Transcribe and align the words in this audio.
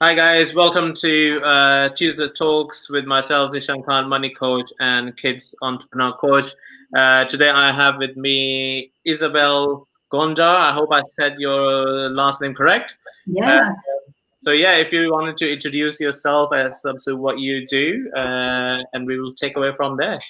Hi 0.00 0.14
guys, 0.14 0.54
welcome 0.54 0.94
to 0.94 1.42
uh, 1.42 1.88
Tuesday 1.88 2.28
Talks 2.28 2.88
with 2.88 3.04
myself, 3.04 3.50
Zishan 3.50 3.84
Khan, 3.84 4.08
money 4.08 4.30
coach 4.30 4.70
and 4.78 5.16
kids 5.16 5.56
entrepreneur 5.60 6.12
coach. 6.12 6.52
Uh, 6.94 7.24
today 7.24 7.50
I 7.50 7.72
have 7.72 7.96
with 7.98 8.16
me 8.16 8.92
Isabel 9.04 9.88
Gondar. 10.12 10.56
I 10.56 10.72
hope 10.72 10.90
I 10.92 11.02
said 11.18 11.34
your 11.40 12.10
last 12.10 12.40
name 12.40 12.54
correct. 12.54 12.96
Yes. 13.26 13.76
Uh, 13.76 14.12
so 14.38 14.52
yeah, 14.52 14.76
if 14.76 14.92
you 14.92 15.10
wanted 15.10 15.36
to 15.38 15.52
introduce 15.52 15.98
yourself 15.98 16.54
as 16.54 16.80
to 17.06 17.16
what 17.16 17.40
you 17.40 17.66
do, 17.66 18.08
uh, 18.14 18.78
and 18.92 19.04
we 19.04 19.18
will 19.18 19.34
take 19.34 19.56
away 19.56 19.72
from 19.72 19.96
there. 19.96 20.20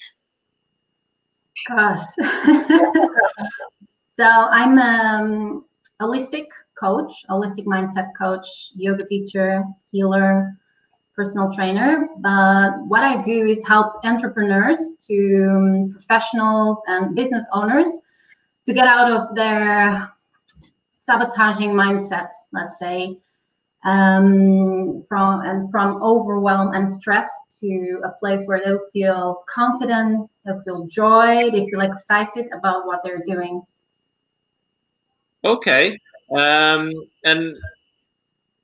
Gosh. 1.68 2.00
so 4.06 4.24
I'm 4.24 4.78
um, 4.78 5.66
holistic 6.00 6.46
coach, 6.78 7.12
holistic 7.28 7.64
mindset 7.66 8.10
coach, 8.16 8.46
yoga 8.74 9.04
teacher, 9.04 9.64
healer, 9.92 10.54
personal 11.14 11.52
trainer. 11.52 12.08
But 12.18 12.78
what 12.86 13.02
I 13.02 13.20
do 13.20 13.46
is 13.46 13.66
help 13.66 14.04
entrepreneurs 14.04 14.92
to 15.08 15.48
um, 15.50 15.90
professionals 15.92 16.80
and 16.86 17.16
business 17.16 17.46
owners 17.52 17.98
to 18.66 18.72
get 18.72 18.86
out 18.86 19.10
of 19.10 19.34
their 19.34 20.12
sabotaging 20.88 21.70
mindset, 21.70 22.28
let's 22.52 22.78
say, 22.78 23.18
um, 23.84 25.04
from 25.08 25.40
and 25.40 25.70
from 25.70 26.02
overwhelm 26.02 26.74
and 26.74 26.88
stress 26.88 27.28
to 27.60 28.00
a 28.04 28.10
place 28.20 28.44
where 28.46 28.60
they 28.64 28.76
feel 28.92 29.42
confident, 29.52 30.28
they 30.44 30.52
feel 30.64 30.86
joy, 30.86 31.50
they 31.50 31.68
feel 31.68 31.80
excited 31.80 32.46
about 32.52 32.86
what 32.86 33.00
they're 33.02 33.24
doing. 33.26 33.62
Okay, 35.44 35.98
um, 36.36 36.92
and 37.24 37.56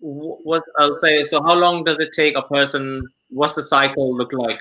what 0.01 0.63
I'll 0.79 0.97
say. 0.97 1.25
So, 1.25 1.43
how 1.43 1.55
long 1.55 1.85
does 1.85 1.99
it 1.99 2.11
take 2.15 2.37
a 2.37 2.43
person? 2.43 3.07
What's 3.31 3.55
the 3.55 3.63
cycle 3.63 4.17
look 4.17 4.33
like 4.33 4.61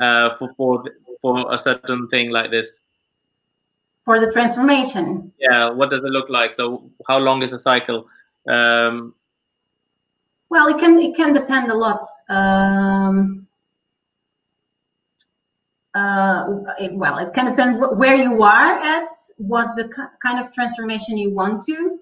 uh, 0.00 0.36
for 0.36 0.52
for 0.56 0.84
for 1.22 1.52
a 1.52 1.58
certain 1.58 2.08
thing 2.08 2.30
like 2.30 2.50
this? 2.50 2.82
For 4.04 4.18
the 4.18 4.32
transformation. 4.32 5.32
Yeah. 5.38 5.70
What 5.70 5.90
does 5.90 6.02
it 6.02 6.10
look 6.10 6.28
like? 6.28 6.54
So, 6.54 6.90
how 7.06 7.18
long 7.18 7.42
is 7.42 7.52
the 7.52 7.58
cycle? 7.58 8.06
Um, 8.48 9.14
well, 10.48 10.66
it 10.68 10.78
can 10.80 11.00
it 11.00 11.14
can 11.14 11.32
depend 11.32 11.70
a 11.70 11.74
lot. 11.74 12.02
Um, 12.28 13.46
uh, 15.94 16.46
it, 16.78 16.94
well, 16.94 17.18
it 17.18 17.32
can 17.34 17.50
depend 17.50 17.80
where 17.98 18.16
you 18.16 18.42
are 18.42 18.78
at, 18.78 19.10
what 19.38 19.76
the 19.76 19.88
kind 20.22 20.44
of 20.44 20.52
transformation 20.52 21.16
you 21.16 21.34
want 21.34 21.62
to. 21.64 22.00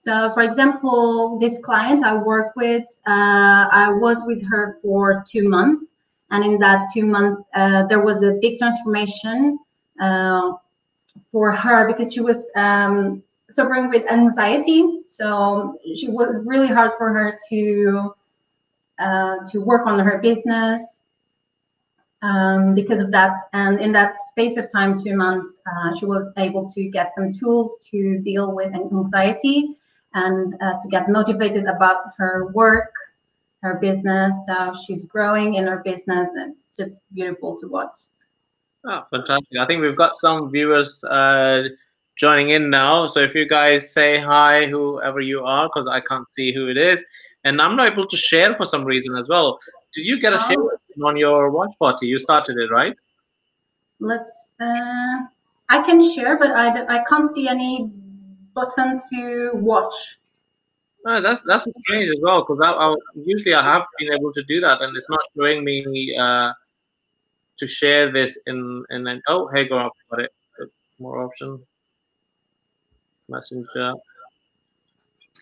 So, 0.00 0.30
for 0.30 0.40
example, 0.40 1.38
this 1.38 1.58
client 1.58 2.06
I 2.06 2.16
work 2.16 2.56
with, 2.56 2.84
uh, 3.06 3.68
I 3.70 3.92
was 4.00 4.22
with 4.24 4.42
her 4.48 4.78
for 4.80 5.22
two 5.28 5.46
months, 5.46 5.84
and 6.30 6.42
in 6.42 6.58
that 6.60 6.88
two 6.94 7.04
months, 7.04 7.42
uh, 7.52 7.84
there 7.86 8.00
was 8.00 8.22
a 8.22 8.38
big 8.40 8.56
transformation 8.56 9.58
uh, 10.00 10.52
for 11.30 11.52
her 11.52 11.86
because 11.86 12.14
she 12.14 12.22
was 12.22 12.50
um, 12.56 13.22
suffering 13.50 13.90
with 13.90 14.10
anxiety. 14.10 15.00
So, 15.06 15.78
she 15.94 16.08
was 16.08 16.34
really 16.46 16.68
hard 16.68 16.92
for 16.96 17.12
her 17.12 17.38
to 17.50 18.14
uh, 18.98 19.36
to 19.50 19.58
work 19.58 19.86
on 19.86 19.98
her 19.98 20.16
business 20.16 21.02
um, 22.22 22.74
because 22.74 23.00
of 23.00 23.10
that. 23.10 23.36
And 23.52 23.78
in 23.80 23.92
that 23.92 24.16
space 24.30 24.56
of 24.56 24.72
time, 24.72 24.98
two 24.98 25.14
months, 25.14 25.48
uh, 25.66 25.94
she 25.94 26.06
was 26.06 26.32
able 26.38 26.66
to 26.70 26.88
get 26.88 27.12
some 27.12 27.34
tools 27.34 27.76
to 27.90 28.18
deal 28.20 28.54
with 28.54 28.74
anxiety 28.74 29.76
and 30.14 30.54
uh, 30.60 30.74
to 30.80 30.88
get 30.88 31.08
motivated 31.08 31.66
about 31.66 32.02
her 32.16 32.50
work, 32.52 32.92
her 33.62 33.78
business. 33.80 34.34
So 34.46 34.74
she's 34.86 35.06
growing 35.06 35.54
in 35.54 35.66
her 35.66 35.82
business. 35.84 36.30
It's 36.36 36.68
just 36.76 37.02
beautiful 37.12 37.56
to 37.58 37.68
watch. 37.68 37.90
Oh, 38.84 39.02
fantastic. 39.10 39.58
I 39.58 39.66
think 39.66 39.82
we've 39.82 39.96
got 39.96 40.16
some 40.16 40.50
viewers 40.50 41.04
uh, 41.04 41.68
joining 42.16 42.50
in 42.50 42.70
now. 42.70 43.06
So 43.06 43.20
if 43.20 43.34
you 43.34 43.46
guys 43.46 43.92
say 43.92 44.18
hi, 44.18 44.66
whoever 44.66 45.20
you 45.20 45.44
are, 45.44 45.68
because 45.68 45.86
I 45.86 46.00
can't 46.00 46.30
see 46.32 46.52
who 46.52 46.68
it 46.68 46.78
is. 46.78 47.04
And 47.44 47.60
I'm 47.60 47.76
not 47.76 47.92
able 47.92 48.06
to 48.06 48.16
share 48.16 48.54
for 48.54 48.64
some 48.64 48.84
reason 48.84 49.16
as 49.16 49.28
well. 49.28 49.58
Did 49.94 50.06
you 50.06 50.20
get 50.20 50.32
a 50.32 50.38
oh. 50.42 50.48
share 50.48 51.06
on 51.06 51.16
your 51.16 51.50
watch 51.50 51.72
party? 51.78 52.06
You 52.06 52.18
started 52.18 52.56
it, 52.56 52.70
right? 52.70 52.94
Let's. 53.98 54.54
Uh, 54.60 55.26
I 55.68 55.82
can 55.84 56.00
share, 56.12 56.36
but 56.36 56.50
I, 56.50 56.96
I 56.96 57.04
can't 57.08 57.28
see 57.28 57.48
any 57.48 57.92
button 58.60 58.98
to 59.12 59.50
watch. 59.54 60.18
Oh, 61.06 61.20
that's 61.22 61.42
that's 61.42 61.66
strange 61.84 62.10
as 62.10 62.18
well 62.20 62.42
because 62.42 62.60
I, 62.62 62.72
I, 62.72 62.94
usually 63.24 63.54
I 63.54 63.62
have 63.62 63.84
been 63.98 64.12
able 64.12 64.32
to 64.34 64.42
do 64.44 64.60
that 64.60 64.82
and 64.82 64.94
it's 64.94 65.08
not 65.08 65.20
showing 65.36 65.64
me 65.64 66.14
uh, 66.14 66.52
to 67.56 67.66
share 67.66 68.12
this 68.12 68.38
in 68.46 68.84
in 68.90 69.06
an 69.06 69.22
oh 69.28 69.48
hey 69.54 69.66
go 69.66 69.78
up 69.78 69.92
got 70.10 70.20
it 70.20 70.32
more 70.98 71.24
option 71.24 71.58
messenger. 73.30 73.94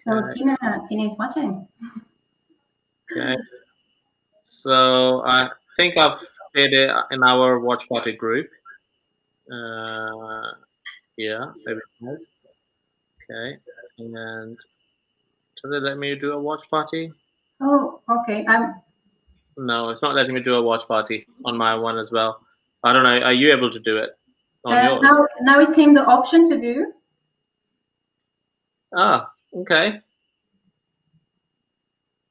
So 0.05 0.13
uh, 0.13 0.33
Tina 0.33 0.57
Tina 0.89 1.11
is 1.11 1.19
watching. 1.19 1.67
Okay, 3.11 3.37
so 4.43 5.23
I 5.27 5.51
think 5.77 5.97
I've 5.97 6.21
did 6.55 6.73
it 6.73 6.91
in 7.11 7.23
our 7.25 7.59
watch 7.59 7.89
party 7.89 8.13
group. 8.13 8.49
Uh, 9.51 10.53
yeah, 11.17 11.53
maybe 11.65 11.81
nice. 12.01 12.29
Okay, 13.31 13.59
and 13.99 14.57
does 15.63 15.73
it 15.73 15.83
let 15.83 15.99
me 15.99 16.15
do 16.15 16.33
a 16.33 16.39
watch 16.39 16.69
party? 16.71 17.13
Oh, 17.61 18.01
okay. 18.09 18.45
I'm. 18.49 18.75
No, 19.57 19.91
it's 19.91 20.03
not 20.03 20.15
letting 20.15 20.35
me 20.35 20.41
do 20.41 20.55
a 20.55 20.63
watch 20.63 20.87
party 20.87 21.27
on 21.45 21.57
my 21.57 21.75
one 21.75 21.99
as 21.99 22.11
well. 22.11 22.41
I 22.85 22.93
don't 22.93 23.03
know. 23.03 23.21
Are 23.21 23.33
you 23.33 23.53
able 23.53 23.71
to 23.71 23.81
do 23.81 23.99
it 23.99 24.17
on 24.65 24.79
uh, 24.79 24.83
yours? 24.83 25.01
Now, 25.03 25.27
now 25.41 25.61
it 25.61 25.75
came 25.75 25.95
the 25.95 26.05
option 26.05 26.49
to 26.49 26.61
do. 26.61 26.93
Ah, 28.95 29.31
okay. 29.55 30.01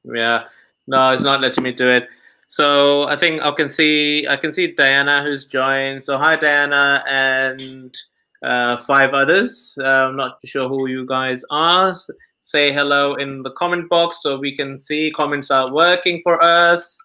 Yeah, 0.04 0.44
no, 0.86 1.12
it's 1.12 1.22
not 1.22 1.40
letting 1.40 1.64
me 1.64 1.72
do 1.72 1.88
it. 1.88 2.08
So 2.46 3.06
I 3.08 3.16
think 3.16 3.42
I 3.42 3.50
can 3.50 3.68
see 3.68 4.26
I 4.26 4.36
can 4.36 4.52
see 4.54 4.72
Diana 4.72 5.22
who's 5.22 5.44
joined. 5.44 6.02
So 6.02 6.16
hi 6.16 6.36
Diana 6.36 7.04
and 7.06 7.94
five 8.42 9.14
others. 9.14 9.76
Uh, 9.80 9.86
I'm 9.86 10.16
not 10.16 10.38
sure 10.44 10.68
who 10.68 10.86
you 10.86 11.06
guys 11.06 11.44
are. 11.50 11.94
Say 12.42 12.72
hello 12.72 13.14
in 13.16 13.42
the 13.42 13.50
comment 13.52 13.88
box 13.88 14.22
so 14.22 14.38
we 14.38 14.56
can 14.56 14.78
see 14.78 15.10
comments 15.10 15.50
are 15.50 15.72
working 15.72 16.20
for 16.22 16.42
us. 16.42 16.98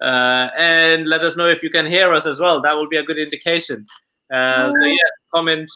Uh, 0.00 0.48
and 0.56 1.08
let 1.08 1.22
us 1.22 1.36
know 1.36 1.48
if 1.48 1.62
you 1.62 1.70
can 1.70 1.86
hear 1.86 2.12
us 2.12 2.26
as 2.26 2.38
well. 2.38 2.62
That 2.62 2.76
will 2.76 2.88
be 2.88 2.98
a 2.98 3.02
good 3.02 3.18
indication. 3.18 3.84
Uh, 4.32 4.70
so 4.70 4.84
yeah, 4.84 5.10
comment 5.34 5.70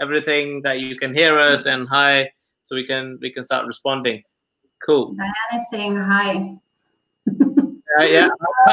everything 0.00 0.62
that 0.62 0.80
you 0.80 0.96
can 0.96 1.14
hear 1.14 1.38
us 1.38 1.66
and 1.66 1.86
hi, 1.88 2.30
so 2.64 2.74
we 2.74 2.86
can 2.86 3.18
we 3.20 3.30
can 3.30 3.44
start 3.44 3.66
responding. 3.66 4.22
Cool. 4.84 5.14
Diana 5.14 5.64
saying 5.70 5.96
hi. 5.96 6.56
uh, 7.98 8.04
yeah, 8.04 8.28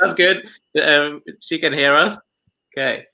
that's 0.00 0.14
good. 0.14 0.48
Um, 0.82 1.22
she 1.40 1.58
can 1.58 1.72
hear 1.72 1.94
us. 1.94 2.18
Okay. 2.76 3.06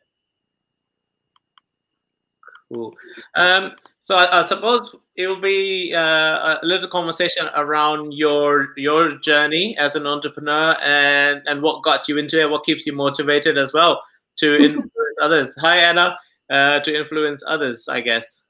Cool. 2.72 2.94
Um, 3.34 3.72
so 3.98 4.16
I, 4.16 4.40
I, 4.40 4.46
suppose 4.46 4.96
it 5.16 5.26
will 5.26 5.40
be 5.40 5.92
uh, 5.94 6.00
a 6.00 6.58
little 6.62 6.88
conversation 6.88 7.48
around 7.54 8.12
your 8.12 8.68
your 8.78 9.18
journey 9.18 9.76
as 9.78 9.94
an 9.94 10.06
entrepreneur 10.06 10.74
and 10.82 11.42
and 11.46 11.60
what 11.60 11.82
got 11.82 12.08
you 12.08 12.16
into 12.16 12.40
it, 12.40 12.50
what 12.50 12.64
keeps 12.64 12.86
you 12.86 12.94
motivated 12.94 13.58
as 13.58 13.74
well 13.74 14.02
to 14.38 14.54
influence 14.64 15.16
others. 15.20 15.54
Hi 15.60 15.76
Anna, 15.76 16.16
uh, 16.50 16.80
to 16.80 16.96
influence 16.96 17.42
others, 17.46 17.88
I 17.88 18.00
guess. 18.00 18.44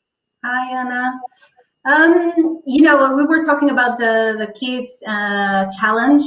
Hi 0.44 0.80
Anna. 0.80 1.20
Um, 1.84 2.62
you 2.64 2.82
know, 2.82 3.16
we 3.16 3.26
were 3.26 3.42
talking 3.42 3.70
about 3.70 3.98
the 3.98 4.36
the 4.38 4.52
kids 4.52 5.02
uh, 5.04 5.66
challenge, 5.80 6.22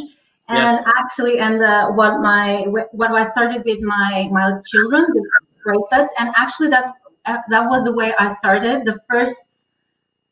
and 0.49 0.79
yes. 0.79 0.93
actually, 0.97 1.39
and 1.39 1.61
the, 1.61 1.93
what 1.93 2.19
my 2.19 2.65
what 2.91 3.11
I 3.11 3.23
started 3.23 3.63
with 3.65 3.79
my 3.79 4.27
my 4.33 4.51
children, 4.69 5.05
the 5.13 5.29
bracelets, 5.63 6.13
and 6.19 6.33
actually 6.35 6.67
that 6.69 6.93
that 7.25 7.69
was 7.69 7.83
the 7.85 7.93
way 7.93 8.13
I 8.19 8.29
started. 8.29 8.85
The 8.85 8.99
first, 9.09 9.67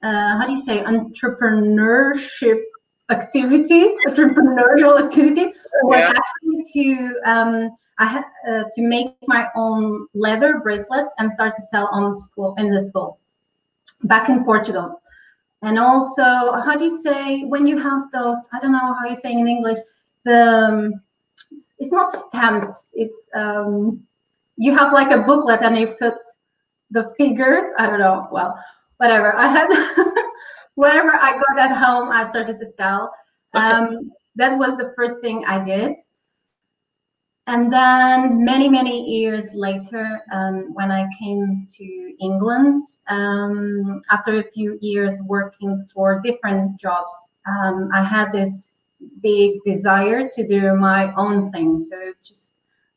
uh, 0.03 0.37
how 0.37 0.45
do 0.45 0.51
you 0.51 0.57
say, 0.57 0.83
entrepreneurship 0.83 2.61
activity, 3.09 3.95
entrepreneurial 4.07 5.03
activity, 5.03 5.53
was 5.83 5.99
yeah. 5.99 6.13
actually 6.15 6.63
to 6.73 7.19
um, 7.25 7.77
I 7.99 8.05
had 8.05 8.23
uh, 8.49 8.63
to 8.75 8.81
make 8.81 9.15
my 9.27 9.47
own 9.55 10.07
leather 10.13 10.59
bracelets 10.59 11.13
and 11.19 11.31
start 11.31 11.53
to 11.55 11.61
sell 11.61 11.89
on 11.91 12.11
the 12.11 12.17
school 12.17 12.55
in 12.57 12.71
the 12.71 12.83
school 12.83 13.19
back 14.03 14.29
in 14.29 14.43
Portugal. 14.43 15.01
And 15.61 15.79
also, 15.79 16.23
how 16.23 16.75
do 16.75 16.83
you 16.83 17.01
say 17.01 17.43
when 17.45 17.65
you 17.67 17.79
have 17.79 18.11
those? 18.11 18.37
I 18.51 18.59
don't 18.59 18.73
know 18.73 18.93
how 18.93 19.07
you 19.07 19.15
say 19.15 19.31
in 19.31 19.47
English. 19.47 19.77
The 20.25 20.41
um, 20.67 21.01
it's 21.79 21.91
not 21.91 22.13
stamps. 22.13 22.91
It's 22.95 23.29
um, 23.35 24.03
you 24.57 24.75
have 24.75 24.91
like 24.91 25.11
a 25.11 25.23
booklet 25.23 25.61
and 25.61 25.77
you 25.77 25.95
put 25.99 26.15
the 26.93 27.13
figures. 27.17 27.67
I 27.77 27.87
don't 27.87 27.99
know. 27.99 28.27
Well, 28.31 28.57
whatever. 28.97 29.35
I 29.35 29.47
had 29.47 29.67
whatever 30.75 31.11
I 31.11 31.33
got 31.33 31.59
at 31.59 31.75
home, 31.75 32.09
I 32.09 32.23
started 32.29 32.57
to 32.59 32.65
sell. 32.65 33.11
Okay. 33.55 33.65
Um, 33.65 34.11
that 34.35 34.57
was 34.57 34.77
the 34.77 34.93
first 34.95 35.19
thing 35.21 35.43
I 35.45 35.61
did. 35.63 35.95
And 37.45 37.71
then 37.73 38.45
many, 38.45 38.69
many 38.69 39.03
years 39.03 39.49
later, 39.53 40.21
um, 40.31 40.73
when 40.73 40.91
I 40.91 41.05
came 41.19 41.65
to 41.77 42.15
England, 42.21 42.79
um, 43.09 44.01
after 44.09 44.39
a 44.39 44.49
few 44.53 44.77
years 44.81 45.21
working 45.27 45.85
for 45.93 46.21
different 46.23 46.79
jobs, 46.79 47.33
um, 47.45 47.89
I 47.93 48.01
had 48.01 48.31
this 48.31 48.85
big 49.21 49.61
desire 49.65 50.29
to 50.31 50.47
do 50.47 50.73
my 50.75 51.13
own 51.15 51.51
thing. 51.51 51.81
So 51.81 51.97
just 52.23 52.52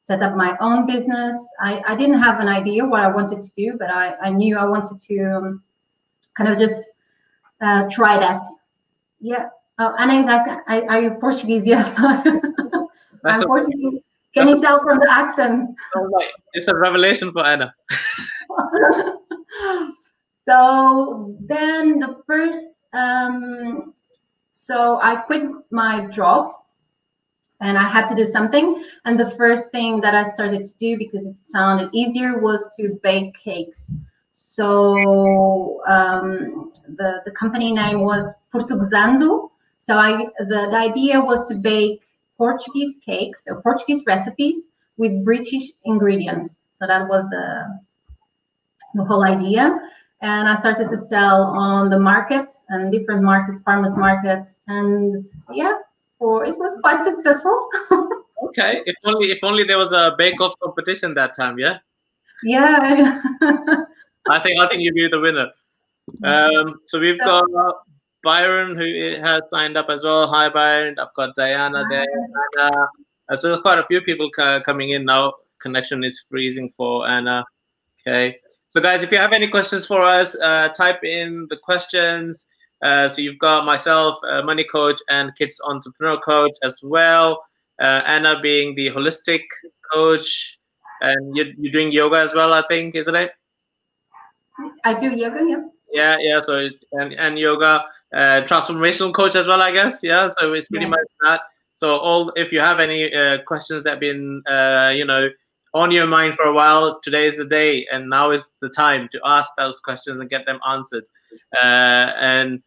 set 0.06 0.23
up 0.23 0.37
my 0.37 0.56
own 0.61 0.87
business. 0.87 1.35
I, 1.61 1.82
I 1.85 1.97
didn't 1.97 2.23
have 2.23 2.38
an 2.38 2.47
idea 2.47 2.87
what 2.87 3.00
I 3.00 3.08
wanted 3.08 3.43
to 3.43 3.50
do, 3.56 3.76
but 3.76 3.91
I, 3.91 4.14
I 4.23 4.31
knew 4.31 4.56
I 4.56 4.64
wanted 4.64 5.00
to 5.00 5.19
um, 5.25 5.64
kind 6.37 6.49
of 6.49 6.56
just 6.56 6.93
uh, 7.61 7.88
try 7.91 8.17
that. 8.17 8.47
Yeah. 9.19 9.49
Oh, 9.81 9.97
Anna 9.99 10.20
is 10.20 10.26
asking, 10.29 10.61
are, 10.69 10.91
are 10.91 11.03
you 11.03 11.11
Portuguese? 11.20 11.67
Yes. 11.75 11.93
I'm 11.99 13.43
Portuguese. 13.49 14.00
Can 14.32 14.47
you 14.47 14.61
tell 14.61 14.81
from 14.85 15.00
the 15.00 15.11
accent? 15.11 15.75
Oh, 15.97 16.23
it's 16.53 16.69
a 16.69 16.76
revelation 16.76 17.32
for 17.32 17.44
Anna. 17.44 17.75
so 20.49 21.35
then 21.41 21.99
the 21.99 22.23
first, 22.29 22.87
um, 22.93 23.93
so 24.53 25.00
I 25.03 25.17
quit 25.17 25.50
my 25.73 26.06
job 26.06 26.53
and 27.61 27.79
I 27.79 27.88
had 27.88 28.06
to 28.08 28.14
do 28.14 28.25
something. 28.25 28.85
And 29.05 29.19
the 29.19 29.31
first 29.31 29.70
thing 29.70 30.00
that 30.00 30.14
I 30.14 30.25
started 30.25 30.64
to 30.64 30.75
do 30.76 30.99
because 30.99 31.26
it 31.26 31.37
sounded 31.41 31.91
easier 31.93 32.38
was 32.38 32.69
to 32.79 32.99
bake 33.03 33.35
cakes. 33.43 33.94
So 34.32 35.81
um, 35.87 36.73
the 36.87 37.23
the 37.25 37.31
company 37.31 37.73
name 37.73 38.00
was 38.00 38.35
Portuguesando. 38.53 39.50
So 39.79 39.99
I 39.99 40.26
the, 40.38 40.69
the 40.70 40.76
idea 40.76 41.20
was 41.20 41.49
to 41.49 41.55
bake 41.55 42.03
Portuguese 42.37 42.99
cakes 43.05 43.44
or 43.49 43.62
Portuguese 43.62 44.03
recipes 44.06 44.69
with 44.99 45.25
British 45.25 45.73
ingredients. 45.85 46.58
So 46.75 46.87
that 46.87 47.08
was 47.08 47.25
the 47.31 47.81
the 48.94 49.05
whole 49.05 49.25
idea. 49.25 49.79
And 50.20 50.49
I 50.49 50.58
started 50.61 50.88
to 50.88 50.97
sell 50.97 51.43
on 51.43 51.91
the 51.91 51.99
markets 51.99 52.64
and 52.69 52.91
different 52.91 53.23
markets, 53.23 53.61
farmers 53.61 53.97
markets, 53.97 54.61
and 54.67 55.17
yeah, 55.53 55.75
or 56.19 56.45
it 56.45 56.57
was 56.57 56.79
quite 56.81 57.03
successful. 57.03 57.69
okay, 58.49 58.83
if 58.87 58.97
only 59.05 59.31
if 59.31 59.39
only 59.43 59.65
there 59.65 59.79
was 59.79 59.93
a 59.93 60.15
bake-off 60.17 60.55
competition 60.63 61.15
that 61.15 61.35
time, 61.37 61.59
yeah. 61.59 61.79
Yeah. 62.43 63.21
I 64.29 64.39
think 64.41 64.61
I 64.61 64.69
think 64.69 64.83
you'd 64.83 64.95
be 64.95 65.09
the 65.09 65.21
winner. 65.21 65.51
Um, 66.25 66.81
so 66.87 67.01
we've 67.01 67.19
so, 67.19 67.43
got 67.47 67.75
Byron 68.23 68.77
who 68.77 69.17
has 69.23 69.43
signed 69.51 69.77
up 69.77 69.89
as 69.89 70.05
well. 70.05 70.29
Hi 70.29 70.49
Byron. 70.49 70.99
I've 70.99 71.15
got 71.15 71.35
Diana 71.37 71.85
hi. 71.85 71.89
there. 71.91 72.07
Anna. 72.61 72.89
Uh, 73.29 73.37
so 73.37 73.49
there's 73.49 73.61
quite 73.61 73.79
a 73.79 73.87
few 73.87 74.01
people 74.01 74.31
coming 74.31 74.91
in 74.91 75.05
now. 75.05 75.35
Connection 75.59 76.05
is 76.05 76.25
freezing 76.29 76.73
for 76.77 77.09
Anna. 77.09 77.45
Okay. 78.07 78.39
So 78.69 78.81
guys, 78.81 79.03
if 79.03 79.11
you 79.11 79.19
have 79.19 79.33
any 79.33 79.49
questions 79.49 79.87
for 79.87 80.03
us, 80.03 80.39
uh, 80.41 80.69
type 80.69 81.03
in 81.05 81.47
the 81.51 81.57
questions. 81.57 82.49
Uh, 82.82 83.08
so 83.08 83.23
you've 83.23 83.38
got 83.38 83.64
myself, 83.64 84.19
uh, 84.28 84.43
money 84.43 84.64
coach, 84.64 85.00
and 85.08 85.34
kids 85.37 85.61
entrepreneur 85.64 86.19
coach 86.20 86.52
as 86.62 86.78
well. 86.82 87.43
Uh, 87.81 88.02
Anna 88.06 88.40
being 88.40 88.75
the 88.75 88.90
holistic 88.90 89.43
coach, 89.93 90.58
and 91.00 91.37
you're, 91.37 91.49
you're 91.58 91.73
doing 91.73 91.93
yoga 91.93 92.17
as 92.17 92.34
well, 92.34 92.52
I 92.52 92.62
think, 92.69 92.94
isn't 92.94 93.14
it? 93.14 93.32
I 94.84 94.99
do 94.99 95.11
yoga, 95.11 95.44
yeah. 95.46 95.62
Yeah, 95.93 96.17
yeah. 96.20 96.40
So 96.40 96.69
and 96.93 97.12
and 97.14 97.38
yoga, 97.38 97.84
uh, 98.14 98.43
transformational 98.43 99.12
coach 99.14 99.37
as 99.37 99.46
well, 99.46 99.62
I 99.62 99.72
guess. 99.72 100.00
Yeah. 100.02 100.29
So 100.38 100.52
it's 100.52 100.69
pretty 100.69 100.84
yeah. 100.84 100.90
much 100.90 101.06
that. 101.22 101.40
So 101.75 101.99
all, 101.99 102.32
if 102.37 102.52
you 102.52 102.61
have 102.61 102.81
any 102.81 103.12
uh, 103.14 103.43
questions 103.43 103.84
that 103.84 103.90
have 103.90 104.00
been, 104.00 104.43
uh, 104.49 104.93
you 104.96 105.05
know, 105.05 105.29
on 105.75 105.90
your 105.90 106.06
mind 106.06 106.34
for 106.34 106.44
a 106.44 106.52
while, 106.52 107.00
today 107.00 107.26
is 107.26 107.37
the 107.37 107.46
day, 107.46 107.87
and 107.93 108.08
now 108.08 108.31
is 108.31 108.50
the 108.62 108.70
time 108.70 109.08
to 109.12 109.20
ask 109.25 109.52
those 109.58 109.81
questions 109.81 110.19
and 110.19 110.31
get 110.31 110.46
them 110.46 110.58
answered. 110.67 111.05
Uh, 111.56 112.12
and 112.19 112.62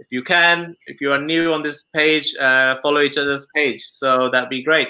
if 0.00 0.06
you 0.10 0.22
can, 0.22 0.74
if 0.86 1.00
you 1.00 1.12
are 1.12 1.20
new 1.20 1.52
on 1.52 1.62
this 1.62 1.84
page, 1.94 2.34
uh, 2.36 2.76
follow 2.82 3.00
each 3.00 3.18
other's 3.18 3.46
page. 3.54 3.82
So 3.86 4.30
that'd 4.30 4.48
be 4.48 4.62
great. 4.62 4.88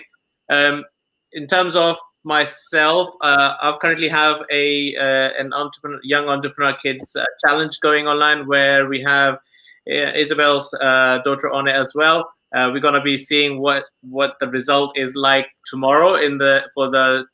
Um, 0.51 0.85
in 1.33 1.47
terms 1.47 1.77
of 1.77 1.97
myself, 2.25 3.09
uh, 3.23 3.55
I 3.61 3.77
currently 3.81 4.09
have 4.09 4.37
a 4.51 4.95
uh, 4.97 5.31
an 5.39 5.53
entrepreneur, 5.53 6.01
young 6.03 6.29
entrepreneur 6.29 6.77
kids 6.77 7.17
uh, 7.17 7.25
challenge 7.45 7.81
going 7.81 8.07
online 8.07 8.47
where 8.47 8.87
we 8.87 9.01
have 9.03 9.35
uh, 9.35 10.13
Isabel's 10.15 10.71
daughter 11.25 11.51
on 11.51 11.67
it 11.67 11.75
as 11.75 11.93
well. 11.95 12.31
we're 12.55 12.81
gonna 12.81 13.03
be 13.03 13.19
seeing 13.19 13.61
what 13.61 13.85
what 14.03 14.35
the 14.41 14.49
result 14.49 14.97
is 14.97 15.15
like 15.15 15.47
tomorrow 15.67 16.15
in 16.15 16.39
the 16.39 16.65
for 16.75 16.91
the 16.91 17.27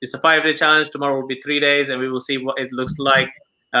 it's 0.00 0.14
a 0.14 0.18
five 0.18 0.42
day 0.42 0.54
challenge. 0.54 0.90
Tomorrow 0.90 1.20
will 1.20 1.26
be 1.26 1.40
three 1.42 1.60
days, 1.60 1.90
and 1.90 2.00
we 2.00 2.08
will 2.08 2.20
see 2.20 2.38
what 2.38 2.58
it 2.58 2.72
looks 2.72 2.98
like 2.98 3.30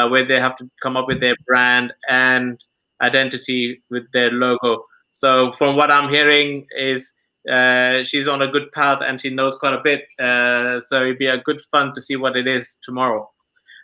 where 0.08 0.24
they 0.24 0.38
have 0.38 0.56
to 0.56 0.70
come 0.82 0.96
up 0.96 1.06
with 1.06 1.20
their 1.20 1.36
brand 1.46 1.92
and 2.08 2.62
identity 3.00 3.82
with 3.90 4.04
their 4.12 4.30
logo. 4.30 4.84
So 5.12 5.52
from 5.58 5.76
what 5.76 5.90
I'm 5.90 6.12
hearing 6.12 6.66
is 6.76 7.12
uh, 7.50 8.04
she's 8.04 8.28
on 8.28 8.42
a 8.42 8.48
good 8.48 8.70
path 8.72 9.00
and 9.04 9.20
she 9.20 9.30
knows 9.30 9.56
quite 9.56 9.74
a 9.74 9.82
bit. 9.82 10.04
Uh, 10.18 10.80
so 10.82 11.02
it'd 11.02 11.18
be 11.18 11.26
a 11.26 11.38
good 11.38 11.60
fun 11.70 11.94
to 11.94 12.00
see 12.00 12.16
what 12.16 12.36
it 12.36 12.46
is 12.46 12.78
tomorrow. 12.84 13.30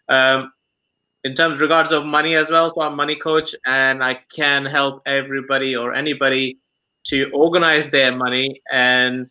Um, 0.09 0.53
in 1.25 1.35
terms 1.35 1.61
regards 1.61 1.93
of 1.93 2.05
money 2.05 2.37
as 2.37 2.51
well, 2.51 2.71
so 2.71 2.83
I'm 2.83 2.95
money 2.95 3.17
coach 3.17 3.55
and 3.67 4.05
I 4.05 4.21
can 4.35 4.65
help 4.65 5.03
everybody 5.07 5.75
or 5.75 5.93
anybody 5.95 6.59
to 7.09 7.31
organize 7.33 7.91
their 7.91 8.15
money 8.15 8.61
and 8.71 9.27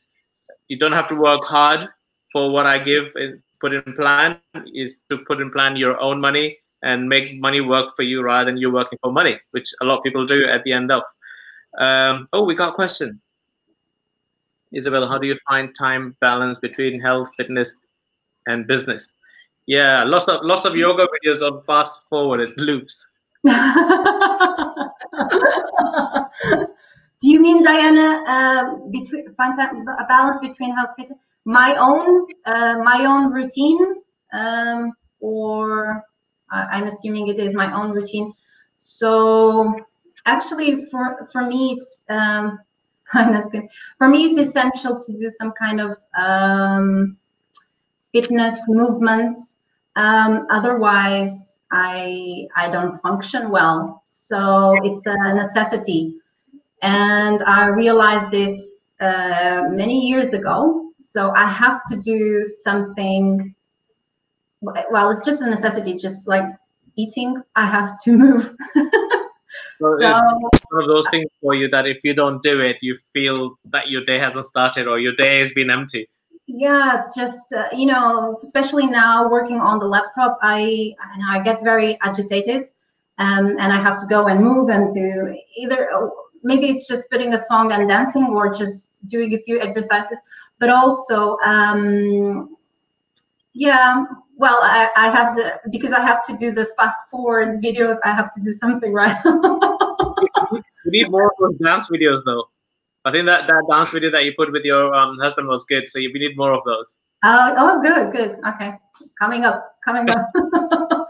you 0.67 0.77
don't 0.77 0.91
have 0.93 1.07
to 1.09 1.15
work 1.15 1.45
hard 1.45 1.87
for 2.33 2.51
what 2.51 2.65
I 2.65 2.79
give. 2.79 3.13
Put 3.61 3.73
in 3.73 3.93
plan 3.93 4.37
is 4.73 5.03
to 5.09 5.19
put 5.19 5.39
in 5.39 5.51
plan 5.51 5.77
your 5.77 5.99
own 6.01 6.19
money 6.19 6.57
and 6.85 7.09
make 7.09 7.41
money 7.41 7.61
work 7.61 7.95
for 7.95 8.03
you 8.03 8.21
rather 8.21 8.45
than 8.45 8.57
you 8.57 8.71
working 8.71 8.99
for 9.01 9.11
money, 9.11 9.39
which 9.51 9.73
a 9.81 9.85
lot 9.85 9.97
of 9.97 10.03
people 10.03 10.25
do 10.25 10.45
at 10.45 10.63
the 10.63 10.71
end 10.71 10.91
of. 10.91 11.01
Um, 11.79 12.29
oh, 12.31 12.45
we 12.45 12.53
got 12.55 12.69
a 12.69 12.73
question. 12.73 13.19
Isabel, 14.71 15.07
how 15.07 15.17
do 15.17 15.25
you 15.27 15.37
find 15.49 15.73
time 15.75 16.15
balance 16.21 16.59
between 16.59 17.01
health, 17.01 17.29
fitness, 17.35 17.75
and 18.45 18.67
business? 18.67 19.13
Yeah, 19.65 20.03
lots 20.03 20.27
of 20.27 20.41
lots 20.43 20.65
of 20.65 20.75
yoga 20.75 21.07
videos 21.15 21.41
on 21.41 21.63
fast 21.63 22.01
forwarded 22.07 22.53
loops. 22.57 23.07
do 23.43 23.51
you 27.21 27.41
mean 27.41 27.63
Diana? 27.63 28.23
Um, 28.27 28.91
between 28.91 29.33
find 29.33 29.55
time, 29.55 29.87
a 29.87 30.05
balance 30.07 30.37
between 30.39 30.75
health, 30.75 30.91
fitness, 30.95 31.17
my 31.45 31.75
own 31.79 32.27
uh, 32.45 32.77
my 32.83 33.05
own 33.05 33.33
routine, 33.33 34.03
um, 34.33 34.91
or 35.19 36.03
I'm 36.71 36.87
assuming 36.87 37.27
it 37.27 37.39
is 37.39 37.53
my 37.53 37.73
own 37.73 37.91
routine. 37.91 38.33
So 38.77 39.73
actually, 40.25 40.85
for 40.85 41.27
for 41.31 41.43
me, 41.43 41.73
it's 41.73 42.03
um, 42.09 42.59
not 43.13 43.51
good. 43.51 43.67
For 43.97 44.07
me, 44.07 44.25
it's 44.25 44.37
essential 44.37 44.99
to 44.99 45.13
do 45.13 45.29
some 45.29 45.51
kind 45.53 45.79
of 45.81 45.97
um, 46.17 47.17
fitness 48.13 48.55
movements. 48.67 49.57
Um, 49.95 50.47
otherwise, 50.49 51.61
I 51.71 52.47
I 52.55 52.69
don't 52.69 52.97
function 52.99 53.49
well. 53.49 54.03
So 54.07 54.75
it's 54.83 55.05
a 55.05 55.15
necessity, 55.35 56.15
and 56.81 57.43
I 57.43 57.67
realized 57.67 58.31
this 58.31 58.91
uh, 58.99 59.63
many 59.69 60.07
years 60.07 60.33
ago. 60.33 60.91
So 61.01 61.31
I 61.35 61.45
have 61.49 61.81
to 61.91 61.97
do 61.97 62.45
something 62.45 63.53
well, 64.91 65.09
it's 65.09 65.25
just 65.25 65.41
a 65.41 65.49
necessity, 65.49 65.95
just 65.95 66.27
like 66.27 66.45
eating, 66.95 67.41
I 67.55 67.65
have 67.65 68.01
to 68.03 68.11
move. 68.11 68.55
so, 69.79 69.97
so 69.99 70.21
one 70.69 70.81
of 70.81 70.87
those 70.87 71.09
things 71.09 71.29
for 71.41 71.53
you 71.55 71.69
that 71.69 71.87
if 71.87 71.97
you 72.03 72.13
don't 72.13 72.41
do 72.43 72.59
it, 72.61 72.77
you 72.81 72.97
feel 73.13 73.57
that 73.65 73.89
your 73.89 74.03
day 74.05 74.19
hasn't 74.19 74.45
started 74.45 74.87
or 74.87 74.99
your 74.99 75.15
day 75.15 75.39
has 75.39 75.53
been 75.53 75.69
empty. 75.69 76.09
Yeah, 76.47 76.99
it's 76.99 77.15
just 77.15 77.53
uh, 77.53 77.69
you 77.75 77.87
know, 77.87 78.37
especially 78.43 78.85
now 78.85 79.27
working 79.27 79.59
on 79.59 79.79
the 79.79 79.85
laptop, 79.85 80.37
I 80.43 80.93
I 81.27 81.41
get 81.41 81.63
very 81.63 81.97
agitated, 82.01 82.67
um, 83.17 83.57
and 83.59 83.73
I 83.73 83.81
have 83.81 83.99
to 84.01 84.05
go 84.05 84.27
and 84.27 84.43
move 84.43 84.69
and 84.69 84.93
do 84.93 85.35
either 85.57 85.89
maybe 86.43 86.67
it's 86.67 86.87
just 86.87 87.09
putting 87.09 87.33
a 87.33 87.37
song 87.39 87.71
and 87.71 87.89
dancing 87.89 88.27
or 88.27 88.53
just 88.53 89.05
doing 89.07 89.33
a 89.33 89.41
few 89.41 89.59
exercises, 89.59 90.19
but 90.59 90.69
also 90.69 91.35
um, 91.37 92.55
yeah, 93.55 94.05
well, 94.37 94.59
I, 94.61 94.89
I 94.95 95.09
have 95.09 95.35
to 95.35 95.59
because 95.69 95.91
I 95.91 96.01
have 96.01 96.25
to 96.27 96.35
do 96.37 96.51
the 96.51 96.67
fast 96.77 96.97
forward 97.09 97.61
videos. 97.61 97.97
I 98.03 98.13
have 98.13 98.33
to 98.33 98.41
do 98.41 98.51
something 98.51 98.93
right. 98.93 99.17
we 100.85 100.91
need 100.91 101.09
more 101.09 101.25
of 101.25 101.31
those 101.39 101.57
dance 101.57 101.89
videos, 101.89 102.19
though. 102.25 102.45
I 103.05 103.11
think 103.11 103.25
that 103.27 103.47
that 103.47 103.65
dance 103.69 103.91
video 103.91 104.11
that 104.11 104.25
you 104.25 104.33
put 104.37 104.51
with 104.51 104.63
your 104.63 104.93
um, 104.93 105.17
husband 105.19 105.47
was 105.47 105.63
good. 105.65 105.87
So 105.87 105.99
we 105.99 106.11
need 106.13 106.37
more 106.37 106.53
of 106.53 106.63
those. 106.65 106.97
Uh, 107.23 107.55
oh, 107.57 107.81
good, 107.81 108.11
good. 108.11 108.39
Okay, 108.47 108.73
coming 109.19 109.45
up, 109.45 109.75
coming 109.83 110.09
up. 110.09 110.31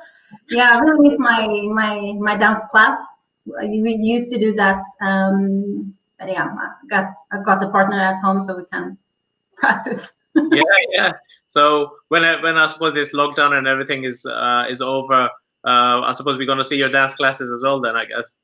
yeah, 0.49 0.71
I 0.73 0.79
really 0.79 1.09
miss 1.09 1.19
my 1.19 1.47
my 1.73 2.13
my 2.19 2.37
dance 2.37 2.61
class. 2.69 2.97
We 3.45 3.95
used 3.99 4.31
to 4.31 4.39
do 4.39 4.53
that 4.53 4.81
um, 5.01 5.95
but 6.19 6.29
yeah, 6.29 6.47
I 6.47 6.87
got 6.89 7.13
I've 7.31 7.45
got 7.45 7.59
the 7.59 7.69
partner 7.69 7.99
at 7.99 8.17
home, 8.17 8.41
so 8.41 8.55
we 8.55 8.63
can 8.71 8.97
practice. 9.55 10.11
Yeah, 10.35 10.61
yeah. 10.91 11.11
So 11.47 11.91
when 12.09 12.23
I, 12.23 12.41
when 12.41 12.57
I 12.57 12.67
suppose 12.67 12.93
this 12.93 13.13
lockdown 13.13 13.57
and 13.57 13.67
everything 13.67 14.03
is 14.03 14.25
uh, 14.25 14.65
is 14.69 14.81
over, 14.81 15.29
uh, 15.63 16.01
I 16.01 16.13
suppose 16.13 16.37
we're 16.37 16.47
gonna 16.47 16.63
see 16.63 16.77
your 16.77 16.89
dance 16.89 17.15
classes 17.15 17.51
as 17.51 17.61
well. 17.63 17.79
Then 17.81 17.95
I 17.95 18.05
guess. 18.05 18.35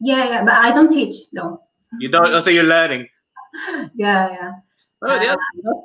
Yeah, 0.00 0.28
yeah, 0.28 0.44
but 0.44 0.54
I 0.54 0.72
don't 0.72 0.88
teach 0.88 1.14
no. 1.32 1.62
You 1.98 2.08
don't. 2.08 2.34
Oh, 2.34 2.40
so 2.40 2.50
you're 2.50 2.64
learning. 2.64 3.06
yeah, 3.94 4.30
yeah. 4.30 4.52
Oh, 5.00 5.14
yeah, 5.22 5.36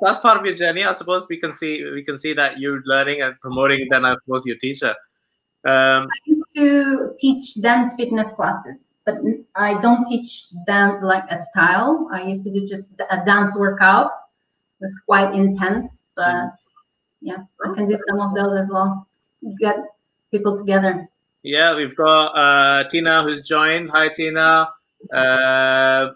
that's 0.02 0.18
part 0.18 0.38
of 0.38 0.44
your 0.44 0.56
journey. 0.56 0.84
I 0.84 0.92
suppose 0.92 1.26
we 1.28 1.38
can 1.38 1.54
see 1.54 1.84
we 1.84 2.04
can 2.04 2.18
see 2.18 2.32
that 2.34 2.58
you're 2.58 2.82
learning 2.84 3.22
and 3.22 3.38
promoting. 3.40 3.86
Then 3.90 4.04
I 4.04 4.14
suppose 4.14 4.44
your 4.44 4.56
teacher. 4.56 4.94
Um, 5.66 6.08
I 6.10 6.18
used 6.26 6.54
to 6.56 7.14
teach 7.18 7.62
dance 7.62 7.94
fitness 7.94 8.32
classes, 8.32 8.78
but 9.06 9.16
I 9.54 9.80
don't 9.80 10.04
teach 10.06 10.48
dance 10.66 10.96
like 11.02 11.24
a 11.30 11.38
style. 11.38 12.08
I 12.12 12.22
used 12.22 12.42
to 12.44 12.52
do 12.52 12.66
just 12.66 12.92
a 13.10 13.24
dance 13.24 13.56
workout. 13.56 14.10
Was 14.84 15.00
quite 15.06 15.34
intense, 15.34 16.04
but 16.14 16.28
mm. 16.28 16.50
yeah, 17.22 17.38
I 17.64 17.72
can 17.72 17.88
do 17.88 17.96
some 18.06 18.20
of 18.20 18.34
those 18.34 18.54
as 18.54 18.68
well. 18.70 19.08
Get 19.58 19.76
people 20.30 20.58
together. 20.58 21.08
Yeah, 21.42 21.74
we've 21.74 21.96
got 21.96 22.26
uh, 22.36 22.86
Tina 22.90 23.22
who's 23.22 23.40
joined. 23.40 23.88
Hi, 23.92 24.10
Tina. 24.10 24.68
Uh, 25.10 26.10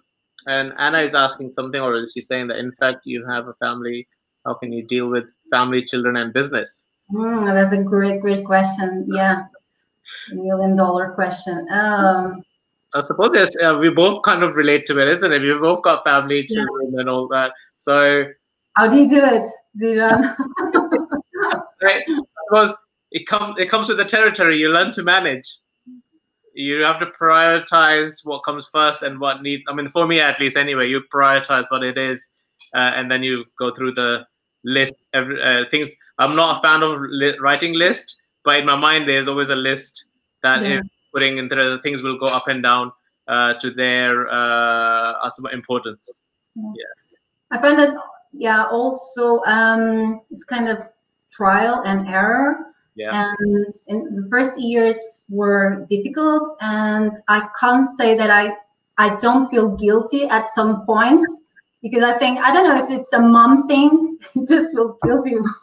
and 0.46 0.74
Anna 0.76 0.98
is 0.98 1.14
asking 1.14 1.52
something, 1.54 1.80
or 1.80 1.94
is 1.94 2.12
she 2.12 2.20
saying 2.20 2.48
that 2.48 2.58
in 2.58 2.72
fact 2.72 3.06
you 3.06 3.24
have 3.26 3.48
a 3.48 3.54
family? 3.54 4.06
How 4.44 4.52
can 4.52 4.70
you 4.70 4.86
deal 4.86 5.08
with 5.08 5.24
family, 5.50 5.82
children, 5.82 6.16
and 6.16 6.30
business? 6.30 6.84
Mm, 7.10 7.46
that's 7.54 7.72
a 7.72 7.82
great, 7.82 8.20
great 8.20 8.44
question. 8.44 9.06
Yeah, 9.08 9.44
million 10.30 10.76
dollar 10.76 11.12
question. 11.12 11.66
Um, 11.70 12.42
I 12.94 13.02
suppose 13.02 13.30
yes, 13.32 13.50
uh, 13.62 13.78
we 13.80 13.88
both 13.88 14.22
kind 14.24 14.42
of 14.42 14.56
relate 14.56 14.84
to 14.86 14.98
it, 15.00 15.08
isn't 15.08 15.32
it? 15.32 15.40
We've 15.40 15.58
both 15.58 15.84
got 15.84 16.04
family, 16.04 16.44
children, 16.44 16.92
yeah. 16.92 17.00
and 17.00 17.08
all 17.08 17.28
that. 17.28 17.52
So, 17.76 18.24
how 18.78 18.86
do 18.86 18.96
you 18.96 19.08
do 19.08 19.24
it, 19.24 19.46
Zidan? 19.80 20.36
right. 21.82 22.04
I 22.08 22.22
suppose 22.46 22.76
it 23.10 23.26
comes 23.26 23.56
it 23.58 23.68
comes 23.68 23.88
with 23.88 23.98
the 23.98 24.04
territory. 24.04 24.56
You 24.58 24.68
learn 24.70 24.92
to 24.92 25.02
manage. 25.02 25.48
You 26.54 26.84
have 26.84 26.98
to 27.00 27.06
prioritize 27.06 28.20
what 28.24 28.44
comes 28.44 28.68
first 28.72 29.02
and 29.02 29.18
what 29.18 29.42
need. 29.42 29.62
I 29.68 29.74
mean, 29.74 29.88
for 29.90 30.06
me 30.06 30.20
at 30.20 30.38
least, 30.38 30.56
anyway, 30.56 30.88
you 30.88 31.02
prioritize 31.12 31.66
what 31.70 31.82
it 31.82 31.98
is, 31.98 32.30
uh, 32.74 32.92
and 32.94 33.10
then 33.10 33.22
you 33.24 33.44
go 33.58 33.74
through 33.74 33.94
the 33.94 34.24
list. 34.64 34.94
Every 35.12 35.42
uh, 35.42 35.64
things. 35.72 35.90
I'm 36.18 36.36
not 36.36 36.58
a 36.58 36.62
fan 36.62 36.82
of 36.84 37.00
li- 37.00 37.38
writing 37.40 37.74
list, 37.74 38.16
but 38.44 38.60
in 38.60 38.66
my 38.66 38.76
mind, 38.76 39.08
there's 39.08 39.26
always 39.26 39.48
a 39.48 39.56
list 39.56 40.06
that 40.44 40.62
yeah. 40.62 40.78
is 40.78 40.82
putting 41.12 41.38
into 41.38 41.56
the 41.56 41.80
things 41.82 42.00
will 42.02 42.18
go 42.18 42.26
up 42.26 42.46
and 42.46 42.62
down 42.62 42.92
uh, 43.26 43.54
to 43.54 43.72
their 43.72 44.28
uh, 44.28 45.30
importance. 45.52 46.22
Yeah. 46.54 46.72
yeah. 46.76 47.58
I 47.58 47.60
find 47.60 47.78
that 47.78 47.96
yeah. 48.32 48.66
Also, 48.66 49.40
um, 49.44 50.20
it's 50.30 50.44
kind 50.44 50.68
of 50.68 50.78
trial 51.30 51.82
and 51.84 52.08
error 52.08 52.68
yeah. 52.98 53.32
And 53.40 53.66
in 53.86 54.16
the 54.16 54.28
first 54.28 54.60
years 54.60 55.22
were 55.28 55.86
difficult, 55.88 56.56
and 56.60 57.12
I 57.28 57.48
can't 57.58 57.86
say 57.96 58.16
that 58.16 58.28
I 58.28 58.56
I 58.98 59.16
don't 59.20 59.48
feel 59.50 59.76
guilty 59.76 60.24
at 60.24 60.52
some 60.52 60.84
points 60.84 61.42
because 61.80 62.02
I 62.02 62.18
think 62.18 62.40
I 62.40 62.52
don't 62.52 62.66
know 62.66 62.84
if 62.84 62.90
it's 62.90 63.12
a 63.12 63.20
mom 63.20 63.68
thing, 63.68 64.18
you 64.34 64.44
just 64.44 64.72
feel 64.72 64.98
guilty 65.04 65.36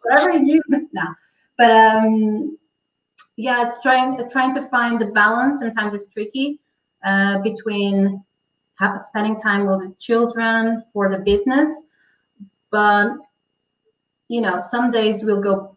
whatever 0.00 0.32
you 0.32 0.62
do 0.68 0.88
now. 0.94 1.14
But 1.58 1.70
um, 1.70 2.56
yeah, 3.36 3.66
it's 3.66 3.78
trying 3.82 4.18
trying 4.30 4.54
to 4.54 4.62
find 4.68 4.98
the 4.98 5.08
balance. 5.08 5.60
Sometimes 5.60 5.92
it's 5.92 6.08
tricky 6.08 6.60
uh, 7.04 7.40
between 7.42 8.24
have, 8.78 8.98
spending 9.00 9.38
time 9.38 9.66
with 9.66 9.80
the 9.80 9.94
children 9.98 10.84
for 10.92 11.08
the 11.08 11.18
business, 11.18 11.84
but 12.70 13.08
you 14.28 14.40
know, 14.40 14.58
some 14.58 14.90
days 14.90 15.22
will 15.22 15.40
go 15.40 15.76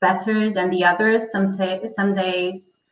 better 0.00 0.50
than 0.50 0.70
the 0.70 0.84
others. 0.84 1.32
Some 1.32 1.50
some 1.50 2.14
days 2.14 2.84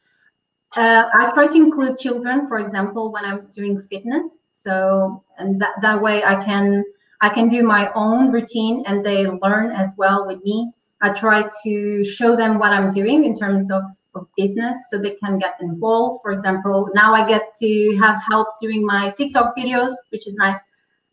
uh, 0.76 1.08
I 1.14 1.30
try 1.32 1.46
to 1.46 1.56
include 1.56 1.98
children, 1.98 2.48
for 2.48 2.58
example, 2.58 3.12
when 3.12 3.24
I'm 3.24 3.46
doing 3.52 3.80
fitness. 3.90 4.38
So 4.50 5.22
and 5.38 5.60
that, 5.60 5.74
that 5.82 6.00
way 6.00 6.24
I 6.24 6.44
can 6.44 6.84
I 7.20 7.28
can 7.28 7.48
do 7.48 7.62
my 7.62 7.90
own 7.94 8.30
routine 8.32 8.82
and 8.86 9.04
they 9.04 9.26
learn 9.26 9.70
as 9.72 9.90
well 9.96 10.26
with 10.26 10.42
me. 10.42 10.72
I 11.00 11.12
try 11.12 11.48
to 11.64 12.04
show 12.04 12.36
them 12.36 12.58
what 12.58 12.72
I'm 12.72 12.90
doing 12.90 13.24
in 13.24 13.34
terms 13.36 13.70
of, 13.70 13.82
of 14.14 14.26
business 14.36 14.76
so 14.90 14.98
they 14.98 15.16
can 15.16 15.38
get 15.38 15.56
involved. 15.60 16.20
For 16.22 16.32
example, 16.32 16.88
now 16.94 17.14
I 17.14 17.26
get 17.26 17.54
to 17.60 17.96
have 18.02 18.22
help 18.30 18.48
doing 18.60 18.84
my 18.84 19.10
TikTok 19.10 19.56
videos, 19.56 19.92
which 20.10 20.26
is 20.26 20.34
nice. 20.36 20.58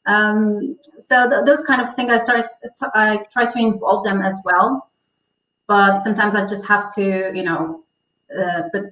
Um, 0.05 0.77
so 0.97 1.29
th- 1.29 1.45
those 1.45 1.61
kind 1.63 1.81
of 1.81 1.93
things 1.93 2.11
I 2.11 2.17
start 2.23 2.45
I 2.95 3.25
try 3.31 3.45
to 3.45 3.59
involve 3.59 4.03
them 4.03 4.21
as 4.21 4.35
well 4.43 4.91
but 5.71 6.03
sometimes 6.03 6.35
I 6.35 6.45
just 6.45 6.67
have 6.67 6.93
to, 6.95 7.31
you 7.33 7.43
know, 7.43 7.85
uh, 8.37 8.63
but 8.73 8.83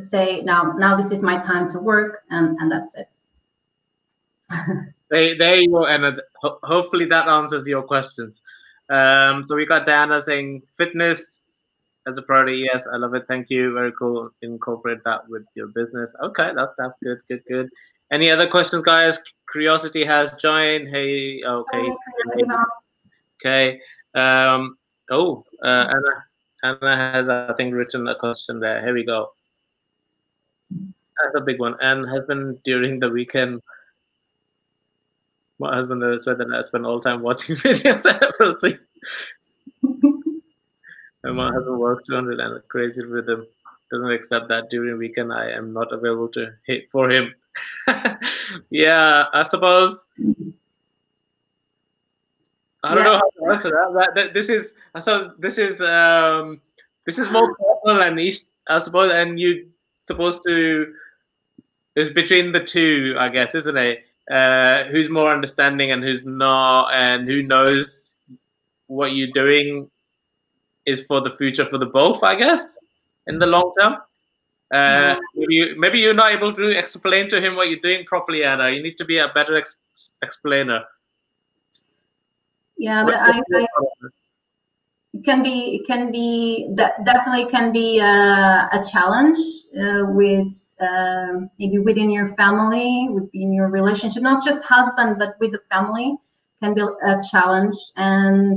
say 0.00 0.42
now, 0.42 0.74
now 0.76 0.96
this 0.96 1.12
is 1.12 1.22
my 1.22 1.38
time 1.38 1.68
to 1.68 1.78
work, 1.78 2.24
and 2.30 2.58
and 2.58 2.72
that's 2.72 2.96
it. 2.96 3.08
there, 5.08 5.38
there 5.38 5.56
you 5.56 5.70
go, 5.70 5.86
ho- 6.42 6.58
hopefully 6.64 7.06
that 7.06 7.28
answers 7.28 7.68
your 7.68 7.84
questions. 7.84 8.42
Um, 8.90 9.44
so 9.46 9.54
we 9.54 9.66
got 9.66 9.86
Diana 9.86 10.20
saying 10.20 10.62
fitness 10.76 11.45
as 12.06 12.18
a 12.18 12.22
priority. 12.22 12.66
Yes, 12.70 12.86
I 12.86 12.96
love 12.96 13.14
it. 13.14 13.24
Thank 13.28 13.50
you. 13.50 13.72
Very 13.74 13.92
cool. 13.92 14.30
Incorporate 14.42 15.02
that 15.04 15.28
with 15.28 15.44
your 15.54 15.68
business. 15.68 16.14
Okay, 16.22 16.50
that's 16.54 16.72
that's 16.78 16.98
good. 17.02 17.18
Good. 17.28 17.42
Good. 17.48 17.70
Any 18.10 18.30
other 18.30 18.46
questions, 18.46 18.82
guys? 18.82 19.18
Curiosity 19.50 20.04
has 20.04 20.34
joined. 20.40 20.88
Hey. 20.88 21.42
Okay. 21.44 21.92
Okay. 23.40 23.80
Um, 24.14 24.76
Oh, 25.10 25.44
uh, 25.62 25.86
Anna, 25.88 26.24
Anna 26.80 26.96
has, 26.96 27.28
I 27.28 27.52
think, 27.54 27.74
written 27.74 28.08
a 28.08 28.14
question 28.16 28.58
there. 28.58 28.82
Here 28.82 28.92
we 28.92 29.04
go. 29.04 29.32
That's 30.70 31.36
a 31.36 31.40
big 31.40 31.60
one. 31.60 31.76
And 31.80 32.08
husband 32.08 32.62
during 32.64 32.98
the 32.98 33.08
weekend. 33.08 33.62
My 35.58 35.74
husband 35.74 36.02
is 36.02 36.24
that 36.24 36.40
I 36.52 36.62
spend 36.62 36.84
all 36.84 37.00
time 37.00 37.22
watching 37.22 37.56
videos 37.56 38.04
and 38.04 38.78
my 41.32 41.52
husband 41.52 41.78
works 41.78 42.06
200 42.08 42.40
and 42.40 42.68
crazy 42.68 43.02
rhythm. 43.02 43.46
Doesn't 43.90 44.10
accept 44.10 44.48
that 44.48 44.68
during 44.70 44.98
weekend 44.98 45.32
I 45.32 45.50
am 45.50 45.72
not 45.72 45.92
available 45.92 46.28
to 46.30 46.52
hit 46.66 46.90
for 46.90 47.10
him. 47.10 47.34
yeah, 48.70 49.24
I 49.32 49.42
suppose 49.44 50.06
I 52.82 52.94
don't 52.94 52.98
yeah. 52.98 53.04
know 53.04 53.14
how 53.14 53.30
to 53.30 53.52
answer 53.52 53.70
that. 53.70 53.92
that, 53.94 54.14
that 54.14 54.34
this 54.34 54.48
is 54.48 54.74
I 54.94 55.00
suppose 55.00 55.30
this 55.38 55.58
is 55.58 55.80
um 55.80 56.60
this 57.06 57.18
is 57.18 57.30
more 57.30 57.54
personal 57.54 58.02
and 58.02 58.18
each 58.20 58.40
I 58.68 58.78
suppose 58.78 59.12
and 59.14 59.38
you 59.38 59.68
supposed 59.94 60.42
to 60.46 60.92
it's 61.96 62.10
between 62.10 62.52
the 62.52 62.62
two, 62.62 63.16
I 63.18 63.30
guess, 63.30 63.54
isn't 63.54 63.76
it? 63.76 64.04
Uh, 64.30 64.84
who's 64.84 65.08
more 65.08 65.32
understanding 65.32 65.92
and 65.92 66.04
who's 66.04 66.26
not, 66.26 66.92
and 66.92 67.26
who 67.26 67.42
knows 67.42 68.20
what 68.86 69.12
you're 69.12 69.32
doing 69.32 69.90
is 70.86 71.02
for 71.02 71.20
the 71.20 71.30
future 71.36 71.66
for 71.66 71.78
the 71.78 71.86
both, 71.86 72.22
I 72.22 72.36
guess, 72.36 72.78
in 73.26 73.38
the 73.38 73.46
long 73.46 73.72
term. 73.80 73.96
Uh, 74.72 75.16
maybe, 75.34 75.54
you, 75.54 75.74
maybe 75.78 76.00
you're 76.00 76.14
not 76.14 76.32
able 76.32 76.52
to 76.52 76.70
explain 76.70 77.28
to 77.28 77.40
him 77.40 77.54
what 77.54 77.68
you're 77.68 77.80
doing 77.80 78.04
properly, 78.04 78.44
Anna. 78.44 78.70
You 78.70 78.82
need 78.82 78.96
to 78.98 79.04
be 79.04 79.18
a 79.18 79.28
better 79.28 79.56
ex- 79.56 79.76
explainer 80.22 80.82
yeah 82.78 83.04
but 83.04 83.14
I, 83.14 83.42
I, 83.54 83.66
it 85.14 85.24
can 85.24 85.42
be 85.42 85.76
it 85.76 85.86
can 85.86 86.12
be 86.12 86.72
that 86.74 87.04
definitely 87.04 87.50
can 87.50 87.72
be 87.72 87.98
a, 87.98 88.68
a 88.72 88.84
challenge 88.90 89.38
uh, 89.80 90.12
with 90.12 90.74
uh, 90.80 91.40
maybe 91.58 91.78
within 91.78 92.10
your 92.10 92.34
family 92.36 93.08
within 93.10 93.52
your 93.52 93.68
relationship 93.68 94.22
not 94.22 94.44
just 94.44 94.64
husband 94.64 95.16
but 95.18 95.36
with 95.40 95.52
the 95.52 95.60
family 95.70 96.16
can 96.62 96.74
be 96.74 96.82
a 96.82 97.20
challenge 97.30 97.76
and 97.96 98.54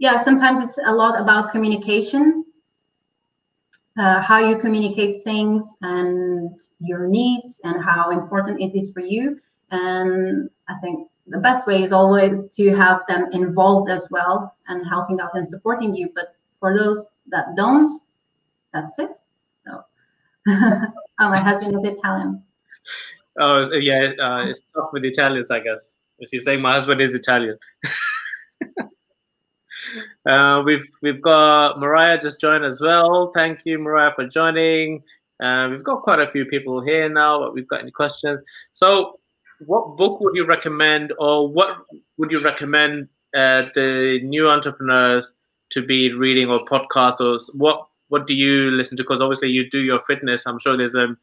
yeah 0.00 0.20
sometimes 0.20 0.60
it's 0.60 0.78
a 0.86 0.92
lot 0.92 1.20
about 1.20 1.52
communication 1.52 2.44
uh, 3.98 4.20
how 4.20 4.38
you 4.38 4.58
communicate 4.58 5.22
things 5.22 5.76
and 5.82 6.58
your 6.80 7.06
needs 7.06 7.60
and 7.62 7.84
how 7.84 8.10
important 8.10 8.60
it 8.60 8.76
is 8.76 8.90
for 8.92 9.00
you 9.00 9.38
and 9.70 10.50
i 10.68 10.74
think 10.80 11.10
the 11.30 11.38
best 11.38 11.66
way 11.66 11.82
is 11.82 11.92
always 11.92 12.54
to 12.56 12.74
have 12.74 13.02
them 13.08 13.28
involved 13.32 13.90
as 13.90 14.08
well 14.10 14.54
and 14.68 14.84
helping 14.86 15.20
out 15.20 15.30
and 15.34 15.46
supporting 15.46 15.94
you. 15.94 16.10
But 16.14 16.34
for 16.58 16.76
those 16.76 17.08
that 17.28 17.56
don't, 17.56 17.90
that's 18.72 18.98
it. 18.98 19.10
Oh, 21.22 21.28
my 21.28 21.38
husband 21.38 21.76
is 21.84 21.98
Italian. 21.98 22.42
Oh 23.38 23.62
yeah, 23.74 24.12
uh, 24.18 24.46
it's 24.46 24.62
tough 24.74 24.88
with 24.90 25.04
Italians, 25.04 25.50
I 25.50 25.60
guess. 25.60 25.98
If 26.18 26.32
you 26.32 26.40
say 26.40 26.56
my 26.56 26.72
husband 26.72 27.02
is 27.02 27.14
Italian. 27.14 27.58
uh, 30.28 30.62
we've 30.64 30.86
we've 31.02 31.22
got 31.22 31.80
Mariah 31.80 32.18
just 32.18 32.40
joined 32.40 32.64
as 32.64 32.80
well. 32.80 33.32
Thank 33.34 33.60
you, 33.64 33.78
Mariah, 33.78 34.12
for 34.14 34.26
joining. 34.26 35.02
Uh, 35.42 35.68
we've 35.70 35.84
got 35.84 36.02
quite 36.02 36.20
a 36.20 36.28
few 36.28 36.44
people 36.44 36.82
here 36.82 37.08
now. 37.08 37.40
But 37.40 37.54
we've 37.54 37.68
got 37.68 37.80
any 37.80 37.90
questions? 37.90 38.42
So, 38.72 39.18
what 39.60 39.96
book 39.96 40.20
would 40.20 40.34
you 40.36 40.44
recommend, 40.44 41.12
or 41.18 41.48
what 41.48 41.78
would 42.18 42.30
you 42.30 42.38
recommend 42.38 43.08
uh, 43.34 43.64
the 43.74 44.20
new 44.22 44.48
entrepreneurs 44.48 45.34
to 45.70 45.82
be 45.84 46.12
reading, 46.12 46.48
or 46.48 46.66
podcasts, 46.66 47.20
or 47.20 47.38
what? 47.56 47.86
What 48.08 48.26
do 48.26 48.34
you 48.34 48.72
listen 48.72 48.96
to? 48.96 49.04
Because 49.04 49.20
obviously 49.20 49.50
you 49.50 49.70
do 49.70 49.78
your 49.78 50.00
fitness. 50.04 50.44
I'm 50.44 50.58
sure 50.58 50.76
there's 50.76 50.96
a 50.96 51.16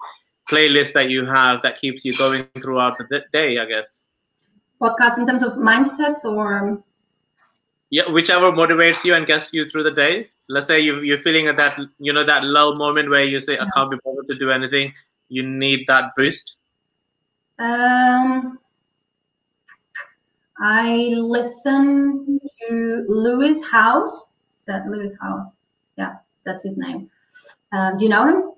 playlist 0.50 0.94
that 0.94 1.10
you 1.10 1.25
have 1.25 1.62
that 1.62 1.80
keeps 1.80 2.06
you 2.06 2.18
going 2.18 2.48
throughout 2.62 2.98
the 2.98 3.22
day. 3.32 3.60
I 3.60 3.66
guess. 3.66 4.08
Podcast 4.82 5.18
in 5.18 5.27
terms 5.27 5.44
of 5.44 5.54
mindset, 5.54 6.24
or 6.24 6.82
yeah, 7.89 8.10
whichever 8.10 8.51
motivates 8.51 9.03
you 9.06 9.15
and 9.15 9.25
gets 9.25 9.53
you 9.53 9.67
through 9.70 9.84
the 9.84 9.91
day. 9.91 10.29
Let's 10.50 10.67
say 10.67 10.79
you 10.79 11.01
you're 11.01 11.20
feeling 11.20 11.48
at 11.48 11.58
that 11.58 11.79
you 12.00 12.13
know 12.13 12.24
that 12.24 12.44
low 12.44 12.75
moment 12.75 13.10
where 13.10 13.24
you 13.24 13.39
say 13.39 13.53
yeah. 13.53 13.63
I 13.63 13.70
can't 13.75 13.91
be 13.91 13.98
bothered 14.03 14.27
to 14.27 14.36
do 14.36 14.51
anything. 14.51 14.94
You 15.29 15.44
need 15.44 15.86
that 15.88 16.12
boost. 16.15 16.58
Um, 17.60 18.60
I 20.60 21.13
listen 21.17 22.39
to 22.70 23.06
Lewis 23.08 23.62
Howes. 23.70 24.27
Is 24.60 24.65
that 24.67 24.88
Lewis 24.88 25.12
Howes? 25.22 25.58
Yeah, 25.98 26.15
that's 26.46 26.63
his 26.63 26.77
name. 26.77 27.10
Um, 27.72 27.98
do 27.98 28.06
you 28.06 28.10
know 28.10 28.27
him? 28.27 28.51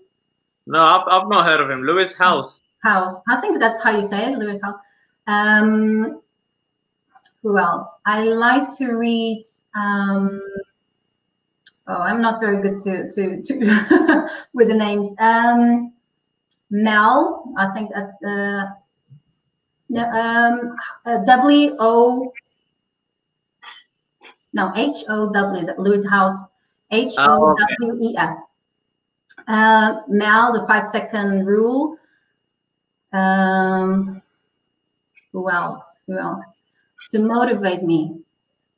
No, 0.68 0.80
I've, 0.80 1.08
I've 1.08 1.28
not 1.28 1.46
heard 1.46 1.62
of 1.62 1.70
him. 1.70 1.84
Lewis 1.84 2.16
Howes. 2.16 2.62
Howes. 2.84 3.22
I 3.28 3.42
think 3.42 3.60
that's 3.60 3.82
how 3.84 3.92
you 3.92 4.02
say 4.02 4.32
it, 4.32 4.38
Lewis 4.38 4.62
Howes. 4.64 4.76
Um, 5.28 6.22
who 7.42 7.58
else? 7.58 8.00
I 8.06 8.24
like 8.24 8.72
to 8.78 8.94
read. 8.94 9.44
Um, 9.76 10.42
oh, 11.88 12.02
I'm 12.02 12.22
not 12.22 12.42
very 12.42 12.62
good 12.62 12.80
to 12.80 13.10
to, 13.10 13.42
to 13.42 14.30
with 14.54 14.68
the 14.68 14.76
names. 14.76 15.08
Um, 15.20 15.94
Mel, 16.70 17.54
I 17.58 17.68
think 17.74 17.92
that's 17.94 18.16
uh, 18.24 18.66
um, 19.98 20.76
uh, 21.06 21.24
W 21.26 21.76
O. 21.80 22.32
No, 24.52 24.72
H 24.76 25.06
O 25.08 25.32
W. 25.32 25.68
Lewis 25.78 26.06
Howes. 26.10 26.36
H 26.92 27.14
O 27.18 27.56
W 27.80 28.10
E 28.10 28.18
S. 28.18 28.36
Uh, 29.48 30.02
Mel, 30.08 30.54
the 30.54 30.66
five 30.68 30.88
second 30.88 31.46
rule. 31.46 31.96
Um, 33.14 34.22
who 35.32 35.50
else? 35.50 36.00
Who 36.08 36.18
else? 36.18 36.44
To 37.12 37.20
motivate 37.20 37.84
me. 37.84 38.20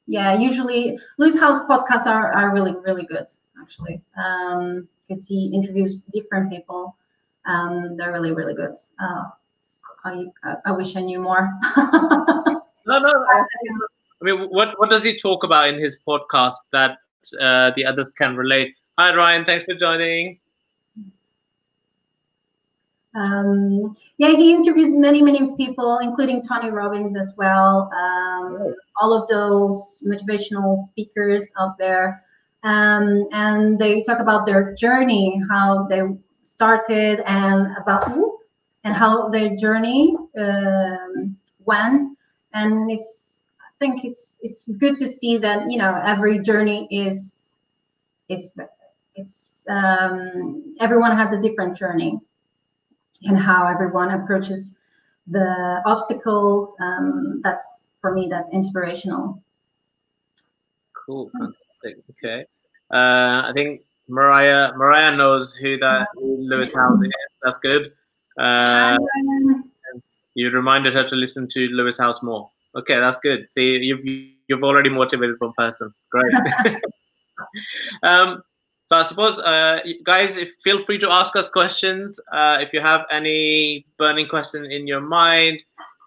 Yeah, 0.07 0.37
usually 0.37 0.99
Lewis 1.17 1.39
Howes 1.39 1.59
podcasts 1.69 2.05
are, 2.05 2.31
are 2.33 2.53
really, 2.53 2.75
really 2.83 3.05
good, 3.05 3.27
actually, 3.61 4.01
Um 4.17 4.87
because 5.07 5.29
um, 5.29 5.35
he 5.35 5.51
interviews 5.53 6.01
different 6.13 6.51
people. 6.51 6.95
Um, 7.45 7.97
they're 7.97 8.11
really, 8.11 8.33
really 8.33 8.55
good. 8.55 8.73
Uh, 9.01 9.23
I, 10.05 10.25
I 10.65 10.71
wish 10.71 10.95
I 10.95 11.01
knew 11.01 11.19
more. 11.19 11.49
no, 11.77 12.61
no. 12.85 13.09
I 13.09 14.23
mean, 14.23 14.47
what, 14.49 14.79
what 14.79 14.89
does 14.89 15.03
he 15.03 15.17
talk 15.17 15.43
about 15.43 15.67
in 15.67 15.79
his 15.79 15.99
podcast 16.07 16.55
that 16.71 16.97
uh, 17.39 17.71
the 17.75 17.85
others 17.85 18.11
can 18.11 18.35
relate? 18.35 18.75
Hi, 18.97 19.15
Ryan. 19.15 19.45
Thanks 19.45 19.65
for 19.65 19.75
joining. 19.75 20.39
Um, 23.13 23.93
yeah, 24.17 24.29
he 24.29 24.53
interviews 24.53 24.93
many, 24.93 25.21
many 25.21 25.55
people, 25.55 25.99
including 25.99 26.41
Tony 26.41 26.69
Robbins 26.69 27.17
as 27.17 27.33
well. 27.37 27.91
Um, 27.93 28.75
all 29.01 29.13
of 29.13 29.27
those 29.27 30.01
motivational 30.05 30.77
speakers 30.77 31.53
out 31.59 31.77
there. 31.77 32.23
Um, 32.63 33.27
and 33.31 33.79
they 33.79 34.03
talk 34.03 34.19
about 34.19 34.45
their 34.45 34.73
journey, 34.75 35.41
how 35.49 35.87
they 35.87 36.01
started, 36.43 37.21
and 37.25 37.75
about 37.77 38.05
who, 38.05 38.37
and 38.83 38.95
how 38.95 39.29
their 39.29 39.55
journey 39.55 40.15
um, 40.37 41.35
went. 41.65 42.17
And 42.53 42.91
it's, 42.91 43.43
I 43.59 43.71
think 43.79 44.05
it's 44.05 44.39
it's 44.43 44.67
good 44.67 44.95
to 44.97 45.07
see 45.07 45.37
that 45.37 45.63
you 45.67 45.79
know 45.79 45.99
every 46.05 46.39
journey 46.39 46.87
is 46.91 47.55
is 48.29 48.53
it's 49.15 49.65
um, 49.69 50.75
everyone 50.79 51.17
has 51.17 51.33
a 51.33 51.41
different 51.41 51.75
journey 51.75 52.19
and 53.23 53.37
how 53.37 53.67
everyone 53.67 54.09
approaches 54.09 54.77
the 55.27 55.81
obstacles. 55.85 56.75
Um, 56.79 57.41
that's 57.43 57.93
for 58.01 58.13
me, 58.13 58.27
that's 58.29 58.51
inspirational. 58.51 59.43
Cool, 61.05 61.29
fantastic. 61.31 62.03
Okay, 62.11 62.45
uh, 62.93 63.49
I 63.49 63.51
think 63.55 63.81
Mariah 64.07 64.73
Mariah 64.75 65.15
knows 65.15 65.55
who 65.55 65.77
that 65.79 66.07
Lewis 66.15 66.75
Howes 66.75 67.01
is. 67.01 67.11
That's 67.43 67.57
good. 67.57 67.93
Uh, 68.39 68.97
you 70.35 70.49
reminded 70.49 70.93
her 70.93 71.07
to 71.07 71.15
listen 71.15 71.47
to 71.49 71.67
Lewis 71.69 71.97
Howes 71.97 72.21
more. 72.23 72.49
Okay, 72.75 72.99
that's 72.99 73.19
good. 73.19 73.49
See, 73.49 73.77
you've 73.77 74.05
you've 74.47 74.63
already 74.63 74.89
motivated 74.89 75.35
one 75.39 75.53
person. 75.57 75.93
Great. 76.09 76.33
um, 78.03 78.43
so 78.91 78.97
I 78.97 79.03
suppose, 79.03 79.39
uh, 79.39 79.79
guys, 80.03 80.35
if, 80.35 80.53
feel 80.65 80.83
free 80.83 80.99
to 80.99 81.09
ask 81.09 81.33
us 81.37 81.49
questions. 81.49 82.19
Uh, 82.33 82.57
if 82.59 82.73
you 82.73 82.81
have 82.81 83.05
any 83.09 83.85
burning 83.97 84.27
question 84.27 84.69
in 84.69 84.85
your 84.85 84.99
mind, 84.99 85.61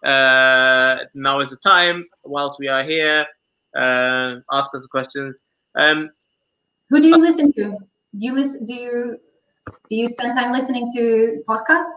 uh, 0.05 0.99
now 1.14 1.40
is 1.40 1.49
the 1.49 1.57
time. 1.57 2.05
Whilst 2.25 2.59
we 2.59 2.68
are 2.68 2.85
here, 2.85 3.25
uh, 3.75 4.40
ask 4.53 4.75
us 4.75 4.87
questions. 4.87 5.44
Um, 5.77 6.11
Who 6.90 7.01
do 7.01 7.09
you 7.09 7.16
listen 7.16 7.55
to? 7.55 7.62
Do 7.62 7.79
you 8.12 8.35
listen? 8.35 8.66
Do 8.66 8.75
you 8.75 9.18
do 9.88 9.97
you 9.97 10.07
spend 10.07 10.37
time 10.38 10.53
listening 10.53 10.90
to 10.94 11.42
podcasts? 11.49 11.90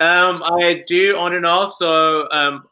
Um, 0.00 0.42
I 0.42 0.84
do 0.86 1.16
on 1.16 1.34
and 1.34 1.46
off. 1.46 1.72
So 1.78 2.30
um, 2.30 2.64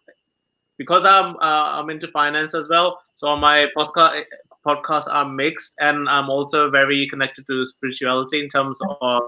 because 0.77 1.07
I'm 1.07 1.37
uh, 1.37 1.81
I'm 1.81 1.89
into 1.89 2.09
finance 2.09 2.53
as 2.53 2.69
well. 2.69 3.01
So 3.15 3.27
on 3.29 3.41
my 3.41 3.69
podcast 3.75 4.25
podcasts 4.67 5.09
are 5.09 5.29
mixed, 5.29 5.75
and 5.81 6.09
I'm 6.09 6.31
also 6.31 6.71
very 6.71 7.09
connected 7.09 7.47
to 7.47 7.67
spirituality 7.67 8.43
in 8.43 8.49
terms 8.49 8.79
of 9.01 9.23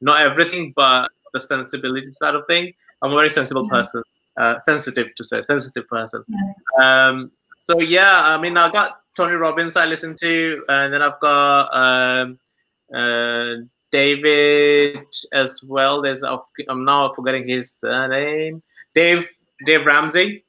not 0.00 0.20
everything, 0.20 0.72
but 0.76 1.10
the 1.32 1.40
sensibility 1.40 2.06
side 2.06 2.34
of 2.34 2.46
thing. 2.46 2.72
I'm 3.02 3.12
a 3.12 3.16
very 3.16 3.30
sensible 3.30 3.64
yeah. 3.64 3.78
person, 3.78 4.02
uh, 4.40 4.58
sensitive 4.60 5.08
to 5.16 5.24
say, 5.24 5.40
sensitive 5.42 5.86
person. 5.88 6.24
Yeah. 6.28 7.08
Um, 7.08 7.30
so 7.60 7.80
yeah, 7.80 8.22
I 8.24 8.38
mean, 8.38 8.56
I 8.56 8.70
got 8.70 9.00
Tony 9.16 9.34
Robbins 9.34 9.76
I 9.76 9.84
listen 9.84 10.16
to, 10.18 10.64
and 10.68 10.92
then 10.92 11.02
I've 11.02 11.20
got 11.20 11.68
um, 11.74 12.38
uh, 12.94 13.56
David 13.90 15.06
as 15.32 15.60
well. 15.62 16.02
There's 16.02 16.22
I'm 16.22 16.84
now 16.84 17.10
forgetting 17.12 17.48
his 17.48 17.80
name. 17.82 18.62
Dave 18.94 19.28
Dave 19.66 19.86
Ramsey. 19.86 20.44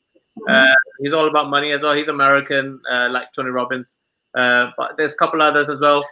Uh, 0.48 0.76
he's 1.00 1.14
all 1.14 1.28
about 1.28 1.50
money 1.50 1.72
as 1.72 1.82
well. 1.82 1.94
He's 1.94 2.08
American, 2.08 2.80
uh, 2.90 3.10
like 3.12 3.34
Tony 3.34 3.50
Robbins. 3.50 3.98
Uh, 4.38 4.68
but 4.78 4.96
there's 4.98 5.14
a 5.14 5.18
couple 5.18 5.42
others 5.42 5.70
as 5.70 5.80
well. 5.80 6.06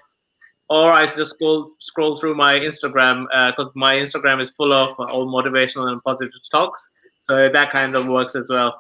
Or 0.70 0.92
I 0.92 1.06
just 1.06 1.32
scroll 1.32 1.72
scroll 1.80 2.18
through 2.18 2.36
my 2.36 2.56
Instagram 2.56 3.26
because 3.52 3.72
my 3.76 3.96
Instagram 3.96 4.42
is 4.42 4.52
full 4.52 4.74
of 4.74 5.00
all 5.00 5.26
motivational 5.26 5.90
and 5.90 6.04
positive 6.04 6.34
talks. 6.52 6.90
So 7.20 7.48
that 7.50 7.72
kind 7.72 7.96
of 7.96 8.08
works 8.08 8.36
as 8.36 8.50
well 8.50 8.78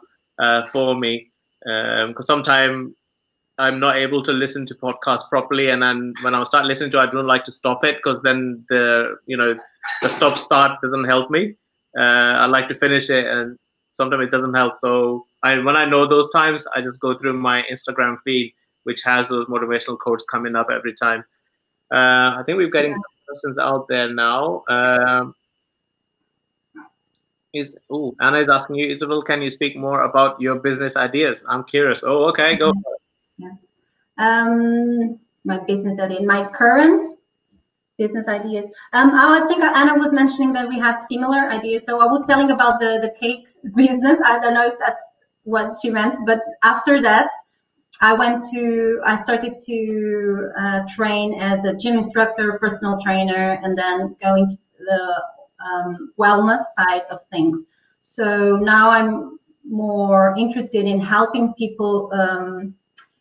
for 0.73 0.95
me. 0.95 1.31
Because 1.63 2.29
um, 2.29 2.43
sometimes 2.43 2.93
I'm 3.59 3.79
not 3.79 3.95
able 3.95 4.21
to 4.23 4.31
listen 4.31 4.65
to 4.67 4.75
podcasts 4.75 5.27
properly, 5.29 5.69
and 5.69 5.81
then 5.81 6.13
when 6.21 6.35
I 6.35 6.43
start 6.43 6.65
listening 6.65 6.91
to, 6.91 6.99
it, 6.99 7.09
I 7.09 7.11
don't 7.11 7.25
like 7.25 7.45
to 7.45 7.51
stop 7.51 7.83
it 7.83 7.97
because 7.97 8.21
then 8.21 8.63
the 8.69 9.15
you 9.25 9.35
know 9.35 9.55
the 10.01 10.09
stop 10.09 10.37
start 10.37 10.79
doesn't 10.81 11.05
help 11.05 11.31
me. 11.31 11.55
Uh, 11.97 12.43
I 12.43 12.45
like 12.45 12.67
to 12.67 12.75
finish 12.75 13.09
it, 13.09 13.25
and 13.25 13.57
sometimes 13.97 14.23
it 14.23 14.31
doesn't 14.31 14.53
help. 14.53 14.75
So 14.79 15.25
I, 15.43 15.57
when 15.57 15.75
I 15.75 15.85
know 15.85 16.07
those 16.07 16.29
times, 16.31 16.65
I 16.75 16.81
just 16.81 17.01
go 17.01 17.17
through 17.17 17.33
my 17.33 17.63
Instagram 17.63 18.17
feed, 18.23 18.53
which 18.83 19.01
has 19.03 19.27
those 19.29 19.47
motivational 19.47 19.97
quotes 19.97 20.23
coming 20.25 20.55
up 20.55 20.67
every 20.71 20.93
time. 20.93 21.25
Uh, 21.91 22.37
I 22.37 22.43
think 22.45 22.57
we're 22.57 22.69
getting 22.69 22.91
yeah. 22.91 22.97
some 22.97 23.25
questions 23.27 23.57
out 23.57 23.87
there 23.89 24.13
now. 24.13 24.63
Um, 24.69 25.33
is 27.53 27.75
oh 27.89 28.13
Anna 28.21 28.39
is 28.39 28.49
asking 28.49 28.75
you, 28.75 28.87
Isabel, 28.87 29.23
can 29.23 29.41
you 29.41 29.49
speak 29.49 29.75
more 29.75 30.03
about 30.03 30.39
your 30.39 30.55
business 30.55 30.95
ideas? 30.95 31.43
I'm 31.47 31.63
curious. 31.63 32.03
Oh, 32.05 32.25
okay, 32.25 32.55
go. 32.55 32.73
Yeah. 33.37 33.49
Um, 34.17 35.19
my 35.43 35.59
business 35.59 35.99
idea, 35.99 36.21
my 36.21 36.49
current 36.49 37.03
business 37.97 38.27
ideas. 38.27 38.67
Um, 38.93 39.11
I 39.13 39.45
think 39.47 39.63
Anna 39.63 39.95
was 39.97 40.13
mentioning 40.13 40.53
that 40.53 40.69
we 40.69 40.79
have 40.79 40.99
similar 40.99 41.49
ideas. 41.49 41.83
So 41.85 42.01
I 42.01 42.05
was 42.05 42.25
telling 42.25 42.51
about 42.51 42.79
the 42.79 42.99
the 43.01 43.13
cakes 43.19 43.59
business. 43.75 44.19
I 44.23 44.39
don't 44.39 44.53
know 44.53 44.67
if 44.67 44.79
that's 44.79 45.03
what 45.43 45.75
she 45.81 45.89
meant, 45.89 46.15
but 46.25 46.41
after 46.63 47.01
that, 47.01 47.29
I 48.01 48.13
went 48.13 48.43
to 48.51 49.01
I 49.05 49.15
started 49.15 49.57
to 49.65 50.51
uh, 50.59 50.81
train 50.89 51.39
as 51.39 51.65
a 51.65 51.75
gym 51.75 51.95
instructor, 51.95 52.59
personal 52.59 52.99
trainer, 53.01 53.59
and 53.63 53.77
then 53.77 54.15
going 54.21 54.47
to 54.47 54.57
the 54.79 55.23
um, 55.65 56.13
wellness 56.17 56.63
side 56.77 57.03
of 57.09 57.19
things. 57.31 57.65
So 58.01 58.57
now 58.57 58.91
I'm 58.91 59.39
more 59.69 60.35
interested 60.37 60.85
in 60.85 60.99
helping 60.99 61.53
people 61.55 62.09
um, 62.13 62.75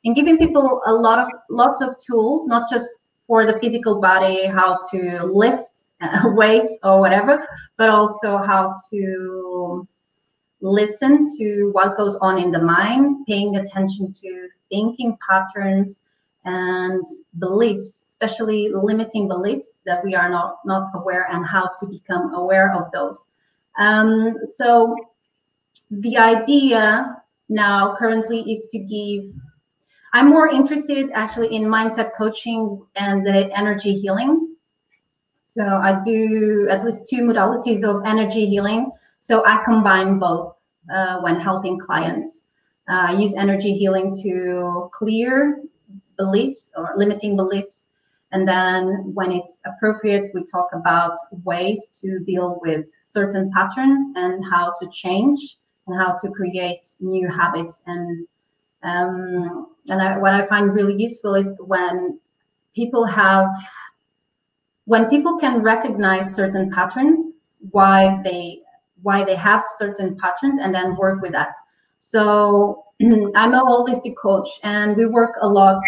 and 0.04 0.14
giving 0.14 0.38
people 0.38 0.82
a 0.86 0.92
lot 0.92 1.18
of 1.18 1.28
lots 1.50 1.80
of 1.80 1.96
tools, 1.98 2.46
not 2.46 2.70
just 2.70 3.05
for 3.26 3.46
the 3.46 3.58
physical 3.60 4.00
body, 4.00 4.46
how 4.46 4.78
to 4.90 5.24
lift 5.24 5.70
weights 6.24 6.78
or 6.82 7.00
whatever, 7.00 7.46
but 7.76 7.88
also 7.88 8.38
how 8.38 8.74
to 8.90 9.86
listen 10.60 11.26
to 11.38 11.70
what 11.72 11.96
goes 11.96 12.16
on 12.16 12.38
in 12.38 12.50
the 12.50 12.62
mind, 12.62 13.14
paying 13.26 13.56
attention 13.56 14.12
to 14.12 14.48
thinking 14.70 15.16
patterns 15.28 16.02
and 16.44 17.04
beliefs, 17.38 18.04
especially 18.06 18.70
limiting 18.72 19.28
beliefs 19.28 19.80
that 19.84 20.02
we 20.04 20.14
are 20.14 20.30
not, 20.30 20.58
not 20.64 20.90
aware 20.94 21.26
and 21.30 21.44
how 21.44 21.68
to 21.80 21.86
become 21.86 22.32
aware 22.34 22.72
of 22.72 22.90
those. 22.92 23.26
Um, 23.78 24.36
so 24.44 24.96
the 25.90 26.16
idea 26.16 27.16
now 27.48 27.96
currently 27.96 28.40
is 28.50 28.66
to 28.70 28.78
give 28.78 29.24
i'm 30.12 30.28
more 30.28 30.48
interested 30.48 31.10
actually 31.14 31.54
in 31.54 31.64
mindset 31.64 32.10
coaching 32.16 32.82
and 32.96 33.26
the 33.26 33.50
energy 33.56 33.94
healing. 33.94 34.56
So 35.44 35.62
i 35.62 36.00
do 36.04 36.68
at 36.70 36.84
least 36.84 37.08
two 37.08 37.22
modalities 37.22 37.82
of 37.84 38.04
energy 38.04 38.46
healing. 38.46 38.90
So 39.18 39.44
i 39.46 39.62
combine 39.64 40.18
both 40.18 40.54
uh, 40.92 41.20
when 41.20 41.40
helping 41.40 41.78
clients. 41.78 42.44
Uh, 42.88 43.16
use 43.18 43.34
energy 43.34 43.72
healing 43.74 44.14
to 44.22 44.88
clear 44.92 45.60
beliefs 46.16 46.72
or 46.76 46.94
limiting 46.96 47.34
beliefs. 47.34 47.90
And 48.32 48.46
then 48.46 49.12
when 49.14 49.32
it's 49.32 49.62
appropriate 49.64 50.30
we 50.34 50.44
talk 50.44 50.68
about 50.72 51.16
ways 51.44 51.88
to 52.00 52.20
deal 52.20 52.58
with 52.62 52.88
certain 53.04 53.50
patterns 53.52 54.02
and 54.14 54.44
how 54.44 54.72
to 54.80 54.88
change 54.88 55.58
and 55.86 56.00
how 56.00 56.16
to 56.22 56.30
create 56.30 56.84
new 57.00 57.28
habits. 57.28 57.82
And 57.86 58.26
um, 58.86 59.68
and 59.88 60.00
I, 60.00 60.18
what 60.18 60.34
I 60.34 60.46
find 60.46 60.72
really 60.72 60.94
useful 60.94 61.34
is 61.34 61.50
when 61.58 62.18
people 62.74 63.04
have 63.04 63.48
when 64.84 65.08
people 65.08 65.36
can 65.38 65.62
recognize 65.62 66.34
certain 66.34 66.70
patterns, 66.70 67.32
why 67.70 68.20
they 68.22 68.60
why 69.02 69.24
they 69.24 69.36
have 69.36 69.64
certain 69.76 70.16
patterns, 70.16 70.58
and 70.58 70.74
then 70.74 70.96
work 70.96 71.20
with 71.20 71.32
that. 71.32 71.54
So 71.98 72.84
I'm 73.02 73.54
a 73.54 73.62
holistic 73.62 74.16
coach, 74.16 74.48
and 74.62 74.96
we 74.96 75.06
work 75.06 75.34
a 75.40 75.48
lot 75.48 75.82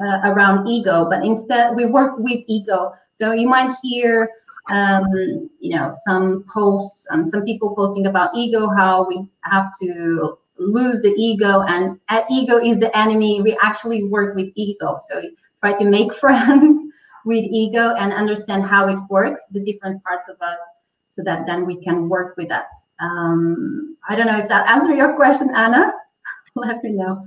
uh, 0.00 0.20
around 0.24 0.66
ego, 0.68 1.08
but 1.10 1.24
instead 1.24 1.74
we 1.76 1.86
work 1.86 2.14
with 2.18 2.40
ego. 2.46 2.94
So 3.12 3.32
you 3.32 3.48
might 3.48 3.74
hear 3.82 4.30
um, 4.70 5.50
you 5.60 5.76
know, 5.76 5.90
some 6.04 6.44
posts 6.48 7.06
and 7.10 7.26
some 7.26 7.44
people 7.44 7.74
posting 7.74 8.06
about 8.06 8.34
ego, 8.34 8.68
how 8.68 9.06
we 9.06 9.28
have 9.42 9.70
to 9.82 10.38
lose 10.58 11.00
the 11.00 11.14
ego 11.16 11.62
and 11.62 11.98
uh, 12.08 12.22
ego 12.30 12.58
is 12.58 12.78
the 12.78 12.96
enemy. 12.96 13.42
We 13.42 13.56
actually 13.62 14.04
work 14.04 14.34
with 14.34 14.52
ego. 14.54 14.98
So 15.08 15.22
try 15.60 15.74
to 15.74 15.84
make 15.84 16.14
friends 16.24 16.76
with 17.24 17.44
ego 17.44 17.94
and 17.94 18.12
understand 18.12 18.64
how 18.64 18.88
it 18.88 18.98
works, 19.08 19.42
the 19.50 19.60
different 19.60 20.02
parts 20.04 20.28
of 20.28 20.40
us, 20.40 20.60
so 21.06 21.22
that 21.24 21.46
then 21.46 21.66
we 21.66 21.82
can 21.82 22.08
work 22.08 22.36
with 22.36 22.48
that. 22.48 22.68
Um, 23.00 23.96
I 24.08 24.16
don't 24.16 24.26
know 24.26 24.38
if 24.38 24.48
that 24.48 24.68
answers 24.68 24.96
your 24.96 25.14
question, 25.16 25.50
Anna. 25.54 25.92
Let 26.54 26.82
me 26.84 26.90
know. 26.90 27.26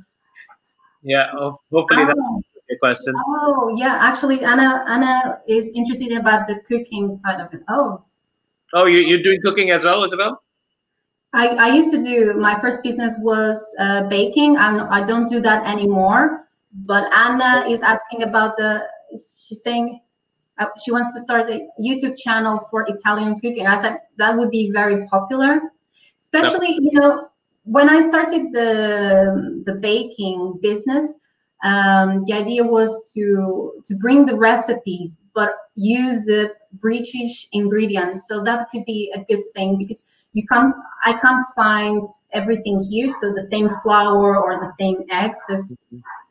Yeah, 1.04 1.32
hopefully 1.32 2.06
that 2.06 2.16
oh 2.18 2.42
question. 2.80 3.14
Oh 3.16 3.76
yeah, 3.78 3.98
actually, 4.02 4.44
Anna 4.44 4.84
Anna 4.88 5.40
is 5.48 5.72
interested 5.76 6.12
about 6.18 6.48
the 6.48 6.60
cooking 6.68 7.10
side 7.10 7.40
of 7.40 7.54
it. 7.54 7.62
Oh. 7.70 8.04
Oh, 8.74 8.86
you 8.86 9.00
you're 9.00 9.24
doing 9.24 9.40
cooking 9.42 9.72
as 9.72 9.84
well, 9.84 10.04
Isabel? 10.04 10.42
I, 11.34 11.48
I 11.48 11.76
used 11.76 11.92
to 11.92 12.02
do 12.02 12.34
my 12.36 12.60
first 12.60 12.82
business 12.84 13.16
was 13.20 13.64
uh, 13.80 14.08
baking. 14.08 14.58
I'm 14.58 14.82
I 14.92 15.06
don't 15.06 15.30
do 15.30 15.40
that 15.42 15.68
anymore. 15.68 16.48
But 16.72 17.12
Anna 17.14 17.68
is 17.68 17.82
asking 17.82 18.24
about 18.24 18.58
the. 18.58 18.88
She's 19.12 19.64
saying 19.64 20.02
uh, 20.60 20.68
she 20.84 20.92
wants 20.92 21.14
to 21.14 21.22
start 21.22 21.50
a 21.50 21.68
YouTube 21.80 22.18
channel 22.18 22.60
for 22.72 22.86
Italian 22.88 23.36
cooking. 23.36 23.68
I 23.68 23.82
thought 23.82 24.00
that 24.18 24.38
would 24.38 24.52
be 24.52 24.72
very 24.72 25.08
popular, 25.08 25.60
especially 26.18 26.78
you 26.80 26.92
know 26.94 27.30
when 27.64 27.90
I 27.90 28.08
started 28.08 28.54
the 28.54 29.64
the 29.66 29.76
baking 29.76 30.60
business 30.62 31.20
um, 31.64 32.24
the 32.26 32.34
idea 32.34 32.64
was 32.64 33.12
to 33.14 33.82
to 33.86 33.96
bring 33.96 34.26
the 34.26 34.36
recipes 34.36 35.16
but 35.34 35.52
use 35.76 36.22
the 36.26 36.54
british 36.74 37.48
ingredients 37.52 38.28
so 38.28 38.44
that 38.44 38.68
could 38.72 38.86
be 38.86 39.12
a 39.16 39.20
good 39.26 39.44
thing 39.56 39.78
because 39.78 40.06
you 40.38 40.46
can't 40.52 40.76
i 41.10 41.14
can't 41.24 41.46
find 41.56 42.08
everything 42.40 42.80
here 42.92 43.10
so 43.20 43.34
the 43.34 43.48
same 43.54 43.70
flour 43.84 44.30
or 44.44 44.60
the 44.60 44.74
same 44.80 44.98
eggs 45.12 45.40
so 45.48 45.58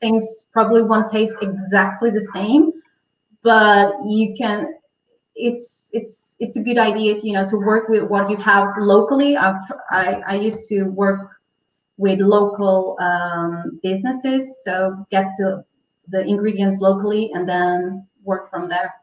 things 0.01 0.25
probably 0.53 0.83
won't 0.83 1.11
taste 1.11 1.37
exactly 1.43 2.11
the 2.11 2.27
same 2.39 2.73
but 3.43 3.95
you 4.07 4.35
can 4.41 4.59
it's 5.35 5.91
it's 5.93 6.37
it's 6.41 6.57
a 6.57 6.63
good 6.69 6.79
idea 6.79 7.19
you 7.23 7.33
know 7.33 7.47
to 7.47 7.57
work 7.71 7.89
with 7.89 8.05
what 8.05 8.31
you 8.31 8.37
have 8.37 8.69
locally 8.79 9.37
I've, 9.37 9.67
i 9.91 10.23
i 10.33 10.35
used 10.37 10.69
to 10.71 10.85
work 10.85 11.37
with 11.99 12.21
local 12.21 12.97
um, 13.01 13.81
businesses. 13.83 14.63
So 14.63 15.07
get 15.11 15.27
to 15.39 15.65
the 16.09 16.21
ingredients 16.25 16.81
locally 16.81 17.31
and 17.33 17.49
then 17.49 18.07
work 18.23 18.51
from 18.51 18.69
there. 18.69 18.95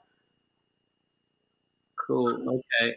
Cool. 2.08 2.30
Okay. 2.32 2.96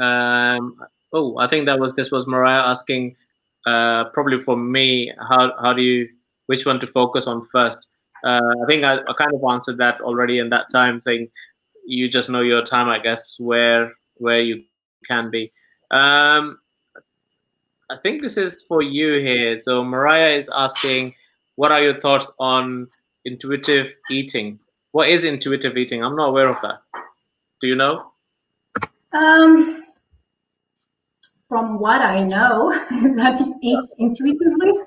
Um, 0.00 0.76
oh, 1.12 1.38
I 1.38 1.48
think 1.48 1.66
that 1.66 1.78
was 1.78 1.92
this 1.94 2.10
was 2.10 2.26
Mariah 2.26 2.62
asking, 2.62 3.16
uh, 3.66 4.04
probably 4.10 4.40
for 4.42 4.56
me, 4.56 5.12
how 5.28 5.52
how 5.60 5.72
do 5.72 5.82
you 5.82 6.08
which 6.46 6.66
one 6.66 6.80
to 6.80 6.86
focus 6.86 7.26
on 7.26 7.46
first? 7.48 7.86
Uh, 8.24 8.40
I 8.62 8.66
think 8.66 8.84
I, 8.84 8.94
I 8.94 9.12
kind 9.16 9.32
of 9.34 9.42
answered 9.48 9.78
that 9.78 10.00
already 10.00 10.38
in 10.38 10.50
that 10.50 10.70
time, 10.70 11.00
saying 11.00 11.30
you 11.86 12.08
just 12.08 12.28
know 12.28 12.40
your 12.40 12.62
time, 12.62 12.88
I 12.88 12.98
guess, 12.98 13.36
where 13.38 13.92
where 14.16 14.40
you 14.40 14.64
can 15.06 15.30
be. 15.30 15.52
Um, 15.90 16.58
I 17.90 17.96
think 18.02 18.20
this 18.20 18.36
is 18.36 18.64
for 18.68 18.82
you 18.82 19.20
here. 19.20 19.58
So 19.60 19.82
Mariah 19.82 20.36
is 20.36 20.50
asking, 20.52 21.14
what 21.56 21.72
are 21.72 21.80
your 21.80 21.98
thoughts 22.00 22.30
on 22.38 22.88
intuitive 23.24 23.94
eating? 24.10 24.58
What 24.92 25.08
is 25.08 25.24
intuitive 25.24 25.76
eating? 25.76 26.04
I'm 26.04 26.16
not 26.16 26.28
aware 26.28 26.48
of 26.48 26.60
that. 26.62 26.80
Do 27.60 27.66
you 27.66 27.76
know? 27.76 28.12
Um, 29.12 29.84
from 31.48 31.78
what 31.78 32.02
I 32.02 32.22
know, 32.22 32.72
that 33.16 33.40
it 33.40 33.56
eats 33.62 33.94
intuitively. 33.98 34.72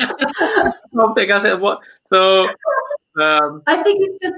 I 0.00 1.12
think 1.14 1.30
I 1.30 1.38
said 1.38 1.60
what. 1.60 1.80
So 2.04 2.48
um, 3.20 3.62
I 3.66 3.82
think 3.82 4.00
it's 4.02 4.18
just 4.22 4.34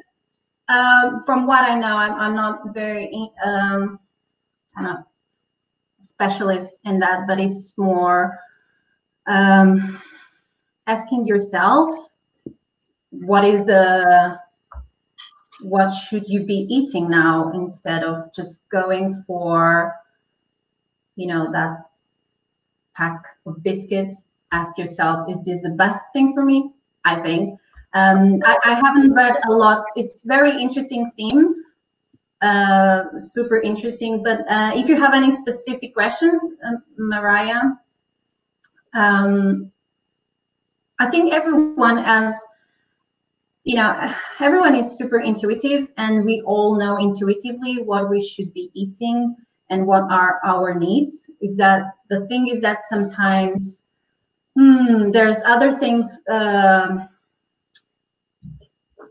um, 0.68 1.22
from 1.24 1.46
what 1.46 1.64
I 1.64 1.74
know. 1.74 1.96
I'm, 1.96 2.12
I'm 2.14 2.34
not 2.34 2.74
very 2.74 3.30
um, 3.44 3.98
don't 4.76 4.84
know 4.84 5.06
specialist 6.02 6.78
in 6.84 6.98
that, 7.00 7.26
but 7.26 7.40
it's 7.40 7.76
more 7.76 8.38
um, 9.26 10.00
asking 10.86 11.26
yourself 11.26 11.90
what 13.10 13.44
is 13.44 13.64
the 13.64 14.38
what 15.60 15.90
should 15.90 16.26
you 16.28 16.44
be 16.44 16.66
eating 16.68 17.08
now 17.08 17.52
instead 17.54 18.02
of 18.02 18.32
just 18.34 18.68
going 18.68 19.22
for 19.26 19.94
you 21.16 21.26
know 21.26 21.50
that 21.52 21.86
pack 22.96 23.22
of 23.46 23.62
biscuits 23.62 24.28
ask 24.52 24.76
yourself 24.76 25.30
is 25.30 25.42
this 25.44 25.62
the 25.62 25.70
best 25.70 26.02
thing 26.12 26.34
for 26.34 26.44
me? 26.44 26.72
I 27.04 27.16
think. 27.16 27.58
Um, 27.94 28.40
I, 28.44 28.56
I 28.64 28.74
haven't 28.74 29.12
read 29.12 29.36
a 29.48 29.52
lot. 29.52 29.84
It's 29.96 30.24
very 30.24 30.50
interesting 30.50 31.10
theme 31.16 31.62
uh, 32.42 33.04
super 33.18 33.60
interesting. 33.60 34.22
But 34.22 34.40
uh, 34.50 34.72
if 34.74 34.88
you 34.88 34.96
have 34.96 35.14
any 35.14 35.30
specific 35.30 35.94
questions, 35.94 36.54
um, 36.64 36.82
Mariah, 36.98 37.62
um, 38.94 39.70
I 40.98 41.06
think 41.06 41.32
everyone 41.32 41.98
has, 41.98 42.34
you 43.64 43.76
know, 43.76 44.12
everyone 44.40 44.74
is 44.74 44.98
super 44.98 45.20
intuitive, 45.20 45.88
and 45.96 46.24
we 46.24 46.42
all 46.42 46.76
know 46.76 46.96
intuitively 46.96 47.82
what 47.82 48.10
we 48.10 48.20
should 48.20 48.52
be 48.52 48.70
eating 48.74 49.36
and 49.72 49.86
what 49.86 50.04
are 50.10 50.40
our 50.44 50.74
needs. 50.74 51.30
Is 51.40 51.56
that 51.56 51.94
the 52.10 52.26
thing? 52.28 52.48
Is 52.48 52.60
that 52.60 52.84
sometimes 52.84 53.86
hmm, 54.56 55.10
there's 55.10 55.38
other 55.44 55.72
things. 55.72 56.20
Um, 56.30 57.08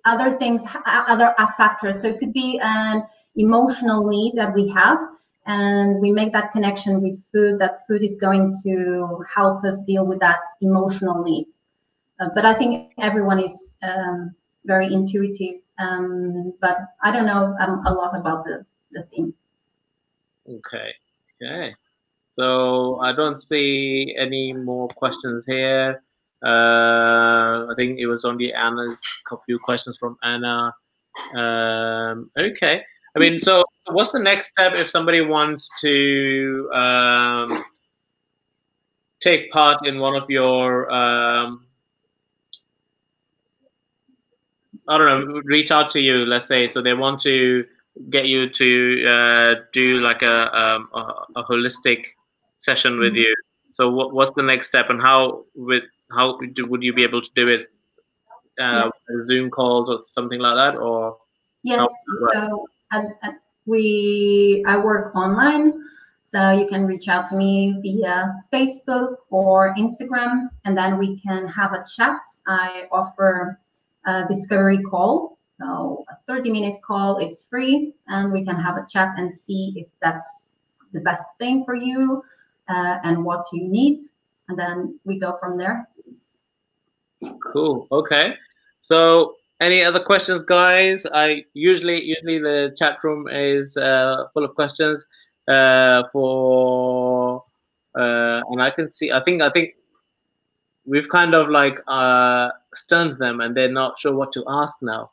other 0.05 0.31
things, 0.31 0.63
other 0.85 1.35
factors. 1.57 2.01
So 2.01 2.07
it 2.07 2.19
could 2.19 2.33
be 2.33 2.59
an 2.63 3.03
emotional 3.35 4.07
need 4.07 4.33
that 4.35 4.53
we 4.53 4.67
have 4.69 4.97
and 5.45 5.99
we 6.01 6.11
make 6.11 6.33
that 6.33 6.51
connection 6.51 7.01
with 7.01 7.23
food 7.31 7.59
that 7.59 7.85
food 7.87 8.03
is 8.03 8.15
going 8.17 8.53
to 8.63 9.23
help 9.33 9.63
us 9.63 9.81
deal 9.83 10.05
with 10.05 10.19
that 10.19 10.41
emotional 10.61 11.23
need 11.23 11.47
uh, 12.19 12.29
but 12.35 12.45
i 12.45 12.53
think 12.53 12.91
everyone 12.99 13.39
is 13.39 13.77
um, 13.83 14.35
very 14.65 14.93
intuitive 14.93 15.61
um, 15.79 16.53
but 16.61 16.77
i 17.03 17.11
don't 17.11 17.25
know 17.25 17.55
um, 17.59 17.81
a 17.87 17.93
lot 17.93 18.15
about 18.15 18.43
the, 18.43 18.63
the 18.91 19.01
theme 19.03 19.33
okay. 20.49 20.93
Okay. 21.41 21.73
So 22.31 22.99
i 23.01 23.11
don't 23.11 23.41
see 23.41 24.15
any 24.17 24.53
more 24.53 24.87
questions 24.89 25.45
here. 25.45 26.03
Uh, 26.43 27.67
i 27.69 27.73
think 27.75 27.99
it 27.99 28.07
was 28.07 28.25
only 28.25 28.53
anna's 28.53 29.01
a 29.31 29.37
few 29.45 29.59
questions 29.59 29.97
from 29.97 30.17
anna. 30.23 30.73
Um, 31.35 32.31
okay. 32.37 32.83
I 33.15 33.19
mean, 33.19 33.39
so 33.39 33.63
what's 33.87 34.11
the 34.11 34.19
next 34.19 34.47
step 34.47 34.73
if 34.75 34.89
somebody 34.89 35.21
wants 35.21 35.69
to 35.81 36.69
um, 36.73 37.63
take 39.19 39.51
part 39.51 39.85
in 39.85 39.99
one 39.99 40.15
of 40.15 40.29
your, 40.29 40.89
um, 40.91 41.65
I 44.87 44.97
don't 44.97 45.27
know, 45.27 45.41
reach 45.43 45.71
out 45.71 45.89
to 45.91 45.99
you, 45.99 46.25
let's 46.25 46.47
say, 46.47 46.67
so 46.67 46.81
they 46.81 46.93
want 46.93 47.21
to 47.21 47.65
get 48.09 48.25
you 48.25 48.49
to 48.49 49.05
uh, 49.07 49.55
do 49.71 49.99
like 49.99 50.21
a, 50.21 50.57
um, 50.57 50.89
a, 50.93 51.39
a 51.39 51.43
holistic 51.43 52.05
session 52.59 52.99
with 52.99 53.13
mm-hmm. 53.13 53.17
you. 53.17 53.35
So 53.71 53.89
what, 53.89 54.13
what's 54.13 54.31
the 54.31 54.43
next 54.43 54.67
step, 54.67 54.89
and 54.89 55.01
how 55.01 55.45
with 55.55 55.83
how 56.11 56.37
do, 56.53 56.65
would 56.65 56.83
you 56.83 56.93
be 56.93 57.03
able 57.03 57.21
to 57.21 57.29
do 57.35 57.47
it? 57.47 57.71
Uh, 58.59 58.91
yeah. 59.09 59.23
Zoom 59.25 59.49
calls 59.49 59.89
or 59.89 60.01
something 60.03 60.39
like 60.39 60.55
that, 60.55 60.77
or 60.77 61.17
yes. 61.63 61.89
So 62.33 62.67
and, 62.91 63.13
and 63.23 63.35
we 63.65 64.63
I 64.67 64.77
work 64.77 65.15
online, 65.15 65.73
so 66.21 66.51
you 66.51 66.67
can 66.67 66.85
reach 66.85 67.07
out 67.07 67.27
to 67.27 67.35
me 67.35 67.77
via 67.81 68.43
Facebook 68.51 69.15
or 69.29 69.73
Instagram, 69.75 70.49
and 70.65 70.77
then 70.77 70.97
we 70.97 71.21
can 71.21 71.47
have 71.47 71.71
a 71.71 71.85
chat. 71.95 72.19
I 72.45 72.87
offer 72.91 73.57
a 74.05 74.27
discovery 74.27 74.83
call, 74.83 75.37
so 75.61 76.05
a 76.09 76.15
30 76.27 76.51
minute 76.51 76.81
call. 76.81 77.17
It's 77.17 77.43
free, 77.43 77.93
and 78.07 78.31
we 78.31 78.43
can 78.43 78.55
have 78.55 78.77
a 78.77 78.85
chat 78.89 79.13
and 79.17 79.33
see 79.33 79.73
if 79.75 79.87
that's 80.01 80.59
the 80.93 80.99
best 81.01 81.37
thing 81.39 81.63
for 81.63 81.75
you 81.75 82.23
uh, 82.69 82.97
and 83.03 83.23
what 83.23 83.45
you 83.53 83.67
need, 83.67 84.01
and 84.49 84.57
then 84.57 84.99
we 85.05 85.19
go 85.19 85.37
from 85.39 85.57
there. 85.57 85.87
Cool. 87.53 87.87
Okay. 87.91 88.33
So 88.79 89.35
any 89.59 89.83
other 89.83 89.99
questions, 89.99 90.43
guys? 90.43 91.05
I 91.13 91.45
usually 91.53 92.03
usually 92.03 92.39
the 92.39 92.75
chat 92.77 92.97
room 93.03 93.27
is 93.27 93.77
uh, 93.77 94.25
full 94.33 94.43
of 94.43 94.55
questions 94.55 95.05
uh, 95.47 96.03
for, 96.11 97.43
uh, 97.95 98.41
and 98.49 98.61
I 98.61 98.71
can 98.71 98.89
see. 98.89 99.11
I 99.11 99.23
think 99.23 99.41
I 99.43 99.49
think 99.49 99.75
we've 100.85 101.09
kind 101.09 101.35
of 101.35 101.49
like 101.49 101.77
uh, 101.87 102.49
stunned 102.73 103.19
them, 103.19 103.41
and 103.41 103.55
they're 103.55 103.71
not 103.71 103.99
sure 103.99 104.15
what 104.15 104.33
to 104.33 104.43
ask 104.47 104.77
now. 104.81 105.11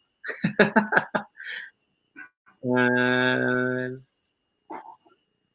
And 2.63 4.03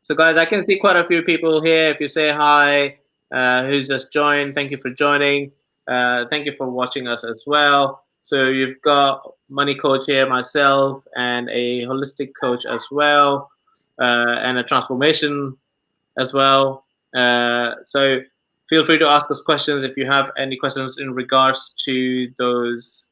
so, 0.04 0.16
guys, 0.16 0.36
I 0.36 0.46
can 0.46 0.62
see 0.62 0.78
quite 0.78 0.98
a 0.98 1.08
few 1.08 1.22
people 1.22 1.62
here. 1.64 1.88
If 1.88 2.02
you 2.02 2.10
say 2.10 2.30
hi, 2.30 2.98
uh, 3.32 3.66
who's 3.66 3.88
just 3.88 4.12
joined, 4.12 4.54
thank 4.54 4.70
you 4.70 4.78
for 4.78 4.90
joining. 4.90 5.54
Uh, 5.88 6.26
thank 6.30 6.46
you 6.46 6.54
for 6.54 6.70
watching 6.70 7.08
us 7.08 7.24
as 7.24 7.44
well. 7.48 8.04
So 8.20 8.48
you've 8.48 8.82
got 8.82 9.22
money 9.50 9.76
coach 9.76 10.04
here, 10.06 10.28
myself, 10.28 11.04
and 11.16 11.50
a 11.50 11.84
holistic 11.86 12.32
coach 12.40 12.66
as 12.66 12.84
well, 12.92 13.50
uh, 14.02 14.36
and 14.44 14.58
a 14.58 14.64
transformation 14.64 15.56
as 16.20 16.34
well. 16.34 16.86
Uh, 17.16 17.76
so 17.84 18.20
feel 18.70 18.86
free 18.86 18.98
to 18.98 19.08
ask 19.08 19.32
us 19.32 19.42
questions 19.42 19.84
if 19.84 19.96
you 19.96 20.06
have 20.06 20.32
any 20.38 20.58
questions 20.58 20.98
in 20.98 21.14
regards 21.14 21.74
to 21.86 22.30
those 22.38 23.10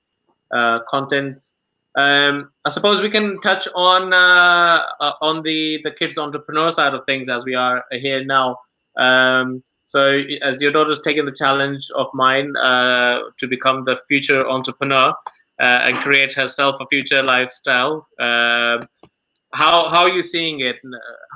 uh, 0.54 0.80
contents. 0.90 1.56
Um, 1.98 2.52
I 2.66 2.70
suppose 2.70 3.02
we 3.02 3.10
can 3.10 3.40
touch 3.42 3.68
on 3.76 4.14
uh, 4.14 4.84
uh, 5.00 5.14
on 5.22 5.44
the 5.44 5.82
the 5.84 5.92
kids 5.92 6.18
entrepreneur 6.18 6.72
side 6.72 6.94
of 6.94 7.06
things 7.06 7.30
as 7.30 7.44
we 7.44 7.56
are 7.56 7.84
here 7.92 8.24
now. 8.24 8.58
Um, 8.98 9.64
so 9.86 10.22
as 10.42 10.62
your 10.62 10.72
daughter's 10.72 11.02
taken 11.02 11.26
the 11.26 11.34
challenge 11.34 11.86
of 11.96 12.08
mine 12.14 12.54
to 12.54 13.48
become 13.50 13.84
the 13.84 13.98
future 14.08 14.48
entrepreneur 14.48 15.14
and 15.60 15.98
create 15.98 16.34
herself 16.34 16.78
a 16.80 16.86
future 16.88 17.22
lifestyle, 17.22 18.08
uh, 18.18 18.80
how 19.54 19.90
how 19.90 20.04
are 20.04 20.10
you 20.10 20.24
seeing 20.24 20.62
it? 20.62 20.78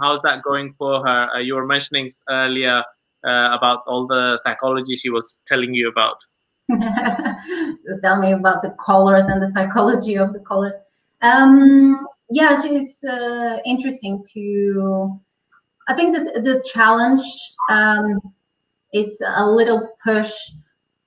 How's 0.01 0.21
that 0.21 0.41
going 0.41 0.73
for 0.77 1.05
her? 1.05 1.29
Uh, 1.35 1.39
you 1.39 1.55
were 1.55 1.65
mentioning 1.65 2.09
earlier 2.29 2.81
uh, 3.25 3.49
about 3.51 3.83
all 3.87 4.07
the 4.07 4.37
psychology 4.43 4.95
she 4.95 5.09
was 5.09 5.39
telling 5.47 5.73
you 5.73 5.89
about. 5.89 6.17
Just 7.87 8.01
tell 8.01 8.19
me 8.19 8.33
about 8.33 8.61
the 8.61 8.75
colors 8.83 9.25
and 9.27 9.41
the 9.41 9.51
psychology 9.51 10.15
of 10.15 10.33
the 10.33 10.39
colors. 10.39 10.75
Um, 11.21 12.07
yeah, 12.29 12.61
she's 12.61 13.03
uh, 13.03 13.59
interesting 13.65 14.23
to. 14.33 15.19
I 15.87 15.93
think 15.93 16.15
that 16.15 16.43
the 16.43 16.63
challenge 16.73 17.21
um, 17.69 18.19
it's 18.95 19.21
a 19.21 19.45
little 19.45 19.89
push 20.03 20.31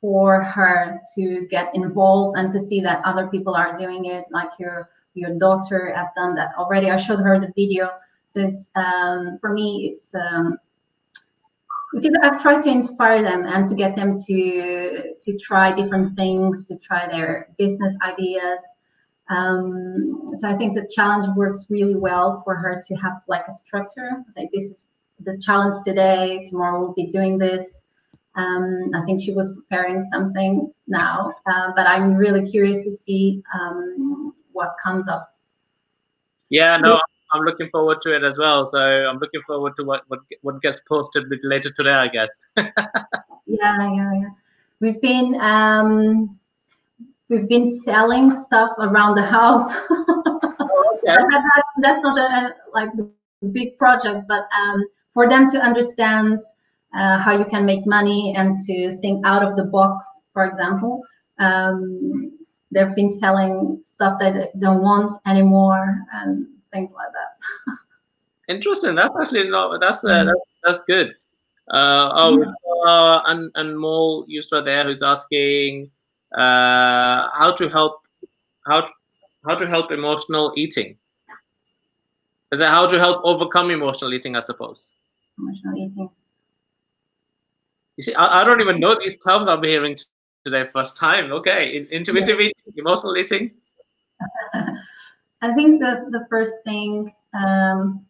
for 0.01 0.42
her 0.42 1.01
to 1.14 1.47
get 1.51 1.75
involved 1.75 2.38
and 2.38 2.51
to 2.51 2.61
see 2.61 2.81
that 2.83 3.05
other 3.05 3.27
people 3.29 3.55
are 3.55 3.77
doing 3.77 4.05
it 4.05 4.25
like 4.31 4.51
your 4.61 4.90
your 5.14 5.37
daughter 5.38 5.92
have 5.97 6.14
done 6.14 6.35
that 6.35 6.51
already 6.57 6.90
i 6.90 6.97
showed 6.97 7.18
her 7.18 7.40
the 7.40 7.53
video 7.57 7.90
so 8.27 8.49
um, 8.77 9.38
for 9.40 9.53
me 9.53 9.90
it's 9.90 10.14
um, 10.14 10.57
because 12.01 12.17
i've 12.23 12.41
tried 12.41 12.63
to 12.63 12.71
inspire 12.71 13.23
them 13.23 13.45
and 13.47 13.67
to 13.67 13.75
get 13.75 13.95
them 13.97 14.17
to 14.17 15.15
to 15.21 15.39
try 15.39 15.75
different 15.75 16.17
things 16.17 16.67
to 16.67 16.77
try 16.79 17.07
their 17.07 17.49
business 17.59 17.97
ideas 18.05 18.61
um, 19.31 20.23
so 20.27 20.49
i 20.49 20.55
think 20.55 20.75
the 20.75 20.89
challenge 20.95 21.27
works 21.37 21.67
really 21.69 21.97
well 21.97 22.43
for 22.45 22.55
her 22.55 22.81
to 22.87 22.95
have 22.97 23.21
like 23.29 23.45
a 23.49 23.53
structure 23.53 24.25
like 24.37 24.49
this 24.53 24.65
is 24.65 24.83
the 25.21 25.39
challenge 25.39 25.85
today. 25.85 26.45
Tomorrow 26.49 26.81
we'll 26.81 26.95
be 26.95 27.07
doing 27.07 27.39
this. 27.39 27.85
Um, 28.35 28.91
I 28.95 29.05
think 29.05 29.21
she 29.21 29.33
was 29.33 29.55
preparing 29.55 30.01
something 30.03 30.73
now, 30.87 31.35
uh, 31.47 31.73
but 31.75 31.89
I'm 31.89 32.15
really 32.15 32.49
curious 32.49 32.85
to 32.85 32.91
see 32.91 33.43
um, 33.53 34.33
what 34.53 34.75
comes 34.83 35.09
up. 35.09 35.35
Yeah, 36.49 36.77
no, 36.77 37.01
I'm 37.33 37.43
looking 37.43 37.69
forward 37.71 38.01
to 38.03 38.14
it 38.14 38.25
as 38.25 38.38
well. 38.38 38.69
So 38.69 38.79
I'm 38.79 39.19
looking 39.19 39.43
forward 39.47 39.75
to 39.77 39.85
what 39.85 40.03
what, 40.09 40.21
what 40.43 40.62
gets 40.62 40.83
posted 40.88 41.25
a 41.25 41.29
bit 41.29 41.41
later 41.43 41.71
today, 41.71 41.93
I 41.93 42.09
guess. 42.09 42.31
yeah, 42.57 42.73
yeah, 43.47 44.12
yeah. 44.14 44.31
We've 44.81 45.01
been 45.01 45.38
um, 45.41 46.38
we've 47.29 47.49
been 47.49 47.71
selling 47.81 48.35
stuff 48.37 48.71
around 48.79 49.17
the 49.17 49.27
house. 49.27 49.71
oh, 49.91 50.99
okay. 50.99 51.17
that, 51.17 51.29
that, 51.31 51.64
that's 51.79 52.03
not 52.03 52.19
a, 52.19 52.55
like 52.73 52.91
the 52.97 53.11
big 53.53 53.79
project, 53.79 54.27
but 54.29 54.49
um, 54.59 54.85
for 55.12 55.29
them 55.29 55.51
to 55.51 55.59
understand 55.59 56.41
uh, 56.97 57.19
how 57.19 57.37
you 57.37 57.45
can 57.45 57.67
make 57.67 57.87
money 57.87 58.35
and 58.37 58.59
to 58.67 58.97
think 59.01 59.27
out 59.27 59.43
of 59.43 59.57
the 59.57 59.64
box, 59.64 60.07
for 60.33 60.45
example. 60.47 61.03
Um, 61.38 62.38
they've 62.71 62.95
been 62.95 63.11
selling 63.11 63.79
stuff 63.83 64.19
that 64.21 64.35
they 64.35 64.47
don't 64.59 64.83
want 64.83 65.12
anymore 65.27 66.05
and 66.12 66.47
things 66.73 66.91
like 66.95 67.09
that. 67.13 67.79
Interesting. 68.53 68.95
That's 68.95 69.15
actually 69.21 69.49
not, 69.49 69.81
that's, 69.81 70.05
uh, 70.05 70.25
that's, 70.25 70.41
that's 70.65 70.79
good. 70.87 71.15
Uh, 71.71 72.11
oh, 72.15 72.55
uh, 72.87 73.23
and, 73.27 73.51
and 73.57 73.79
Mo 73.79 74.25
user 74.27 74.63
there 74.63 74.85
who's 74.85 75.03
asking 75.03 75.91
uh, 76.35 77.29
how 77.33 77.55
to 77.57 77.69
help, 77.69 78.01
how, 78.67 78.89
how 79.47 79.55
to 79.55 79.67
help 79.67 79.93
emotional 79.93 80.53
eating. 80.57 80.97
Is 82.51 82.61
that 82.61 82.71
how 82.71 82.87
to 82.87 82.99
help 82.99 83.21
overcome 83.25 83.71
emotional 83.71 84.15
eating, 84.15 84.35
I 84.35 84.41
suppose? 84.41 84.93
Emotional 85.39 85.77
eating. 85.77 86.11
You 87.99 88.05
see, 88.05 88.15
I, 88.15 88.41
I 88.41 88.45
don't 88.45 88.61
even 88.61 88.81
know 88.81 88.99
these 88.99 89.19
terms 89.19 89.49
I'm 89.49 89.63
hearing 89.63 89.99
today 90.45 90.69
first 90.73 90.97
time. 90.97 91.33
Okay, 91.33 91.87
intuitive 91.91 92.41
yeah. 92.41 92.47
eating, 92.47 92.75
emotional 92.77 93.17
eating. 93.17 93.51
I 95.40 95.55
think 95.55 95.81
the 95.81 96.09
the 96.11 96.27
first 96.29 96.55
thing, 96.64 97.12
um, 97.35 98.05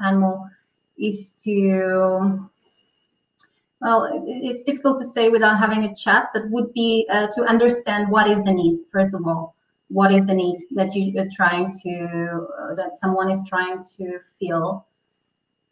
animal, 0.00 0.48
is 0.98 1.32
to 1.44 2.48
well, 3.80 4.22
it's 4.26 4.62
difficult 4.62 4.98
to 4.98 5.04
say 5.04 5.30
without 5.30 5.58
having 5.58 5.84
a 5.84 5.94
chat, 5.94 6.28
but 6.34 6.50
would 6.50 6.72
be 6.74 7.06
uh, 7.10 7.28
to 7.34 7.42
understand 7.44 8.10
what 8.10 8.28
is 8.28 8.42
the 8.44 8.52
need 8.52 8.84
first 8.92 9.14
of 9.14 9.26
all. 9.26 9.54
What 9.88 10.12
is 10.12 10.26
the 10.26 10.34
need 10.34 10.58
that 10.72 10.94
you 10.94 11.18
are 11.20 11.28
trying 11.32 11.72
to 11.82 12.46
uh, 12.60 12.74
that 12.74 12.98
someone 12.98 13.30
is 13.30 13.42
trying 13.48 13.82
to 13.96 14.18
fill? 14.38 14.86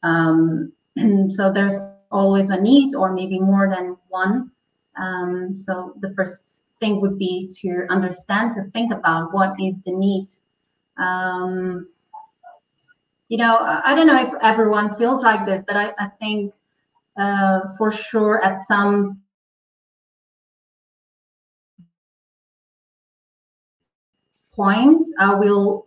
Um, 0.02 0.72
so 1.28 1.52
there's 1.52 1.78
always 2.10 2.48
a 2.48 2.60
need 2.60 2.94
or 2.94 3.12
maybe 3.12 3.38
more 3.38 3.68
than 3.68 3.96
one. 4.08 4.50
Um, 4.96 5.54
so 5.54 5.94
the 6.00 6.12
first 6.14 6.62
thing 6.80 7.00
would 7.00 7.18
be 7.18 7.50
to 7.60 7.86
understand 7.90 8.54
to 8.54 8.64
think 8.70 8.92
about 8.92 9.32
what 9.32 9.54
is 9.60 9.82
the 9.82 9.92
need 9.92 10.28
um, 10.98 11.88
you 13.28 13.38
know 13.38 13.58
i 13.84 13.94
don't 13.94 14.06
know 14.06 14.20
if 14.20 14.32
everyone 14.42 14.94
feels 14.96 15.22
like 15.22 15.44
this 15.46 15.62
but 15.66 15.76
i, 15.76 15.92
I 15.98 16.06
think 16.20 16.52
uh, 17.18 17.60
for 17.76 17.90
sure 17.90 18.42
at 18.44 18.56
some 18.58 19.20
point, 24.58 25.04
I 25.20 25.34
will 25.34 25.86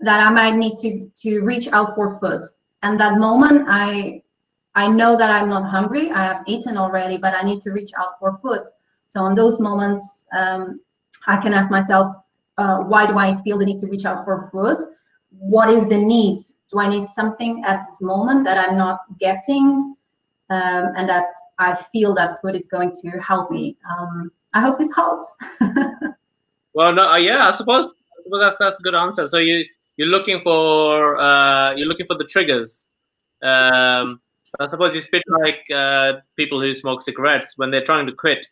that 0.00 0.20
I 0.26 0.30
might 0.30 0.54
need 0.56 0.76
to 0.78 1.10
to 1.22 1.40
reach 1.42 1.68
out 1.68 1.94
for 1.94 2.18
food. 2.20 2.42
And 2.82 2.98
that 3.00 3.18
moment, 3.18 3.66
I 3.68 4.22
I 4.74 4.88
know 4.88 5.16
that 5.16 5.30
I'm 5.30 5.48
not 5.48 5.68
hungry. 5.68 6.10
I 6.10 6.24
have 6.24 6.44
eaten 6.46 6.76
already, 6.76 7.16
but 7.16 7.34
I 7.34 7.42
need 7.42 7.60
to 7.62 7.70
reach 7.72 7.92
out 7.98 8.18
for 8.20 8.38
food. 8.42 8.62
So 9.08 9.26
in 9.26 9.34
those 9.34 9.60
moments, 9.60 10.26
um, 10.36 10.80
I 11.26 11.40
can 11.40 11.54
ask 11.54 11.70
myself, 11.70 12.16
uh, 12.58 12.78
why 12.78 13.06
do 13.06 13.18
I 13.18 13.40
feel 13.42 13.58
the 13.58 13.66
need 13.66 13.78
to 13.78 13.86
reach 13.86 14.04
out 14.04 14.24
for 14.24 14.48
food? 14.50 14.78
what 15.38 15.70
is 15.70 15.88
the 15.88 15.98
need? 15.98 16.38
Do 16.70 16.78
I 16.78 16.88
need 16.88 17.08
something 17.08 17.62
at 17.64 17.84
this 17.84 18.00
moment 18.00 18.44
that 18.44 18.58
I'm 18.58 18.76
not 18.76 19.00
getting, 19.20 19.96
um, 20.50 20.92
and 20.96 21.08
that 21.08 21.26
I 21.58 21.74
feel 21.92 22.14
that 22.14 22.40
food 22.40 22.56
is 22.56 22.66
going 22.66 22.92
to 23.02 23.10
help 23.20 23.50
me? 23.50 23.76
Um, 23.90 24.30
I 24.52 24.60
hope 24.60 24.78
this 24.78 24.90
helps. 24.94 25.34
well, 26.74 26.92
no, 26.92 27.10
uh, 27.10 27.16
yeah, 27.16 27.48
I 27.48 27.50
suppose, 27.50 27.86
I 27.86 28.22
suppose 28.24 28.40
that's 28.40 28.58
that's 28.58 28.78
a 28.78 28.82
good 28.82 28.94
answer. 28.94 29.26
So 29.26 29.38
you 29.38 29.64
you're 29.96 30.08
looking 30.08 30.40
for 30.42 31.18
uh, 31.18 31.74
you're 31.74 31.88
looking 31.88 32.06
for 32.06 32.16
the 32.16 32.24
triggers. 32.24 32.90
Um, 33.42 34.20
I 34.60 34.68
suppose 34.68 34.94
it's 34.94 35.06
a 35.06 35.10
bit 35.10 35.22
like 35.40 35.64
uh, 35.74 36.14
people 36.36 36.60
who 36.60 36.74
smoke 36.74 37.02
cigarettes 37.02 37.54
when 37.56 37.70
they're 37.70 37.84
trying 37.84 38.06
to 38.06 38.12
quit. 38.12 38.46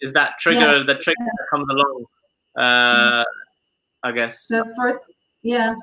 Is 0.00 0.12
that 0.12 0.38
trigger 0.38 0.78
yeah. 0.78 0.84
the 0.86 0.94
trigger 0.94 1.16
yeah. 1.20 1.32
that 1.38 1.46
comes 1.50 1.68
along? 1.68 2.04
Uh, 2.58 3.24
I 4.02 4.12
guess. 4.12 4.48
So 4.48 4.64
for 4.76 5.00
yeah, 5.42 5.74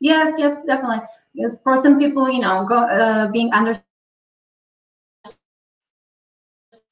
yes, 0.00 0.36
yes, 0.38 0.58
definitely. 0.66 1.06
Yes, 1.34 1.58
for 1.62 1.76
some 1.78 1.98
people, 1.98 2.28
you 2.28 2.40
know, 2.40 2.64
go 2.66 2.84
uh, 2.84 3.30
being 3.30 3.52
under 3.52 3.74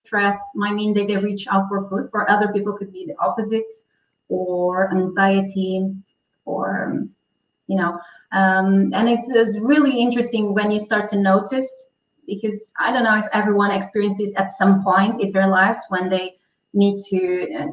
stress 0.05 0.38
might 0.55 0.75
mean 0.75 0.94
that 0.94 1.09
they 1.09 1.16
reach 1.16 1.46
out 1.49 1.68
for 1.68 1.88
food. 1.88 2.09
For 2.11 2.31
other 2.31 2.53
people, 2.53 2.77
could 2.79 2.92
be 2.92 3.07
the 3.07 3.16
opposites, 3.18 3.85
or 4.29 4.90
anxiety, 4.92 5.94
or 6.46 7.07
you 7.66 7.77
know 7.77 7.99
um, 8.33 8.92
and 8.94 9.09
it's, 9.09 9.31
it's 9.31 9.59
really 9.59 9.99
interesting 9.99 10.55
when 10.55 10.70
you 10.70 10.81
start 10.81 11.09
to 11.09 11.18
notice 11.18 11.85
because 12.27 12.72
i 12.79 12.92
don't 12.92 13.05
know 13.05 13.18
if 13.18 13.25
everyone 13.33 13.70
experiences 13.70 14.33
at 14.35 14.51
some 14.51 14.83
point 14.83 15.20
in 15.20 15.31
their 15.31 15.49
lives 15.49 15.81
when 15.88 16.09
they 16.09 16.37
need 16.75 17.01
to 17.01 17.53
uh, 17.55 17.66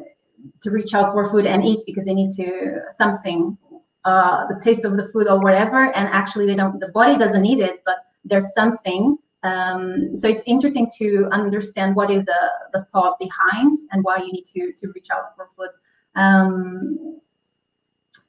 to 0.62 0.70
reach 0.70 0.94
out 0.94 1.12
for 1.12 1.28
food 1.28 1.46
and 1.46 1.64
eat 1.64 1.80
because 1.86 2.04
they 2.04 2.14
need 2.14 2.34
to 2.36 2.80
something 2.96 3.56
uh, 4.04 4.46
the 4.48 4.60
taste 4.62 4.84
of 4.84 4.96
the 4.96 5.08
food 5.08 5.28
or 5.28 5.40
whatever 5.40 5.84
and 5.94 6.08
actually 6.08 6.46
they 6.46 6.54
don't 6.54 6.78
the 6.80 6.88
body 6.88 7.16
doesn't 7.16 7.42
need 7.42 7.60
it 7.60 7.82
but 7.84 7.98
there's 8.24 8.52
something 8.54 9.16
um, 9.42 10.16
so 10.16 10.26
it's 10.26 10.42
interesting 10.46 10.90
to 10.98 11.28
understand 11.30 11.94
what 11.94 12.10
is 12.10 12.24
the, 12.24 12.50
the 12.72 12.86
thought 12.92 13.18
behind 13.18 13.76
and 13.92 14.02
why 14.02 14.16
you 14.18 14.32
need 14.32 14.44
to 14.44 14.72
to 14.72 14.92
reach 14.94 15.08
out 15.10 15.34
for 15.36 15.48
food 15.56 15.70
um, 16.16 17.20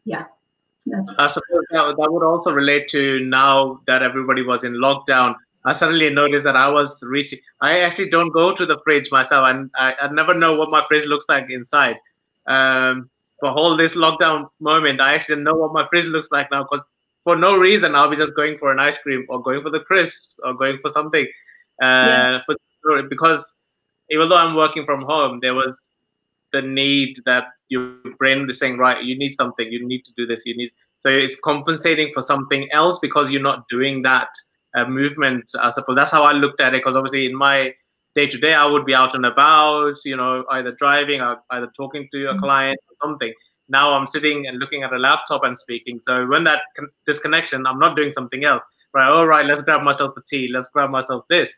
yeah 0.05 0.25
That's 0.85 1.13
I 1.17 1.27
suppose 1.27 1.65
that, 1.71 1.95
that 1.97 2.11
would 2.11 2.25
also 2.25 2.53
relate 2.53 2.87
to 2.89 3.19
now 3.21 3.81
that 3.87 4.03
everybody 4.03 4.43
was 4.43 4.63
in 4.63 4.73
lockdown. 4.73 5.35
I 5.65 5.73
suddenly 5.73 6.09
noticed 6.11 6.43
that 6.43 6.55
I 6.55 6.69
was 6.69 7.01
reaching. 7.03 7.39
I 7.59 7.79
actually 7.79 8.09
don't 8.09 8.31
go 8.31 8.53
to 8.53 8.65
the 8.65 8.79
fridge 8.83 9.11
myself, 9.11 9.47
and 9.49 9.71
I, 9.75 9.95
I 9.99 10.07
never 10.11 10.33
know 10.33 10.55
what 10.55 10.69
my 10.69 10.85
fridge 10.87 11.05
looks 11.05 11.25
like 11.27 11.49
inside. 11.49 11.97
Um, 12.47 13.09
for 13.39 13.49
whole 13.49 13.75
this 13.75 13.95
lockdown 13.95 14.47
moment, 14.59 15.01
I 15.01 15.13
actually 15.15 15.41
know 15.41 15.55
what 15.55 15.73
my 15.73 15.87
fridge 15.89 16.05
looks 16.05 16.31
like 16.31 16.49
now 16.51 16.63
because 16.63 16.85
for 17.23 17.35
no 17.35 17.57
reason 17.57 17.95
I'll 17.95 18.09
be 18.09 18.15
just 18.15 18.35
going 18.35 18.57
for 18.57 18.71
an 18.71 18.79
ice 18.79 18.97
cream 18.99 19.25
or 19.27 19.41
going 19.41 19.61
for 19.61 19.71
the 19.71 19.81
crisps 19.81 20.39
or 20.43 20.53
going 20.53 20.77
for 20.81 20.89
something. 20.89 21.25
Uh, 21.81 21.85
yeah. 21.85 22.39
for, 22.45 23.03
because 23.03 23.55
even 24.09 24.29
though 24.29 24.37
I'm 24.37 24.55
working 24.55 24.85
from 24.85 25.01
home, 25.01 25.39
there 25.41 25.55
was 25.55 25.89
the 26.53 26.61
need 26.61 27.17
that 27.25 27.47
your 27.67 27.95
brain 28.17 28.49
is 28.49 28.59
saying, 28.59 28.77
right, 28.77 29.03
you 29.03 29.17
need 29.17 29.33
something, 29.33 29.71
you 29.71 29.85
need 29.85 30.05
to 30.05 30.11
do 30.15 30.25
this, 30.25 30.43
you 30.45 30.55
need. 30.55 30.71
So 30.99 31.09
it's 31.09 31.39
compensating 31.39 32.11
for 32.13 32.21
something 32.21 32.71
else 32.71 32.99
because 32.99 33.29
you're 33.29 33.41
not 33.41 33.67
doing 33.67 34.03
that 34.03 34.29
uh, 34.75 34.85
movement. 34.85 35.51
I 35.59 35.71
suppose 35.71 35.95
that's 35.95 36.11
how 36.11 36.23
I 36.23 36.33
looked 36.33 36.61
at 36.61 36.73
it. 36.73 36.83
Because 36.83 36.95
obviously, 36.95 37.25
in 37.25 37.35
my 37.35 37.73
day 38.15 38.27
to 38.27 38.37
day, 38.37 38.53
I 38.53 38.65
would 38.65 38.85
be 38.85 38.95
out 38.95 39.15
and 39.15 39.25
about, 39.25 39.95
you 40.05 40.15
know, 40.15 40.45
either 40.51 40.71
driving 40.73 41.21
or 41.21 41.37
either 41.51 41.71
talking 41.75 42.07
to 42.11 42.25
a 42.25 42.33
mm-hmm. 42.33 42.39
client 42.39 42.79
or 42.89 43.07
something. 43.07 43.33
Now 43.67 43.93
I'm 43.93 44.07
sitting 44.07 44.47
and 44.47 44.59
looking 44.59 44.83
at 44.83 44.93
a 44.93 44.97
laptop 44.97 45.43
and 45.43 45.57
speaking. 45.57 45.99
So 46.01 46.27
when 46.27 46.43
that 46.43 46.61
con- 46.75 46.89
disconnection, 47.07 47.65
I'm 47.65 47.79
not 47.79 47.95
doing 47.95 48.13
something 48.13 48.43
else. 48.43 48.63
Right? 48.93 49.09
All 49.09 49.27
right, 49.27 49.45
let's 49.45 49.61
grab 49.61 49.81
myself 49.81 50.13
a 50.17 50.21
tea. 50.27 50.47
Let's 50.47 50.69
grab 50.69 50.89
myself 50.89 51.25
this 51.29 51.53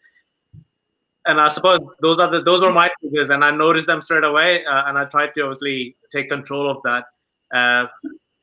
and 1.28 1.42
I 1.42 1.50
suppose 1.50 1.80
those 2.02 2.20
are 2.20 2.32
the 2.32 2.42
those 2.42 2.62
were 2.62 2.72
my 2.72 2.90
triggers, 3.00 3.30
and 3.30 3.44
I 3.44 3.52
noticed 3.52 3.86
them 3.86 4.02
straight 4.02 4.24
away, 4.24 4.66
uh, 4.66 4.84
and 4.88 4.98
I 4.98 5.06
tried 5.06 5.34
to 5.36 5.42
obviously 5.42 5.98
take 6.10 6.30
control 6.30 6.72
of 6.72 6.78
that. 6.84 7.04
Uh, 7.54 7.88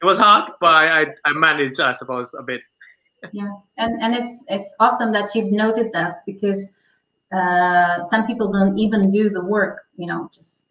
it 0.03 0.05
was 0.05 0.19
hard, 0.19 0.53
but 0.61 0.69
I, 0.69 1.07
I 1.25 1.33
managed, 1.33 1.81
I 1.81 1.95
suppose, 1.95 2.35
a 2.39 2.43
bit. 2.43 2.61
Yeah, 3.33 3.53
and 3.77 4.01
and 4.03 4.15
it's 4.15 4.45
it's 4.49 4.75
awesome 4.81 5.13
that 5.13 5.35
you've 5.35 5.53
noticed 5.53 5.93
that 5.93 6.25
because 6.25 6.73
uh, 7.35 8.03
some 8.03 8.27
people 8.27 8.53
don't 8.53 8.79
even 8.79 9.11
do 9.11 9.31
the 9.31 9.45
work, 9.45 9.87
you 9.97 10.07
know, 10.07 10.31
just 10.33 10.67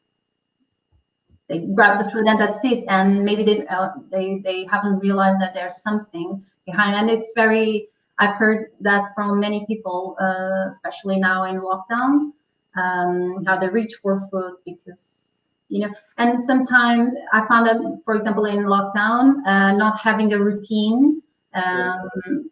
they 1.50 1.60
grab 1.76 1.98
the 1.98 2.10
food 2.12 2.26
and 2.28 2.40
that's 2.40 2.64
it, 2.66 2.86
and 2.88 3.24
maybe 3.26 3.44
they 3.44 3.66
uh, 3.68 3.90
they 4.12 4.40
they 4.44 4.66
haven't 4.72 5.00
realized 5.00 5.40
that 5.42 5.54
there's 5.54 5.82
something 5.82 6.44
behind, 6.66 6.96
and 6.96 7.10
it's 7.10 7.34
very 7.36 7.88
I've 8.20 8.36
heard 8.36 8.68
that 8.82 9.14
from 9.16 9.40
many 9.40 9.66
people, 9.66 10.16
uh, 10.22 10.66
especially 10.68 11.20
now 11.20 11.46
in 11.46 11.60
lockdown, 11.62 12.32
um, 12.78 13.44
how 13.46 13.58
they 13.58 13.68
reach 13.70 13.96
for 14.02 14.20
food 14.30 14.58
because, 14.66 15.46
you 15.68 15.80
know, 15.88 15.94
and 16.20 16.40
sometimes 16.40 17.16
I 17.34 17.46
found 17.48 17.68
that, 17.68 18.02
for 18.06 18.14
example, 18.16 18.46
in 18.46 18.66
lockdown, 18.66 19.44
uh, 19.48 19.72
not 19.76 20.00
having 20.00 20.32
a 20.32 20.38
routine 20.40 21.23
um, 21.56 22.50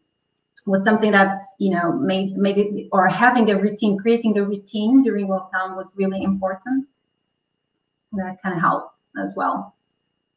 was 0.66 0.84
something 0.84 1.12
that, 1.12 1.42
you 1.60 1.72
know, 1.72 1.94
made, 1.94 2.38
made 2.38 2.58
it, 2.58 2.88
or 2.92 3.08
having 3.08 3.50
a 3.50 3.60
routine, 3.60 3.98
creating 3.98 4.38
a 4.38 4.44
routine 4.44 5.02
during 5.02 5.28
lockdown 5.28 5.76
was 5.76 5.92
really 5.96 6.24
important. 6.24 6.88
That 8.14 8.38
kind 8.44 8.56
of 8.56 8.62
help 8.62 8.92
as 9.22 9.34
well. 9.36 9.76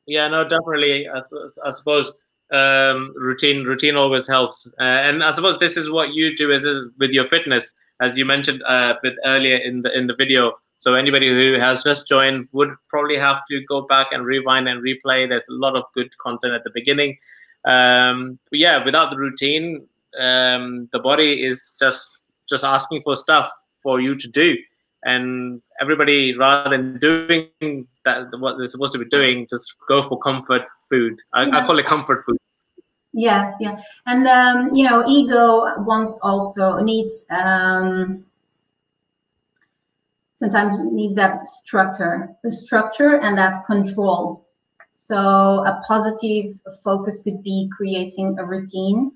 Yeah, 0.06 0.28
no, 0.28 0.44
definitely. 0.44 1.08
I, 1.08 1.20
I 1.64 1.70
suppose 1.70 2.12
um, 2.52 3.12
routine 3.16 3.64
routine 3.64 3.96
always 3.96 4.26
helps 4.26 4.66
uh, 4.78 4.82
and 4.82 5.24
i 5.24 5.32
suppose 5.32 5.58
this 5.58 5.76
is 5.76 5.90
what 5.90 6.12
you 6.12 6.36
do 6.36 6.50
is, 6.50 6.66
with 6.98 7.10
your 7.10 7.26
fitness 7.28 7.74
as 8.00 8.18
you 8.18 8.24
mentioned 8.24 8.62
uh, 8.68 8.94
bit 9.02 9.16
earlier 9.24 9.56
in 9.56 9.82
the 9.82 9.96
in 9.96 10.06
the 10.06 10.14
video 10.14 10.52
so 10.76 10.94
anybody 10.94 11.28
who 11.28 11.58
has 11.58 11.82
just 11.82 12.06
joined 12.06 12.46
would 12.52 12.70
probably 12.88 13.16
have 13.16 13.40
to 13.50 13.64
go 13.66 13.82
back 13.82 14.08
and 14.12 14.24
rewind 14.24 14.68
and 14.68 14.82
replay 14.82 15.28
there's 15.28 15.48
a 15.48 15.54
lot 15.54 15.74
of 15.74 15.84
good 15.94 16.16
content 16.18 16.52
at 16.52 16.62
the 16.64 16.70
beginning 16.74 17.16
um, 17.64 18.38
but 18.50 18.58
yeah 18.58 18.84
without 18.84 19.10
the 19.10 19.16
routine 19.16 19.86
um, 20.18 20.88
the 20.92 20.98
body 20.98 21.44
is 21.44 21.76
just 21.80 22.08
just 22.48 22.64
asking 22.64 23.02
for 23.02 23.16
stuff 23.16 23.50
for 23.82 24.00
you 24.00 24.16
to 24.16 24.28
do. 24.28 24.56
And 25.04 25.60
everybody 25.80 26.36
rather 26.36 26.70
than 26.70 26.98
doing 26.98 27.86
that 28.04 28.26
what 28.38 28.56
they're 28.56 28.68
supposed 28.68 28.92
to 28.94 28.98
be 28.98 29.04
doing 29.06 29.46
just 29.50 29.76
go 29.88 30.02
for 30.08 30.18
comfort 30.18 30.62
food. 30.88 31.18
I, 31.32 31.44
yeah. 31.46 31.58
I 31.58 31.66
call 31.66 31.78
it 31.78 31.86
comfort 31.86 32.24
food. 32.24 32.38
Yes 33.12 33.54
yeah. 33.60 33.80
And 34.06 34.26
um, 34.26 34.70
you 34.74 34.88
know 34.88 35.04
ego 35.06 35.82
wants 35.82 36.18
also 36.22 36.78
needs 36.78 37.26
um, 37.30 38.24
sometimes 40.34 40.78
need 40.90 41.16
that 41.16 41.46
structure 41.46 42.30
the 42.42 42.50
structure 42.50 43.20
and 43.20 43.36
that 43.36 43.66
control 43.66 44.43
so 44.94 45.16
a 45.16 45.82
positive 45.86 46.58
focus 46.82 47.22
could 47.22 47.42
be 47.42 47.68
creating 47.76 48.36
a 48.38 48.44
routine 48.44 49.12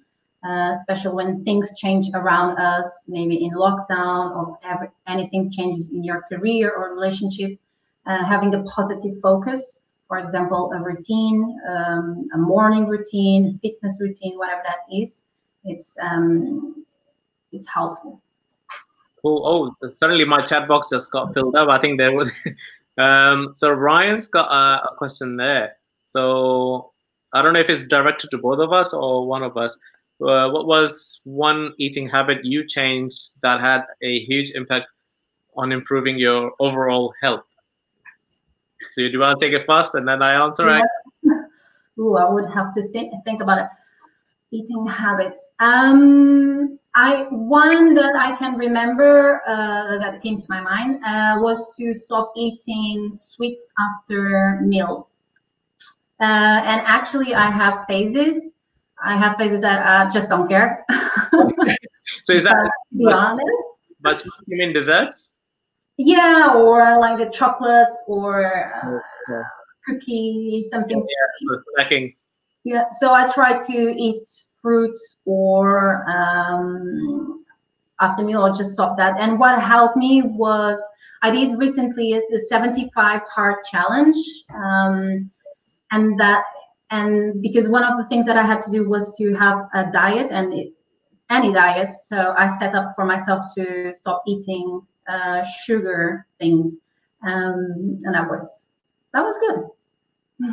uh, 0.46 0.70
especially 0.72 1.14
when 1.14 1.44
things 1.44 1.74
change 1.76 2.06
around 2.14 2.58
us, 2.58 3.06
maybe 3.08 3.44
in 3.44 3.50
lockdown 3.52 4.36
or 4.36 4.58
ever, 4.62 4.92
anything 5.08 5.50
changes 5.50 5.90
in 5.92 6.04
your 6.04 6.22
career 6.30 6.72
or 6.72 6.94
relationship, 6.94 7.58
uh, 8.06 8.24
having 8.24 8.54
a 8.54 8.62
positive 8.62 9.18
focus, 9.20 9.82
for 10.06 10.18
example, 10.18 10.72
a 10.72 10.80
routine, 10.80 11.58
um, 11.68 12.28
a 12.34 12.38
morning 12.38 12.86
routine, 12.86 13.58
fitness 13.60 13.98
routine, 14.00 14.38
whatever 14.38 14.62
that 14.64 14.94
is, 14.94 15.24
it's 15.64 15.98
um, 16.00 16.84
it's 17.50 17.66
helpful. 17.68 18.22
Cool. 19.20 19.74
Oh, 19.82 19.88
suddenly 19.90 20.24
my 20.24 20.46
chat 20.46 20.68
box 20.68 20.88
just 20.90 21.10
got 21.10 21.34
filled 21.34 21.56
up. 21.56 21.68
I 21.68 21.78
think 21.78 21.98
there 21.98 22.12
was. 22.12 22.30
um, 22.98 23.54
so 23.56 23.72
Ryan's 23.72 24.28
got 24.28 24.50
a, 24.52 24.88
a 24.88 24.94
question 24.96 25.36
there. 25.36 25.77
So 26.08 26.92
I 27.32 27.42
don't 27.42 27.52
know 27.52 27.60
if 27.60 27.70
it's 27.70 27.86
directed 27.86 28.30
to 28.30 28.38
both 28.38 28.58
of 28.58 28.72
us 28.72 28.92
or 28.92 29.26
one 29.26 29.42
of 29.42 29.56
us 29.56 29.78
uh, 30.20 30.50
what 30.50 30.66
was 30.66 31.20
one 31.24 31.72
eating 31.78 32.08
habit 32.08 32.44
you 32.44 32.66
changed 32.66 33.34
that 33.42 33.60
had 33.60 33.84
a 34.02 34.20
huge 34.24 34.50
impact 34.50 34.86
on 35.56 35.72
improving 35.72 36.18
your 36.18 36.52
overall 36.58 37.12
health? 37.22 37.44
So 38.90 39.02
do 39.02 39.08
you 39.08 39.20
want 39.20 39.38
to 39.38 39.46
take 39.46 39.54
it 39.54 39.66
first 39.66 39.94
and 39.94 40.08
then 40.08 40.22
I 40.22 40.34
answer? 40.34 40.66
Yeah. 40.66 40.80
Right? 40.80 41.44
Ooh, 41.98 42.16
I 42.16 42.30
would 42.30 42.50
have 42.50 42.72
to 42.74 42.82
think, 42.82 43.12
think 43.24 43.42
about 43.42 43.58
it. 43.58 43.68
Eating 44.50 44.86
habits. 44.86 45.52
Um, 45.60 46.78
I 46.94 47.26
one 47.30 47.92
that 47.94 48.16
I 48.16 48.34
can 48.36 48.56
remember 48.56 49.42
uh, 49.46 49.98
that 49.98 50.22
came 50.22 50.38
to 50.38 50.46
my 50.48 50.62
mind 50.62 51.04
uh, 51.04 51.36
was 51.38 51.76
to 51.76 51.92
stop 51.92 52.32
eating 52.34 53.10
sweets 53.12 53.70
after 53.78 54.60
meals. 54.62 55.10
Uh, 56.20 56.60
and 56.64 56.82
actually, 56.86 57.34
I 57.34 57.50
have 57.50 57.84
phases 57.86 58.56
I 59.02 59.16
have 59.16 59.36
phases 59.36 59.60
that 59.62 59.86
uh, 59.86 60.10
just 60.12 60.28
don't 60.28 60.48
care. 60.48 60.84
okay. 61.32 61.76
so 62.24 62.32
is 62.32 62.44
that 62.44 62.54
to 62.92 62.98
be 62.98 63.06
honest? 63.06 63.46
But 64.00 64.22
you 64.46 64.56
mean 64.56 64.72
desserts? 64.72 65.38
Yeah, 65.96 66.54
or 66.54 66.98
like 66.98 67.18
the 67.18 67.30
chocolates 67.30 68.04
or 68.06 68.72
uh, 68.74 69.42
cookie, 69.84 70.64
something 70.70 70.98
yeah, 70.98 71.56
so 71.56 71.62
snacking. 71.76 72.14
Yeah, 72.64 72.84
so 73.00 73.12
I 73.12 73.30
try 73.32 73.58
to 73.58 73.94
eat 73.96 74.22
fruit 74.62 74.96
or 75.24 76.04
um, 76.08 77.44
after 78.00 78.22
meal 78.22 78.46
or 78.46 78.54
just 78.54 78.72
stop 78.72 78.96
that. 78.98 79.18
And 79.18 79.40
what 79.40 79.60
helped 79.60 79.96
me 79.96 80.22
was 80.22 80.80
I 81.22 81.30
did 81.32 81.58
recently 81.58 82.12
is 82.12 82.24
the 82.30 82.38
75 82.38 83.22
hard 83.28 83.56
challenge. 83.70 84.16
Um, 84.54 85.30
and 85.90 86.18
that 86.20 86.44
and 86.90 87.42
because 87.42 87.68
one 87.68 87.84
of 87.84 87.98
the 87.98 88.06
things 88.06 88.26
that 88.26 88.36
I 88.36 88.46
had 88.46 88.62
to 88.62 88.70
do 88.70 88.88
was 88.88 89.14
to 89.18 89.34
have 89.34 89.68
a 89.74 89.90
diet 89.92 90.30
and 90.30 90.52
it, 90.54 90.72
any 91.30 91.52
diet. 91.52 91.92
So 91.94 92.34
I 92.36 92.48
set 92.58 92.74
up 92.74 92.94
for 92.96 93.04
myself 93.04 93.44
to 93.56 93.92
stop 94.00 94.22
eating 94.26 94.80
uh, 95.08 95.44
sugar 95.44 96.26
things. 96.38 96.78
Um, 97.26 98.00
and 98.04 98.14
that 98.14 98.28
was 98.28 98.70
that 99.12 99.22
was 99.22 99.36
good. 99.40 100.52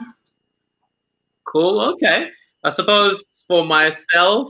Cool. 1.45 1.79
Okay. 1.79 2.29
I 2.63 2.69
suppose 2.69 3.45
for 3.47 3.63
myself, 3.63 4.49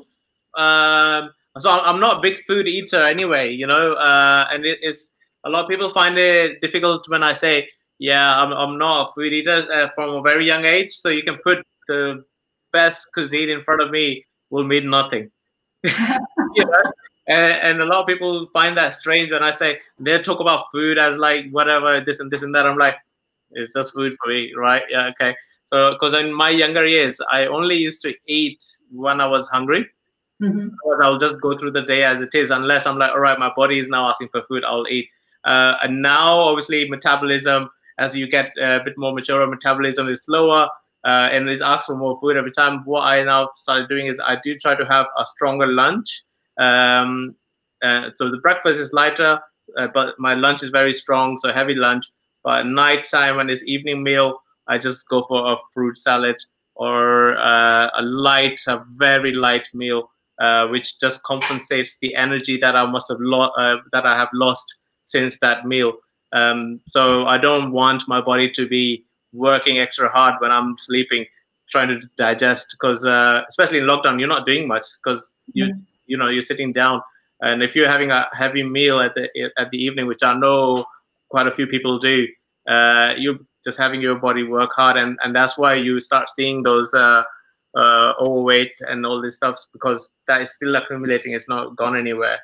um, 0.56 1.32
so 1.60 1.70
I'm 1.70 2.00
not 2.00 2.18
a 2.18 2.22
big 2.22 2.40
food 2.42 2.68
eater 2.68 3.06
anyway, 3.06 3.52
you 3.52 3.68
know, 3.68 3.94
uh, 3.94 4.48
and 4.52 4.66
it 4.66 4.80
is 4.82 5.14
a 5.44 5.50
lot 5.50 5.66
of 5.66 5.70
people 5.70 5.90
find 5.90 6.18
it 6.18 6.62
difficult 6.62 7.08
when 7.10 7.24
I 7.24 7.34
say, 7.34 7.70
yeah, 8.00 8.42
I'm, 8.42 8.52
I'm 8.52 8.78
not 8.78 9.10
a 9.10 9.14
food 9.14 9.34
eater 9.34 9.68
uh, 9.72 9.90
from 9.96 10.16
a 10.16 10.22
very 10.22 10.46
young 10.46 10.66
age. 10.66 10.92
So 10.92 11.10
you 11.10 11.24
can 11.24 11.38
put 11.38 11.66
the 11.88 12.24
best 12.74 13.08
cuisine 13.14 13.50
in 13.50 13.64
front 13.64 13.82
of 13.82 13.92
me 13.92 14.24
will 14.50 14.64
mean 14.64 14.90
nothing. 14.90 15.32
you 15.84 16.66
know? 16.66 16.92
and, 17.28 17.54
and 17.54 17.82
a 17.82 17.86
lot 17.86 18.02
of 18.02 18.08
people 18.08 18.48
find 18.54 18.78
that 18.78 18.94
strange 18.94 19.32
when 19.32 19.44
I 19.44 19.52
say 19.52 19.80
they 20.00 20.20
talk 20.22 20.40
about 20.40 20.66
food 20.72 20.98
as 20.98 21.18
like 21.18 21.50
whatever 21.52 22.00
this 22.00 22.20
and 22.20 22.30
this 22.30 22.44
and 22.44 22.54
that. 22.56 22.66
I'm 22.66 22.78
like, 22.78 22.98
it's 23.52 23.74
just 23.74 23.94
food 23.94 24.16
for 24.22 24.30
me, 24.30 24.54
right? 24.56 24.84
Yeah, 24.90 25.08
okay. 25.08 25.36
So, 25.66 25.94
because 25.94 26.14
in 26.14 26.32
my 26.32 26.50
younger 26.50 26.86
years, 26.86 27.20
I 27.32 27.48
only 27.48 27.76
used 27.76 28.02
to 28.04 28.14
eat 28.28 28.64
when 28.92 29.20
I 29.20 29.26
was 29.26 29.48
hungry. 29.50 29.88
Mm-hmm. 30.42 30.70
I'll 31.02 31.18
just 31.18 31.42
go 31.42 31.58
through 31.58 31.72
the 31.72 31.82
day 31.82 32.04
as 32.04 32.22
it 32.22 32.36
is, 32.36 32.52
unless 32.52 32.86
I'm 32.86 32.98
like, 32.98 33.12
all 33.12 33.20
right, 33.20 33.40
my 33.40 33.52
body 33.56 33.80
is 33.80 33.90
now 33.90 34.10
asking 34.10 34.30
for 34.30 34.44
food, 34.44 34.64
I'll 34.64 34.88
eat. 34.88 35.10
Uh, 35.44 35.76
and 35.82 36.02
now, 36.02 36.40
obviously, 36.40 36.90
metabolism, 36.90 37.70
as 37.98 38.16
you 38.16 38.28
get 38.28 38.52
a 38.62 38.80
bit 38.84 38.98
more 38.98 39.14
mature, 39.14 39.46
metabolism 39.48 40.10
is 40.10 40.26
slower 40.26 40.68
uh, 41.06 41.30
and 41.32 41.50
is 41.50 41.62
asked 41.62 41.88
for 41.88 41.96
more 41.96 42.20
food 42.20 42.38
every 42.38 42.52
time. 42.52 42.84
What 42.86 43.02
I 43.02 43.24
now 43.24 43.50
started 43.56 43.90
doing 43.90 44.08
is 44.08 44.20
I 44.20 44.38
do 44.44 44.58
try 44.58 44.76
to 44.76 44.86
have 44.86 45.08
a 45.18 45.26
stronger 45.26 45.68
lunch. 45.68 46.24
Um, 46.60 47.36
uh, 47.84 48.10
so 48.16 48.30
the 48.30 48.38
breakfast 48.38 48.80
is 48.80 48.92
lighter, 48.94 49.40
uh, 49.78 49.88
but 49.94 50.16
my 50.20 50.34
lunch 50.34 50.64
is 50.64 50.70
very 50.70 50.94
strong, 50.94 51.38
so 51.38 51.54
heavy 51.54 51.76
lunch. 51.76 52.06
But 52.44 52.66
night 52.66 53.06
time 53.10 53.40
and 53.40 53.50
this 53.50 53.64
evening 53.66 54.04
meal, 54.04 54.40
I 54.68 54.78
just 54.78 55.08
go 55.10 55.24
for 55.24 55.54
a 55.54 55.58
fruit 55.74 55.98
salad 55.98 56.38
or 56.76 57.38
uh, 57.38 57.90
a 57.96 58.02
light, 58.02 58.60
a 58.68 58.84
very 58.94 59.34
light 59.34 59.68
meal, 59.74 60.10
uh, 60.40 60.68
which 60.68 61.00
just 61.00 61.24
compensates 61.24 61.98
the 62.00 62.14
energy 62.16 62.58
that 62.58 62.76
I 62.76 62.86
must 62.86 63.08
have 63.10 63.20
lost, 63.20 63.54
uh, 63.58 63.78
that 63.92 64.06
I 64.06 64.18
have 64.18 64.30
lost 64.34 64.66
since 65.02 65.40
that 65.40 65.66
meal. 65.66 65.94
Um, 66.34 66.82
so 66.90 67.26
I 67.26 67.38
don't 67.38 67.72
want 67.72 68.04
my 68.08 68.22
body 68.22 68.50
to 68.52 68.68
be 68.68 69.06
working 69.34 69.80
extra 69.80 70.10
hard 70.10 70.36
when 70.40 70.52
I'm 70.52 70.76
sleeping, 70.80 71.26
trying 71.70 71.88
to 71.90 72.00
digest. 72.18 72.76
Because 72.80 73.06
uh, 73.06 73.44
especially 73.50 73.80
in 73.80 73.86
lockdown, 73.86 74.20
you're 74.20 74.28
not 74.28 74.46
doing 74.46 74.68
much 74.68 74.86
because 75.04 75.34
you 75.54 75.66
mm-hmm. 75.66 75.80
you 76.08 76.18
know 76.18 76.28
you're 76.28 76.42
sitting 76.42 76.74
down, 76.74 77.02
and 77.42 77.64
if 77.64 77.76
you're 77.76 77.90
having 77.90 78.12
a 78.12 78.28
heavy 78.34 78.64
meal 78.64 79.00
at 79.00 79.16
the 79.16 79.30
at 79.58 79.72
the 79.72 79.84
evening, 79.84 80.08
which 80.08 80.24
I 80.24 80.34
know 80.34 80.86
quite 81.30 81.48
a 81.48 81.52
few 81.52 81.68
people 81.68 82.00
do, 82.00 82.28
uh, 82.70 83.14
you're 83.18 83.40
just 83.64 83.78
having 83.78 84.02
your 84.02 84.16
body 84.16 84.44
work 84.44 84.72
hard, 84.76 84.98
and 84.98 85.18
and 85.24 85.36
that's 85.36 85.58
why 85.58 85.76
you 85.76 86.00
start 86.00 86.30
seeing 86.30 86.64
those. 86.64 86.94
Uh, 86.94 87.24
uh, 87.76 88.14
overweight 88.26 88.72
and 88.88 89.06
all 89.06 89.22
this 89.22 89.36
stuff 89.36 89.60
because 89.74 90.10
that 90.28 90.42
is 90.42 90.54
still 90.54 90.76
accumulating. 90.76 91.34
It's 91.34 91.50
not 91.50 91.76
gone 91.76 91.98
anywhere. 91.98 92.40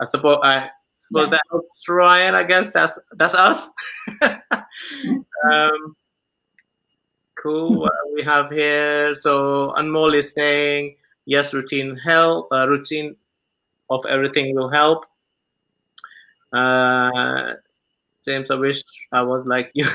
I 0.00 0.06
suppose 0.06 0.38
I 0.42 0.70
suppose 1.10 1.26
yeah. 1.26 1.30
that 1.30 1.42
helps 1.50 1.88
Ryan. 1.88 2.34
I 2.34 2.44
guess 2.44 2.72
that's 2.72 2.98
that's 3.12 3.34
us. 3.34 3.70
um, 4.22 5.96
cool. 7.36 7.80
What 7.80 7.92
we 8.14 8.22
have 8.22 8.50
here? 8.50 9.14
So 9.16 9.74
Anmol 9.76 10.14
is 10.14 10.32
saying 10.32 10.96
yes. 11.26 11.52
Routine 11.52 11.96
help. 11.96 12.48
Uh, 12.52 12.68
routine 12.68 13.16
of 13.88 14.04
everything 14.06 14.54
will 14.54 14.70
help. 14.70 15.06
Uh, 16.52 17.54
James, 18.24 18.50
I 18.50 18.54
wish 18.54 18.82
I 19.12 19.22
was 19.22 19.46
like 19.46 19.70
you. 19.74 19.86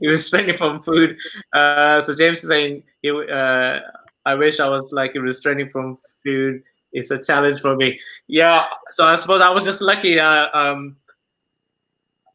you 0.00 0.10
were 0.10 0.18
spending 0.18 0.56
from 0.56 0.82
food. 0.82 1.16
Uh, 1.52 2.00
so 2.00 2.14
James 2.14 2.42
is 2.42 2.48
saying, 2.48 2.82
he, 3.02 3.10
uh, 3.10 3.80
I 4.26 4.34
wish 4.34 4.60
I 4.60 4.68
was 4.68 4.92
like 4.92 5.14
you, 5.14 5.22
restraining 5.22 5.70
from 5.70 5.98
food. 6.22 6.62
It's 6.92 7.10
a 7.10 7.22
challenge 7.22 7.60
for 7.60 7.76
me. 7.76 7.98
Yeah. 8.26 8.64
So 8.92 9.06
I 9.06 9.16
suppose 9.16 9.40
I 9.40 9.50
was 9.50 9.64
just 9.64 9.80
lucky. 9.80 10.18
Uh, 10.18 10.48
um, 10.56 10.96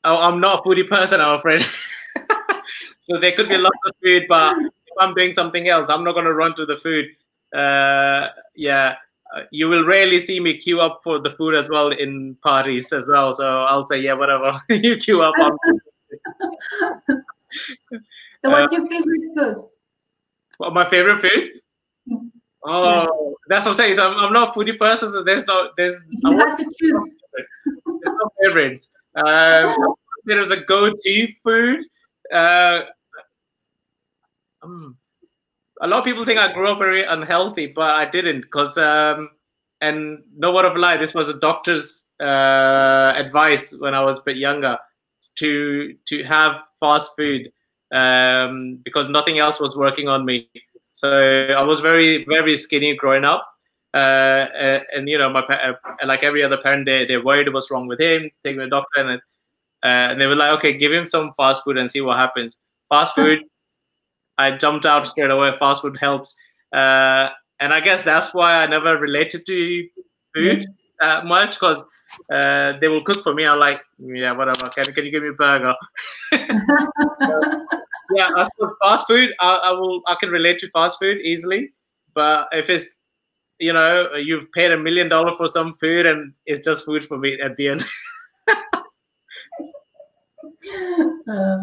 I'm 0.03 0.39
not 0.39 0.59
a 0.59 0.63
foodie 0.63 0.87
person, 0.87 1.19
I'm 1.19 1.39
afraid. 1.39 1.61
so 2.99 3.19
there 3.19 3.35
could 3.35 3.49
be 3.49 3.57
lots 3.57 3.77
of 3.87 3.93
food, 4.03 4.23
but 4.29 4.55
if 4.57 4.93
I'm 4.99 5.13
doing 5.13 5.33
something 5.33 5.67
else, 5.67 5.89
I'm 5.89 6.03
not 6.03 6.13
going 6.13 6.25
to 6.25 6.33
run 6.33 6.55
to 6.55 6.65
the 6.65 6.77
food. 6.77 7.05
Uh, 7.57 8.27
yeah. 8.55 8.95
Uh, 9.35 9.41
you 9.51 9.67
will 9.67 9.83
rarely 9.83 10.19
see 10.19 10.39
me 10.39 10.57
queue 10.57 10.79
up 10.79 11.01
for 11.03 11.19
the 11.19 11.31
food 11.31 11.55
as 11.55 11.67
well 11.69 11.89
in 11.89 12.37
parties 12.43 12.93
as 12.93 13.07
well. 13.07 13.33
So 13.33 13.61
I'll 13.61 13.85
say, 13.87 13.99
yeah, 13.99 14.13
whatever. 14.13 14.61
you 14.69 14.95
queue 14.97 15.21
up. 15.21 15.33
On. 15.39 15.57
So, 18.45 18.51
what's 18.51 18.71
uh, 18.71 18.77
your 18.77 18.87
favorite 18.87 19.21
food? 19.35 19.55
Well, 20.59 20.71
my 20.71 20.87
favorite 20.87 21.19
food? 21.19 22.29
Oh, 22.67 22.83
yeah. 22.83 23.33
that's 23.47 23.65
what 23.65 23.71
I'm 23.71 23.77
saying. 23.77 23.93
So 23.95 24.09
I'm, 24.09 24.17
I'm, 24.17 24.33
not 24.33 24.49
a 24.49 24.51
foodie 24.51 24.77
person, 24.77 25.11
so 25.11 25.23
there's 25.23 25.45
no 25.45 25.69
there's. 25.77 25.95
You 26.09 26.37
have 26.37 26.57
to 26.57 26.63
choose. 26.79 27.17
There's 27.33 28.01
no 28.05 28.31
favorites. 28.41 28.91
Um, 29.15 29.95
there's 30.25 30.51
a 30.51 30.61
go-to 30.61 31.27
food. 31.43 31.85
Uh, 32.33 32.81
um, 34.63 34.97
a 35.81 35.87
lot 35.87 35.99
of 35.99 36.05
people 36.05 36.25
think 36.25 36.39
I 36.39 36.51
grew 36.51 36.67
up 36.67 36.79
very 36.79 37.03
unhealthy, 37.03 37.67
but 37.67 37.91
I 37.91 38.09
didn't 38.09 38.41
because, 38.41 38.77
um, 38.77 39.29
and 39.81 40.23
no 40.35 40.53
word 40.53 40.65
of 40.65 40.75
lie, 40.77 40.97
this 40.97 41.13
was 41.13 41.29
a 41.29 41.39
doctor's 41.39 42.05
uh, 42.19 43.13
advice 43.15 43.75
when 43.77 43.93
I 43.93 44.01
was 44.01 44.17
a 44.17 44.21
bit 44.21 44.37
younger 44.37 44.77
to 45.35 45.95
to 46.05 46.23
have 46.23 46.61
fast 46.79 47.11
food 47.17 47.51
um, 47.91 48.79
because 48.83 49.09
nothing 49.09 49.39
else 49.39 49.59
was 49.59 49.75
working 49.75 50.07
on 50.07 50.25
me. 50.25 50.49
So 50.95 51.09
I 51.57 51.61
was 51.61 51.81
very 51.81 52.23
very 52.23 52.55
skinny 52.55 52.95
growing 52.95 53.25
up, 53.25 53.45
uh, 53.93 54.47
and, 54.57 54.83
and, 54.95 55.09
you 55.09 55.17
know 55.17 55.29
my 55.29 55.41
uh, 55.41 55.73
like 56.05 56.23
every 56.23 56.41
other 56.41 56.55
parent, 56.55 56.85
they 56.85 57.05
they 57.05 57.17
worried 57.17 57.51
what's 57.53 57.69
wrong 57.69 57.85
with 57.85 57.99
him, 57.99 58.31
take 58.45 58.53
him 58.53 58.59
to 58.59 58.65
the 58.65 58.69
doctor, 58.69 59.01
and 59.01 59.21
uh, 59.83 60.11
and 60.11 60.21
they 60.21 60.27
were 60.27 60.37
like, 60.37 60.51
okay, 60.57 60.77
give 60.77 60.93
him 60.93 61.05
some 61.05 61.33
fast 61.35 61.65
food 61.65 61.77
and 61.77 61.91
see 61.91 61.99
what 61.99 62.17
happens. 62.17 62.57
Fast 62.87 63.13
food 63.13 63.39
I 64.37 64.51
jumped 64.55 64.85
out 64.85 65.05
straight 65.05 65.29
away. 65.29 65.51
Fast 65.59 65.81
food 65.81 65.97
helped, 65.99 66.33
uh, 66.71 67.27
and 67.59 67.73
I 67.73 67.81
guess 67.81 68.03
that's 68.03 68.33
why 68.33 68.63
I 68.63 68.65
never 68.65 68.97
related 68.97 69.45
to 69.45 69.87
food 70.33 70.65
uh, 71.01 71.23
much 71.25 71.59
because 71.59 71.83
uh, 72.31 72.71
they 72.79 72.87
will 72.87 73.03
cook 73.03 73.21
for 73.21 73.33
me. 73.33 73.45
I'm 73.45 73.59
like, 73.59 73.81
yeah, 73.99 74.31
whatever. 74.31 74.69
Can 74.69 74.85
can 74.93 75.03
you 75.03 75.11
give 75.11 75.23
me 75.23 75.29
a 75.29 75.33
burger? 75.33 75.75
yeah, 78.15 78.47
for 78.57 78.75
fast 78.81 79.07
food, 79.07 79.31
I, 79.39 79.55
I, 79.65 79.71
will. 79.71 80.01
I 80.07 80.15
can 80.19 80.29
relate 80.29 80.59
to 80.59 80.69
fast 80.69 80.99
food 80.99 81.17
easily, 81.21 81.71
but 82.13 82.47
if 82.51 82.69
it's 82.69 82.89
you 83.59 83.73
know 83.73 84.13
you've 84.15 84.51
paid 84.51 84.71
a 84.71 84.77
million 84.77 85.09
dollar 85.09 85.33
for 85.35 85.47
some 85.47 85.75
food 85.75 86.05
and 86.05 86.33
it's 86.45 86.63
just 86.63 86.85
food 86.85 87.03
for 87.03 87.17
me 87.17 87.39
at 87.39 87.55
the 87.57 87.69
end. 87.69 87.85
uh, 91.29 91.57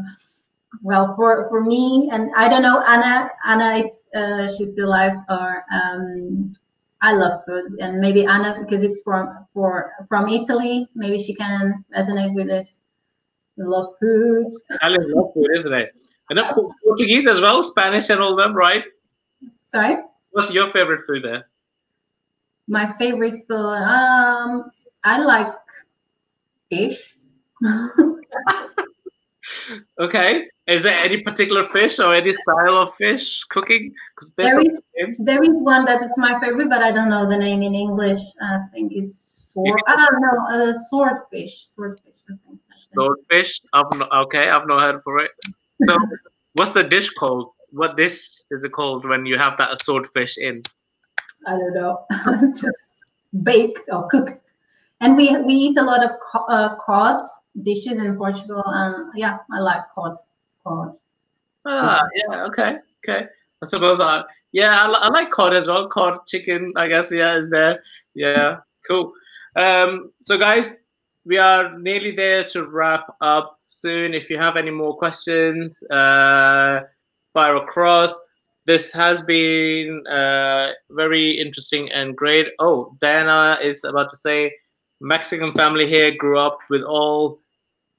well, 0.82 1.14
for 1.16 1.48
for 1.48 1.62
me, 1.62 2.10
and 2.12 2.30
I 2.36 2.48
don't 2.48 2.62
know 2.62 2.82
Anna. 2.86 3.30
Anna, 3.44 3.84
if 3.84 3.92
uh, 4.16 4.48
she's 4.54 4.72
still 4.72 4.88
alive, 4.88 5.16
or 5.28 5.64
um, 5.72 6.52
I 7.00 7.12
love 7.14 7.42
food, 7.46 7.78
and 7.80 8.00
maybe 8.00 8.24
Anna 8.26 8.56
because 8.60 8.82
it's 8.82 9.02
from 9.02 9.46
for 9.54 9.92
from 10.08 10.28
Italy. 10.28 10.88
Maybe 10.94 11.22
she 11.22 11.34
can 11.34 11.84
resonate 11.96 12.34
with 12.34 12.46
this. 12.46 12.82
Love 13.58 13.94
food. 14.00 14.46
I 14.80 14.88
love 14.88 15.34
food, 15.34 15.48
isn't 15.56 15.74
it? 15.74 15.92
And 16.38 16.70
Portuguese 16.84 17.26
as 17.26 17.40
well, 17.40 17.62
Spanish 17.62 18.08
and 18.10 18.20
all 18.20 18.36
them, 18.36 18.54
right? 18.54 18.84
Sorry. 19.64 19.96
What's 20.30 20.52
your 20.52 20.72
favorite 20.72 21.02
food 21.06 21.24
there? 21.24 21.46
My 22.68 22.90
favorite 22.94 23.44
food, 23.48 23.56
um, 23.56 24.70
I 25.04 25.22
like 25.22 25.52
fish. 26.70 27.16
okay. 29.98 30.48
Is 30.68 30.84
there 30.84 30.94
any 31.04 31.20
particular 31.22 31.64
fish 31.64 31.98
or 31.98 32.14
any 32.14 32.32
style 32.32 32.76
of 32.78 32.94
fish 32.94 33.44
cooking? 33.44 33.92
Because 34.14 34.32
there 34.34 34.60
is 34.60 34.80
there 35.24 35.42
is 35.42 35.50
one 35.52 35.84
that 35.84 36.00
is 36.02 36.14
my 36.16 36.38
favorite, 36.40 36.70
but 36.70 36.82
I 36.82 36.92
don't 36.92 37.10
know 37.10 37.28
the 37.28 37.36
name 37.36 37.62
in 37.62 37.74
English. 37.74 38.20
I 38.40 38.60
think 38.72 38.92
it's 38.94 39.50
sword. 39.52 39.80
I 39.88 39.96
don't 39.96 40.20
know, 40.20 40.46
uh, 40.50 40.78
swordfish. 40.88 41.66
Swordfish. 41.66 42.14
I 42.30 42.34
think. 42.46 42.60
Swordfish. 42.94 43.60
I've 43.72 43.92
no, 43.98 44.06
okay, 44.24 44.48
I've 44.48 44.68
not 44.68 44.80
heard 44.82 45.02
for 45.02 45.18
it. 45.18 45.32
So, 45.86 45.98
what's 46.54 46.72
the 46.72 46.84
dish 46.84 47.10
called? 47.10 47.52
what 47.72 47.96
dish 47.96 48.28
is 48.50 48.64
it 48.64 48.72
called 48.72 49.08
when 49.08 49.26
you 49.26 49.38
have 49.38 49.56
that 49.58 49.80
swordfish 49.80 50.38
in? 50.38 50.62
I 51.46 51.52
don't 51.52 51.74
know. 51.74 52.04
just 52.40 52.98
baked 53.42 53.80
or 53.90 54.08
cooked. 54.08 54.44
And 55.00 55.16
we 55.16 55.36
we 55.42 55.54
eat 55.54 55.76
a 55.76 55.82
lot 55.82 56.04
of 56.04 56.12
uh, 56.48 56.76
cod 56.76 57.20
dishes 57.62 57.94
in 57.94 58.16
Portugal, 58.16 58.62
and 58.66 59.10
yeah, 59.16 59.38
I 59.50 59.58
like 59.58 59.82
cod. 59.92 60.16
Cod. 60.64 60.96
Ah, 61.66 62.06
yeah, 62.14 62.44
okay, 62.44 62.76
okay. 63.02 63.26
I 63.62 63.66
suppose 63.66 63.98
I 63.98 64.22
yeah, 64.52 64.86
I, 64.86 64.86
I 64.86 65.08
like 65.08 65.30
cod 65.30 65.54
as 65.54 65.66
well. 65.66 65.88
Cod 65.88 66.24
chicken, 66.28 66.72
I 66.76 66.86
guess. 66.86 67.10
Yeah, 67.10 67.36
is 67.36 67.50
there? 67.50 67.82
Yeah, 68.14 68.58
cool. 68.86 69.12
Um, 69.56 70.12
so 70.20 70.38
guys, 70.38 70.76
we 71.24 71.36
are 71.36 71.76
nearly 71.78 72.14
there 72.14 72.44
to 72.50 72.66
wrap 72.66 73.12
up 73.20 73.58
soon. 73.82 74.14
If 74.14 74.30
you 74.30 74.38
have 74.38 74.56
any 74.56 74.70
more 74.70 74.96
questions, 74.96 75.82
uh, 75.90 76.80
fire 77.34 77.56
across. 77.56 78.14
This 78.64 78.92
has 78.92 79.22
been 79.22 80.06
uh, 80.06 80.70
very 80.90 81.32
interesting 81.32 81.90
and 81.92 82.16
great. 82.16 82.46
Oh, 82.60 82.96
Diana 83.00 83.58
is 83.60 83.82
about 83.84 84.10
to 84.10 84.16
say 84.16 84.52
Mexican 85.00 85.52
family 85.52 85.88
here 85.88 86.14
grew 86.16 86.38
up 86.38 86.58
with 86.70 86.82
all 86.82 87.40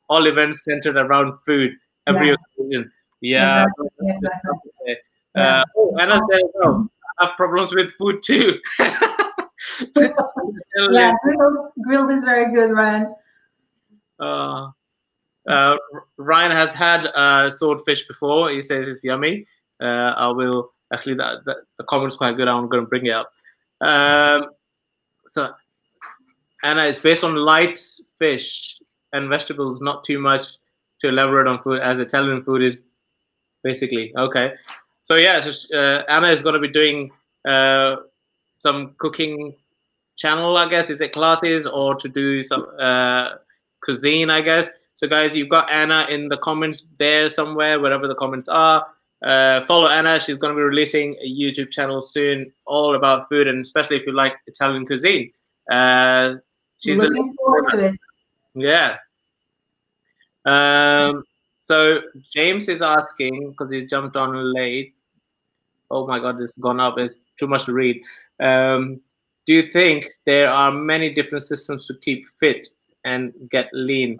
all 0.09 0.25
events 0.25 0.63
centered 0.63 0.95
around 0.95 1.33
food 1.45 1.71
every 2.07 2.29
yeah. 2.29 2.35
occasion. 2.57 2.91
Yeah. 3.21 3.65
Exactly. 3.65 3.87
Exactly. 4.09 4.97
Uh, 5.35 5.63
oh, 5.77 5.97
Anna 5.99 6.21
said, 6.29 6.41
oh, 6.63 6.87
I 7.19 7.25
have 7.25 7.35
problems 7.35 7.73
with 7.73 7.91
food 7.93 8.21
too. 8.23 8.59
yeah, 9.95 11.13
grilled, 11.23 11.71
grilled 11.83 12.11
is 12.11 12.23
very 12.23 12.53
good, 12.53 12.71
Ryan. 12.71 13.15
Uh, 14.19 14.69
uh, 15.47 15.75
Ryan 16.17 16.51
has 16.51 16.73
had 16.73 17.05
uh, 17.07 17.49
swordfish 17.49 18.07
before. 18.07 18.49
He 18.49 18.61
says 18.61 18.87
it's 18.87 19.03
yummy. 19.03 19.45
Uh, 19.81 20.13
I 20.15 20.27
will 20.27 20.71
actually 20.93 21.15
that, 21.15 21.45
that 21.45 21.57
the 21.77 21.83
comment's 21.85 22.15
quite 22.15 22.37
good. 22.37 22.47
I'm 22.47 22.69
going 22.69 22.83
to 22.83 22.89
bring 22.89 23.05
it 23.05 23.11
up. 23.11 23.31
Um, 23.81 24.49
so 25.25 25.53
Anna, 26.63 26.83
it's 26.83 26.99
based 26.99 27.23
on 27.23 27.35
light 27.35 27.79
fish 28.19 28.79
and 29.11 29.29
vegetables, 29.29 29.81
not 29.81 30.03
too 30.03 30.19
much 30.19 30.45
to 31.01 31.09
elaborate 31.09 31.47
on 31.47 31.61
food, 31.61 31.81
as 31.81 31.99
Italian 31.99 32.43
food 32.43 32.63
is 32.63 32.77
basically 33.63 34.13
okay. 34.17 34.53
So 35.01 35.15
yeah, 35.15 35.41
so, 35.41 35.51
uh, 35.77 36.03
Anna 36.07 36.29
is 36.29 36.41
going 36.41 36.53
to 36.53 36.61
be 36.61 36.69
doing 36.69 37.11
uh, 37.47 37.97
some 38.59 38.95
cooking 38.97 39.55
channel, 40.17 40.57
I 40.57 40.69
guess. 40.69 40.89
Is 40.89 41.01
it 41.01 41.11
classes 41.11 41.67
or 41.67 41.95
to 41.95 42.07
do 42.07 42.41
some 42.43 42.65
uh, 42.79 43.31
cuisine, 43.83 44.29
I 44.29 44.41
guess. 44.41 44.69
So 44.95 45.07
guys, 45.07 45.35
you've 45.35 45.49
got 45.49 45.69
Anna 45.69 46.05
in 46.09 46.29
the 46.29 46.37
comments 46.37 46.85
there 46.99 47.29
somewhere, 47.29 47.79
wherever 47.79 48.07
the 48.07 48.15
comments 48.15 48.47
are. 48.49 48.85
Uh, 49.23 49.65
follow 49.65 49.87
Anna. 49.87 50.19
She's 50.19 50.37
going 50.37 50.53
to 50.53 50.57
be 50.57 50.63
releasing 50.63 51.15
a 51.15 51.27
YouTube 51.27 51.71
channel 51.71 52.01
soon, 52.01 52.51
all 52.65 52.95
about 52.95 53.29
food, 53.29 53.47
and 53.47 53.61
especially 53.61 53.97
if 53.97 54.05
you 54.05 54.13
like 54.13 54.35
Italian 54.47 54.85
cuisine. 54.85 55.31
Uh, 55.71 56.35
she's 56.79 56.97
looking 56.97 57.33
forward 57.35 57.65
to 57.71 57.85
it. 57.87 57.95
Yeah. 58.55 58.97
Um, 60.45 61.23
so 61.59 62.01
James 62.31 62.67
is 62.67 62.81
asking 62.81 63.51
because 63.51 63.71
he's 63.71 63.89
jumped 63.89 64.17
on 64.17 64.53
late. 64.53 64.93
Oh 65.89 66.05
my 66.05 66.19
God, 66.19 66.41
it's 66.41 66.57
gone 66.57 66.79
up. 66.79 66.97
It's 66.97 67.15
too 67.39 67.47
much 67.47 67.65
to 67.65 67.73
read. 67.73 68.01
Um, 68.39 68.99
do 69.45 69.53
you 69.53 69.67
think 69.67 70.09
there 70.25 70.49
are 70.49 70.71
many 70.71 71.13
different 71.13 71.43
systems 71.43 71.87
to 71.87 71.95
keep 71.95 72.27
fit 72.39 72.67
and 73.05 73.33
get 73.49 73.69
lean? 73.73 74.19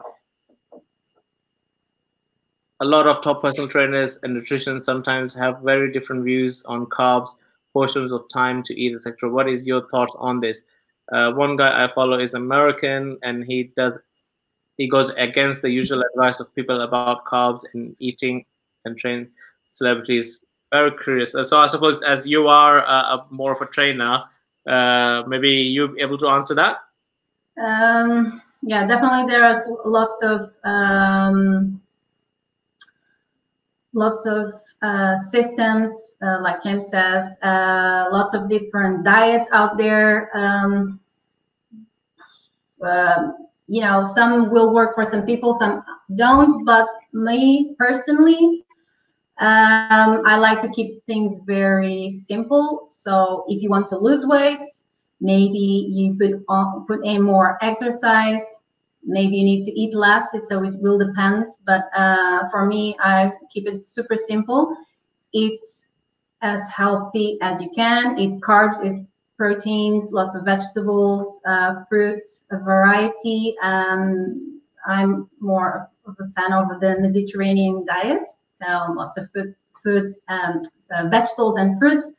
A 2.83 2.91
lot 2.93 3.07
of 3.07 3.21
top 3.21 3.41
personal 3.41 3.69
trainers 3.69 4.19
and 4.23 4.35
nutritionists 4.35 4.81
sometimes 4.81 5.33
have 5.35 5.61
very 5.61 5.89
different 5.89 6.25
views 6.25 6.61
on 6.65 6.85
carbs, 6.87 7.29
portions 7.71 8.11
of 8.11 8.27
time 8.27 8.61
to 8.63 8.77
eat, 8.77 8.93
etc. 8.93 9.29
What 9.29 9.47
is 9.47 9.65
your 9.65 9.87
thoughts 9.87 10.13
on 10.19 10.41
this? 10.41 10.63
Uh, 11.09 11.31
one 11.31 11.55
guy 11.55 11.85
I 11.85 11.93
follow 11.93 12.19
is 12.19 12.33
American, 12.33 13.17
and 13.23 13.45
he 13.45 13.71
does 13.77 14.01
he 14.75 14.89
goes 14.89 15.11
against 15.11 15.61
the 15.61 15.69
usual 15.69 16.03
advice 16.13 16.41
of 16.41 16.53
people 16.55 16.81
about 16.81 17.23
carbs 17.23 17.61
and 17.73 17.95
eating 17.99 18.43
and 18.83 18.97
train 18.97 19.29
celebrities. 19.71 20.43
Very 20.73 20.91
curious. 21.05 21.31
So 21.31 21.57
I 21.57 21.67
suppose 21.67 22.01
as 22.01 22.27
you 22.27 22.49
are 22.49 22.79
a, 22.79 22.97
a 23.15 23.27
more 23.29 23.53
of 23.53 23.61
a 23.61 23.65
trainer, 23.71 24.23
uh, 24.67 25.23
maybe 25.25 25.51
you 25.51 25.95
able 26.01 26.17
to 26.17 26.27
answer 26.27 26.55
that. 26.55 26.79
Um, 27.63 28.41
yeah, 28.61 28.85
definitely. 28.85 29.31
There 29.31 29.45
are 29.45 29.55
lots 29.85 30.21
of 30.21 30.51
um, 30.65 31.79
lots 33.93 34.25
of 34.25 34.53
uh, 34.81 35.17
systems, 35.17 36.17
uh, 36.21 36.41
like 36.41 36.61
James 36.63 36.89
says, 36.89 37.35
uh, 37.43 38.07
lots 38.11 38.33
of 38.33 38.49
different 38.49 39.05
diets 39.05 39.47
out 39.51 39.77
there. 39.77 40.29
Um, 40.35 40.99
um, 42.83 43.47
you 43.67 43.81
know, 43.81 44.05
some 44.05 44.49
will 44.49 44.73
work 44.73 44.93
for 44.95 45.05
some 45.05 45.25
people, 45.25 45.57
some 45.59 45.83
don't. 46.15 46.65
But 46.65 46.87
me 47.13 47.75
personally, 47.77 48.65
um, 49.39 50.21
I 50.25 50.37
like 50.37 50.59
to 50.61 50.69
keep 50.69 51.05
things 51.05 51.41
very 51.45 52.09
simple. 52.09 52.87
So 52.89 53.45
if 53.47 53.61
you 53.61 53.69
want 53.69 53.87
to 53.89 53.97
lose 53.97 54.25
weight, 54.25 54.67
maybe 55.21 55.87
you 55.89 56.15
put 56.15 56.43
on, 56.49 56.85
put 56.87 57.05
in 57.05 57.21
more 57.21 57.57
exercise. 57.61 58.62
Maybe 59.05 59.37
you 59.37 59.45
need 59.45 59.63
to 59.63 59.71
eat 59.71 59.93
less. 59.95 60.25
So 60.47 60.63
it 60.63 60.75
will 60.79 60.97
depend. 60.97 61.47
But 61.65 61.89
uh, 61.95 62.49
for 62.49 62.65
me, 62.65 62.95
I 62.99 63.31
keep 63.51 63.67
it 63.67 63.83
super 63.83 64.15
simple. 64.15 64.75
Eat 65.33 65.61
as 66.41 66.67
healthy 66.67 67.37
as 67.41 67.61
you 67.61 67.69
can. 67.75 68.17
Eat 68.17 68.41
carbs, 68.41 68.83
eat 68.85 69.05
proteins, 69.37 70.11
lots 70.11 70.35
of 70.35 70.45
vegetables, 70.45 71.41
uh, 71.45 71.83
fruits, 71.89 72.43
a 72.51 72.57
variety. 72.59 73.55
Um, 73.61 74.61
I'm 74.85 75.29
more 75.39 75.89
of 76.05 76.15
a 76.19 76.39
fan 76.39 76.53
of 76.53 76.79
the 76.79 76.97
Mediterranean 76.99 77.85
diet, 77.85 78.27
so 78.55 78.93
lots 78.93 79.17
of 79.17 79.29
food, 79.33 79.55
foods, 79.83 80.21
so 80.79 81.09
vegetables 81.09 81.57
and 81.57 81.79
fruits. 81.79 82.13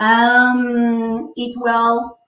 Um, 0.00 1.32
eat 1.36 1.54
well, 1.60 2.18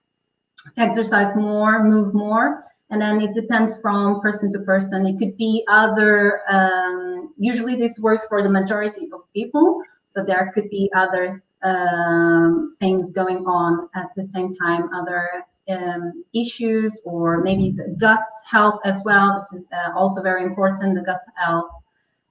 exercise 0.76 1.34
more, 1.34 1.82
move 1.84 2.14
more, 2.14 2.64
and 2.90 3.00
then 3.00 3.20
it 3.20 3.34
depends 3.34 3.80
from 3.80 4.20
person 4.20 4.52
to 4.52 4.60
person. 4.60 5.06
It 5.06 5.18
could 5.18 5.36
be 5.36 5.64
other. 5.68 6.42
Um, 6.48 7.32
usually, 7.38 7.76
this 7.76 7.98
works 7.98 8.26
for 8.26 8.42
the 8.42 8.50
majority 8.50 9.08
of 9.12 9.20
people, 9.32 9.82
but 10.14 10.26
there 10.26 10.52
could 10.54 10.68
be 10.70 10.90
other 10.94 11.42
um, 11.64 12.76
things 12.78 13.10
going 13.10 13.44
on 13.46 13.88
at 13.94 14.10
the 14.16 14.22
same 14.22 14.52
time, 14.52 14.92
other 14.94 15.44
um, 15.68 16.24
issues, 16.34 17.00
or 17.04 17.42
maybe 17.42 17.72
the 17.72 17.96
gut 17.98 18.28
health 18.48 18.80
as 18.84 19.00
well. 19.04 19.36
This 19.36 19.60
is 19.60 19.66
uh, 19.72 19.98
also 19.98 20.22
very 20.22 20.44
important. 20.44 20.94
The 20.94 21.02
gut 21.02 21.22
health, 21.36 21.70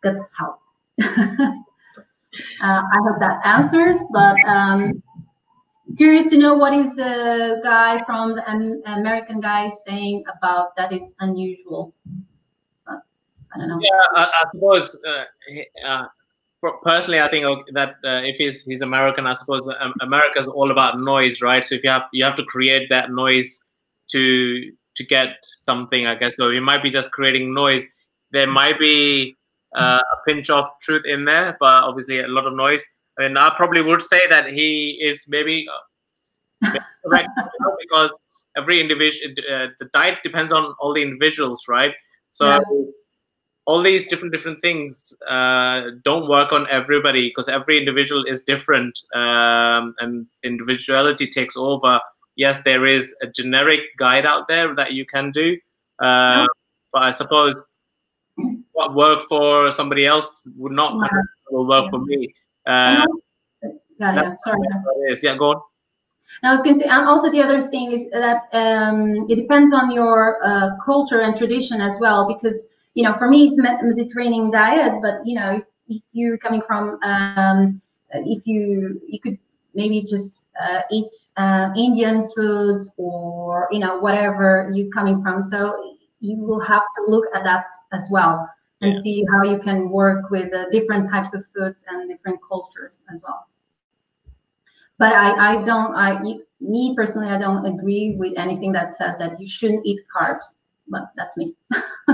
gut 0.01 0.17
health. 0.37 0.59
uh, 1.01 1.53
I 2.61 2.97
hope 3.01 3.19
that 3.19 3.41
answers, 3.43 3.97
but 4.11 4.39
um, 4.45 5.01
curious 5.97 6.27
to 6.27 6.37
know 6.37 6.53
what 6.53 6.73
is 6.73 6.93
the 6.95 7.61
guy 7.63 8.03
from 8.05 8.35
the 8.35 8.81
American 8.85 9.39
guy 9.39 9.69
saying 9.69 10.23
about 10.37 10.75
that 10.75 10.91
is 10.91 11.15
unusual. 11.19 11.93
Uh, 12.87 12.97
I 13.53 13.57
don't 13.59 13.69
know. 13.69 13.79
Yeah, 13.81 14.01
I, 14.15 14.23
I 14.23 14.45
suppose 14.51 14.95
uh, 15.07 15.25
uh 15.85 16.07
personally, 16.83 17.19
I 17.19 17.27
think 17.27 17.45
that 17.73 17.95
uh, 18.03 18.21
if 18.23 18.37
he's 18.37 18.63
he's 18.63 18.81
American, 18.81 19.27
I 19.27 19.33
suppose 19.33 19.67
um, 19.79 19.93
America 20.01 20.39
is 20.39 20.47
all 20.47 20.71
about 20.71 20.99
noise, 20.99 21.41
right? 21.41 21.65
So 21.65 21.75
if 21.75 21.83
you 21.83 21.89
have 21.89 22.03
you 22.13 22.23
have 22.23 22.35
to 22.37 22.43
create 22.43 22.89
that 22.89 23.11
noise 23.11 23.61
to 24.11 24.71
to 24.95 25.03
get 25.03 25.37
something, 25.41 26.07
I 26.07 26.15
guess. 26.15 26.35
So 26.35 26.51
he 26.51 26.59
might 26.59 26.83
be 26.83 26.89
just 26.89 27.11
creating 27.11 27.53
noise. 27.53 27.83
There 28.31 28.47
might 28.47 28.79
be 28.79 29.35
uh, 29.75 29.99
a 29.99 30.17
pinch 30.27 30.49
of 30.49 30.65
truth 30.81 31.03
in 31.05 31.25
there, 31.25 31.57
but 31.59 31.83
obviously 31.83 32.19
a 32.19 32.27
lot 32.27 32.45
of 32.45 32.53
noise. 32.53 32.83
I 33.19 33.27
mean, 33.27 33.37
I 33.37 33.51
probably 33.55 33.81
would 33.81 34.01
say 34.01 34.21
that 34.27 34.51
he 34.51 34.99
is 35.01 35.25
maybe 35.27 35.67
uh, 36.63 36.79
correct 37.05 37.29
because 37.81 38.11
every 38.57 38.79
individual, 38.79 39.33
uh, 39.51 39.67
the 39.79 39.89
diet 39.93 40.19
depends 40.23 40.51
on 40.51 40.73
all 40.79 40.93
the 40.93 41.01
individuals, 41.01 41.63
right? 41.67 41.93
So. 42.31 42.49
Yeah 42.49 42.59
all 43.65 43.81
these 43.81 44.07
different 44.07 44.33
different 44.33 44.61
things 44.61 45.13
uh, 45.27 45.83
don't 46.03 46.27
work 46.27 46.51
on 46.51 46.67
everybody 46.69 47.29
because 47.29 47.47
every 47.47 47.77
individual 47.77 48.23
is 48.25 48.43
different 48.43 48.97
um, 49.15 49.95
and 49.99 50.27
individuality 50.43 51.27
takes 51.27 51.55
over 51.55 51.99
yes 52.35 52.61
there 52.63 52.85
is 52.85 53.15
a 53.21 53.27
generic 53.27 53.81
guide 53.97 54.25
out 54.25 54.47
there 54.47 54.75
that 54.75 54.93
you 54.93 55.05
can 55.05 55.31
do 55.31 55.57
uh, 55.99 56.45
but 56.91 57.03
i 57.03 57.11
suppose 57.11 57.55
what 58.73 58.95
worked 58.95 59.23
for 59.29 59.71
somebody 59.71 60.05
else 60.05 60.41
would 60.57 60.71
not 60.71 60.93
yeah. 60.95 61.21
work 61.51 61.85
yeah. 61.85 61.89
for 61.89 61.99
me 61.99 62.33
uh, 62.65 63.05
yeah, 63.99 64.15
yeah. 64.15 64.35
sorry 64.35 64.59
yeah 65.21 65.35
go 65.35 65.51
on 65.51 65.61
I 66.41 66.51
was 66.51 66.63
going 66.63 66.75
to 66.75 66.81
say, 66.81 66.89
and 66.89 67.05
also 67.07 67.29
the 67.29 67.41
other 67.41 67.69
thing 67.69 67.91
is 67.91 68.09
that 68.09 68.47
um, 68.53 69.27
it 69.29 69.35
depends 69.35 69.71
on 69.71 69.91
your 69.91 70.43
uh, 70.43 70.71
culture 70.83 71.21
and 71.21 71.37
tradition 71.37 71.79
as 71.79 71.97
well, 71.99 72.27
because 72.27 72.69
you 72.95 73.03
know, 73.03 73.13
for 73.13 73.27
me, 73.27 73.47
it's 73.47 73.57
Mediterranean 73.57 74.51
diet, 74.51 75.01
but 75.01 75.25
you 75.25 75.35
know, 75.35 75.61
if 75.87 76.01
you're 76.11 76.37
coming 76.37 76.61
from 76.61 76.99
um, 77.03 77.81
if 78.11 78.45
you 78.45 79.01
you 79.07 79.19
could 79.19 79.37
maybe 79.73 80.03
just 80.03 80.49
uh, 80.61 80.81
eat 80.91 81.11
uh, 81.37 81.71
Indian 81.77 82.27
foods 82.29 82.91
or 82.97 83.67
you 83.71 83.79
know 83.79 83.97
whatever 83.99 84.69
you're 84.73 84.91
coming 84.91 85.21
from. 85.21 85.41
So 85.41 85.97
you 86.19 86.37
will 86.37 86.61
have 86.61 86.83
to 86.95 87.05
look 87.07 87.25
at 87.35 87.43
that 87.43 87.65
as 87.91 88.07
well 88.09 88.49
and 88.83 88.93
yeah. 88.93 88.99
see 88.99 89.25
how 89.31 89.43
you 89.43 89.59
can 89.59 89.89
work 89.89 90.29
with 90.29 90.53
uh, 90.53 90.69
different 90.69 91.09
types 91.09 91.33
of 91.33 91.45
foods 91.55 91.85
and 91.89 92.09
different 92.09 92.39
cultures 92.47 92.99
as 93.13 93.21
well. 93.23 93.47
But 94.99 95.13
I, 95.13 95.55
I 95.55 95.63
don't, 95.63 95.95
I, 95.95 96.21
me 96.59 96.93
personally, 96.95 97.29
I 97.29 97.37
don't 97.37 97.65
agree 97.65 98.15
with 98.17 98.37
anything 98.37 98.71
that 98.73 98.93
says 98.93 99.17
that 99.19 99.39
you 99.39 99.47
shouldn't 99.47 99.85
eat 99.85 100.01
carbs. 100.15 100.55
But 100.87 101.03
that's 101.15 101.37
me. 101.37 101.55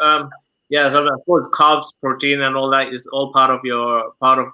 um, 0.00 0.30
yeah, 0.68 0.90
so 0.90 1.06
of 1.06 1.24
course, 1.24 1.46
carbs, 1.54 1.86
protein, 2.00 2.42
and 2.42 2.54
all 2.54 2.70
that 2.70 2.92
is 2.92 3.06
all 3.08 3.32
part 3.32 3.50
of 3.50 3.60
your 3.64 4.12
part 4.20 4.38
of 4.38 4.48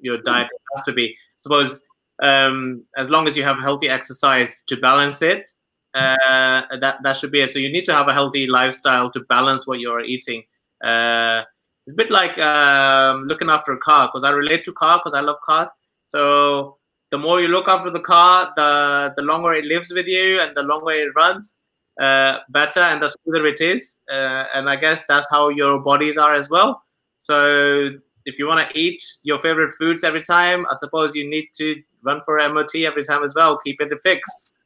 your 0.00 0.18
diet. 0.18 0.48
It 0.52 0.60
has 0.76 0.84
to 0.84 0.92
be. 0.92 1.16
Suppose 1.36 1.82
um, 2.22 2.84
as 2.96 3.08
long 3.10 3.26
as 3.26 3.36
you 3.36 3.42
have 3.44 3.58
healthy 3.58 3.88
exercise 3.88 4.62
to 4.66 4.76
balance 4.76 5.22
it, 5.22 5.50
uh, 5.94 6.62
that 6.80 6.98
that 7.02 7.16
should 7.16 7.32
be 7.32 7.40
it. 7.40 7.50
So 7.50 7.58
you 7.58 7.70
need 7.70 7.84
to 7.86 7.94
have 7.94 8.08
a 8.08 8.12
healthy 8.12 8.46
lifestyle 8.46 9.10
to 9.10 9.20
balance 9.28 9.66
what 9.66 9.80
you're 9.80 10.04
eating. 10.04 10.44
Uh, 10.84 11.42
it's 11.86 11.94
a 11.94 11.96
bit 11.96 12.10
like 12.10 12.38
um, 12.38 13.24
looking 13.24 13.48
after 13.48 13.72
a 13.72 13.78
car 13.78 14.10
because 14.12 14.26
I 14.28 14.30
relate 14.32 14.64
to 14.64 14.72
car 14.72 14.98
because 14.98 15.14
I 15.14 15.20
love 15.20 15.36
cars. 15.44 15.70
So 16.06 16.76
the 17.10 17.18
more 17.18 17.40
you 17.40 17.48
look 17.48 17.68
after 17.68 17.90
the 17.90 18.00
car, 18.00 18.52
the 18.56 19.14
the 19.16 19.22
longer 19.22 19.54
it 19.54 19.64
lives 19.64 19.92
with 19.92 20.06
you 20.06 20.40
and 20.40 20.56
the 20.56 20.62
longer 20.62 20.90
it 20.90 21.14
runs, 21.16 21.60
uh, 22.00 22.38
better 22.50 22.80
and 22.80 23.02
the 23.02 23.08
smoother 23.08 23.46
it 23.46 23.60
is. 23.60 24.00
Uh, 24.10 24.44
and 24.54 24.68
I 24.68 24.76
guess 24.76 25.04
that's 25.08 25.26
how 25.30 25.48
your 25.48 25.80
bodies 25.80 26.16
are 26.16 26.34
as 26.34 26.50
well. 26.50 26.82
So 27.18 27.90
if 28.26 28.38
you 28.38 28.46
want 28.46 28.68
to 28.68 28.78
eat 28.78 29.02
your 29.22 29.40
favorite 29.40 29.72
foods 29.78 30.04
every 30.04 30.22
time, 30.22 30.66
I 30.66 30.76
suppose 30.76 31.14
you 31.14 31.28
need 31.28 31.48
to 31.54 31.82
run 32.02 32.20
for 32.24 32.38
MOT 32.48 32.74
every 32.76 33.04
time 33.04 33.24
as 33.24 33.34
well. 33.34 33.58
Keep 33.58 33.80
it 33.80 33.92
fixed. 34.02 34.58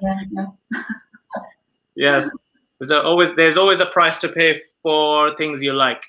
yeah. 0.00 0.46
yes. 1.96 2.30
There's 2.80 2.90
always 2.90 3.34
there's 3.34 3.56
always 3.56 3.80
a 3.80 3.86
price 3.86 4.18
to 4.18 4.28
pay 4.28 4.60
for 4.82 5.34
things 5.36 5.62
you 5.62 5.72
like. 5.72 6.04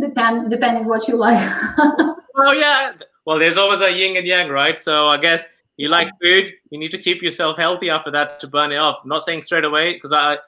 Depend 0.00 0.50
depending 0.50 0.86
what 0.86 1.06
you 1.08 1.16
like. 1.16 1.38
oh 1.78 2.52
yeah. 2.52 2.92
Well, 3.26 3.38
there's 3.38 3.58
always 3.58 3.80
a 3.80 3.92
yin 3.92 4.16
and 4.16 4.26
yang, 4.26 4.48
right? 4.48 4.80
So 4.80 5.08
I 5.08 5.18
guess 5.18 5.48
you 5.76 5.88
like 5.88 6.10
food, 6.22 6.52
you 6.70 6.78
need 6.78 6.90
to 6.90 6.98
keep 6.98 7.22
yourself 7.22 7.58
healthy 7.58 7.90
after 7.90 8.10
that 8.10 8.40
to 8.40 8.46
burn 8.46 8.72
it 8.72 8.76
off. 8.76 8.98
I'm 9.02 9.08
not 9.08 9.24
saying 9.24 9.42
straight 9.42 9.64
away 9.64 9.94
because 9.94 10.12
I, 10.12 10.34
uh, 10.34 10.38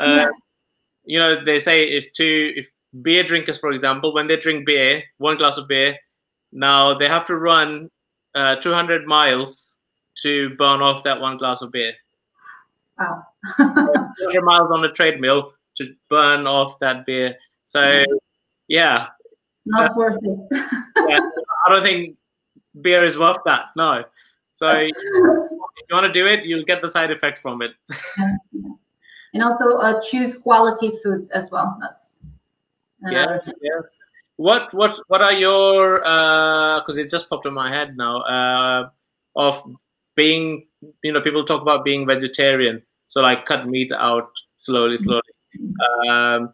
yeah. 0.00 0.28
you 1.04 1.18
know, 1.18 1.44
they 1.44 1.60
say 1.60 1.84
if 1.84 2.12
two 2.12 2.52
if 2.56 2.68
beer 3.02 3.22
drinkers, 3.22 3.58
for 3.58 3.70
example, 3.70 4.12
when 4.12 4.26
they 4.26 4.36
drink 4.36 4.66
beer, 4.66 5.02
one 5.18 5.36
glass 5.36 5.56
of 5.56 5.68
beer, 5.68 5.96
now 6.52 6.94
they 6.94 7.08
have 7.08 7.24
to 7.26 7.36
run 7.36 7.90
uh, 8.34 8.56
200 8.56 9.06
miles 9.06 9.76
to 10.22 10.50
burn 10.56 10.82
off 10.82 11.04
that 11.04 11.20
one 11.20 11.36
glass 11.36 11.62
of 11.62 11.70
beer. 11.72 11.92
Wow. 12.98 13.26
200 13.58 14.42
miles 14.42 14.70
on 14.70 14.82
the 14.82 14.88
treadmill 14.88 15.52
to 15.76 15.94
burn 16.08 16.46
off 16.46 16.78
that 16.80 17.06
beer. 17.06 17.36
So, 17.64 18.04
yeah. 18.68 19.08
Not 19.66 19.90
uh, 19.90 19.94
worth 19.96 20.18
it. 20.22 20.38
yeah, 21.08 21.20
I 21.66 21.70
don't 21.70 21.82
think 21.82 22.16
beer 22.80 23.04
is 23.04 23.18
worth 23.18 23.38
that. 23.44 23.66
No. 23.76 24.04
So, 24.52 24.70
if 24.70 24.94
you 24.96 25.90
want 25.90 26.06
to 26.06 26.12
do 26.12 26.26
it, 26.26 26.44
you'll 26.44 26.64
get 26.64 26.82
the 26.82 26.90
side 26.90 27.10
effect 27.10 27.40
from 27.40 27.62
it. 27.62 27.72
and 29.34 29.42
also 29.42 29.76
uh, 29.78 30.00
choose 30.00 30.38
quality 30.38 30.92
foods 31.02 31.30
as 31.30 31.50
well. 31.50 31.76
That's 31.80 32.22
yeah, 33.10 33.38
yes. 33.60 33.84
What 34.36 34.72
what 34.74 34.98
what 35.08 35.22
are 35.22 35.32
your 35.32 36.00
because 36.00 36.98
uh, 36.98 37.02
it 37.02 37.10
just 37.10 37.28
popped 37.28 37.46
in 37.46 37.54
my 37.54 37.70
head 37.70 37.96
now 37.96 38.20
uh, 38.22 38.88
of 39.34 39.62
being 40.14 40.66
you 41.02 41.12
know 41.12 41.20
people 41.20 41.44
talk 41.44 41.62
about 41.62 41.84
being 41.84 42.06
vegetarian 42.06 42.82
so 43.08 43.20
like 43.20 43.44
cut 43.46 43.68
meat 43.68 43.92
out 43.92 44.30
slowly 44.56 44.96
slowly. 44.96 45.22
Um, 46.08 46.52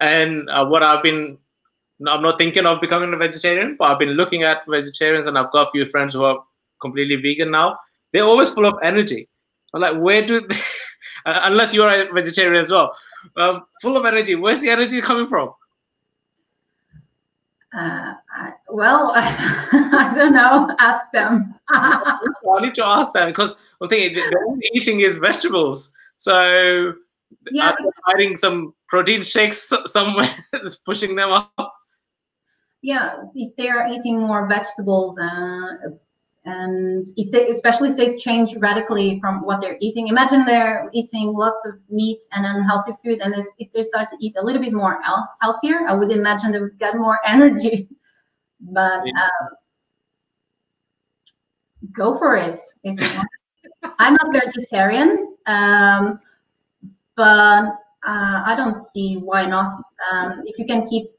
and 0.00 0.48
uh, 0.50 0.64
what 0.66 0.82
I've 0.82 1.02
been 1.02 1.38
I'm 2.06 2.22
not 2.22 2.38
thinking 2.38 2.66
of 2.66 2.80
becoming 2.80 3.12
a 3.12 3.16
vegetarian 3.16 3.76
but 3.78 3.90
I've 3.90 3.98
been 3.98 4.10
looking 4.10 4.42
at 4.42 4.62
vegetarians 4.68 5.26
and 5.26 5.38
I've 5.38 5.50
got 5.52 5.68
a 5.68 5.70
few 5.70 5.86
friends 5.86 6.14
who 6.14 6.24
are 6.24 6.42
completely 6.80 7.16
vegan 7.16 7.50
now. 7.50 7.78
They're 8.12 8.24
always 8.24 8.50
full 8.50 8.66
of 8.66 8.74
energy. 8.82 9.28
I'm 9.72 9.80
like 9.80 9.96
where 9.96 10.24
do 10.26 10.40
they, 10.40 10.56
unless 11.26 11.74
you're 11.74 11.88
a 11.88 12.12
vegetarian 12.12 12.62
as 12.62 12.70
well 12.70 12.94
um, 13.36 13.64
full 13.80 13.96
of 13.96 14.04
energy. 14.04 14.34
Where's 14.34 14.60
the 14.60 14.70
energy 14.70 15.00
coming 15.00 15.26
from? 15.26 15.52
Uh, 17.76 18.14
well, 18.74 19.12
I 19.16 20.12
don't 20.14 20.32
know. 20.32 20.74
Ask 20.80 21.06
them. 21.12 21.54
I 21.70 22.18
need 22.60 22.74
to 22.74 22.84
ask 22.84 23.12
them 23.12 23.28
because 23.28 23.56
one 23.78 23.88
thing 23.88 24.12
they're 24.12 24.46
only 24.48 24.68
eating 24.74 25.00
is 25.00 25.16
vegetables. 25.16 25.92
So 26.16 26.94
yeah, 27.50 27.74
finding 28.10 28.36
some 28.36 28.74
protein 28.88 29.22
shakes 29.22 29.72
somewhere 29.86 30.34
that's 30.52 30.76
pushing 30.76 31.14
them 31.14 31.30
up. 31.30 31.74
Yeah, 32.82 33.22
if 33.34 33.56
they 33.56 33.68
are 33.68 33.86
eating 33.88 34.20
more 34.20 34.46
vegetables, 34.46 35.16
uh, 35.18 35.90
and 36.44 37.06
if 37.16 37.30
they 37.30 37.48
especially 37.48 37.90
if 37.90 37.96
they 37.96 38.18
change 38.18 38.56
radically 38.56 39.20
from 39.20 39.44
what 39.46 39.62
they're 39.62 39.78
eating 39.80 40.08
imagine 40.08 40.44
they're 40.44 40.90
eating 40.92 41.32
lots 41.32 41.64
of 41.64 41.74
meat 41.88 42.20
and 42.32 42.44
unhealthy 42.44 42.92
food 43.02 43.18
and 43.22 43.34
if 43.58 43.72
they 43.72 43.82
start 43.82 44.10
to 44.10 44.16
eat 44.20 44.34
a 44.36 44.44
little 44.44 44.60
bit 44.60 44.74
more 44.74 45.00
healthier 45.40 45.88
i 45.88 45.94
would 45.94 46.10
imagine 46.10 46.52
they 46.52 46.60
would 46.60 46.78
get 46.78 46.98
more 46.98 47.18
energy 47.26 47.88
but 48.60 49.00
um, 49.00 49.48
go 51.92 52.18
for 52.18 52.36
it 52.36 52.60
i'm 53.98 54.14
not 54.14 54.32
vegetarian 54.32 55.36
um, 55.46 56.18
but 57.16 57.66
uh, 58.06 58.42
i 58.46 58.54
don't 58.56 58.76
see 58.76 59.16
why 59.16 59.44
not 59.46 59.74
um, 60.10 60.42
if 60.46 60.58
you 60.58 60.66
can 60.66 60.86
keep 60.88 61.10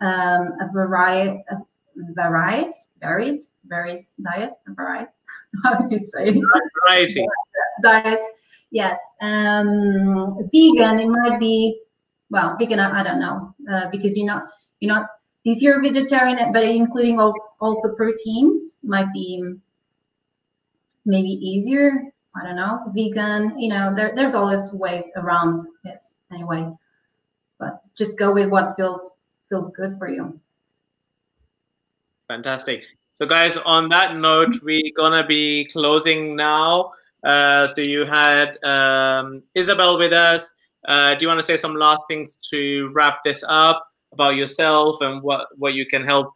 um, 0.00 0.52
a 0.60 0.68
variety 0.72 1.42
varied, 1.96 2.72
varied, 3.00 3.40
varied 3.66 4.04
diet, 4.20 4.52
varied. 4.68 5.08
How 5.64 5.78
would 5.78 5.90
you 5.90 5.98
say? 5.98 6.40
Variety. 6.86 7.26
diet. 7.82 8.20
Yes. 8.70 8.98
Um, 9.20 10.38
vegan. 10.52 11.00
It 11.00 11.08
might 11.08 11.38
be. 11.38 11.80
Well, 12.30 12.56
vegan. 12.58 12.80
I, 12.80 13.00
I 13.00 13.02
don't 13.02 13.20
know 13.20 13.54
uh, 13.70 13.88
because 13.90 14.16
you're 14.16 14.26
not. 14.26 14.44
You're 14.80 14.94
not. 14.94 15.06
If 15.44 15.60
you're 15.60 15.80
a 15.80 15.82
vegetarian, 15.82 16.52
but 16.52 16.64
including 16.64 17.18
also 17.20 17.94
proteins, 17.96 18.78
might 18.82 19.12
be 19.12 19.54
maybe 21.04 21.28
easier. 21.28 22.12
I 22.36 22.44
don't 22.44 22.56
know. 22.56 22.80
Vegan. 22.94 23.58
You 23.58 23.68
know, 23.70 23.94
there, 23.94 24.12
there's 24.14 24.34
always 24.34 24.72
ways 24.72 25.10
around 25.16 25.66
it 25.84 26.04
anyway. 26.32 26.72
But 27.58 27.82
just 27.96 28.18
go 28.18 28.32
with 28.32 28.50
what 28.50 28.76
feels 28.76 29.16
feels 29.48 29.70
good 29.70 29.98
for 29.98 30.08
you. 30.08 30.38
Fantastic. 32.28 32.84
So, 33.12 33.26
guys, 33.26 33.56
on 33.58 33.88
that 33.90 34.16
note, 34.16 34.62
we're 34.62 34.90
gonna 34.96 35.26
be 35.26 35.66
closing 35.66 36.34
now. 36.36 36.92
Uh, 37.24 37.66
so 37.68 37.82
you 37.82 38.04
had 38.04 38.62
um, 38.64 39.42
Isabel 39.54 39.98
with 39.98 40.12
us. 40.12 40.50
Uh, 40.88 41.14
do 41.14 41.22
you 41.22 41.28
want 41.28 41.38
to 41.38 41.44
say 41.44 41.56
some 41.56 41.74
last 41.74 42.00
things 42.08 42.38
to 42.50 42.90
wrap 42.94 43.22
this 43.22 43.44
up 43.46 43.91
about 44.12 44.36
yourself 44.36 44.96
and 45.00 45.22
what 45.22 45.46
what 45.56 45.74
you 45.74 45.86
can 45.86 46.04
help 46.04 46.32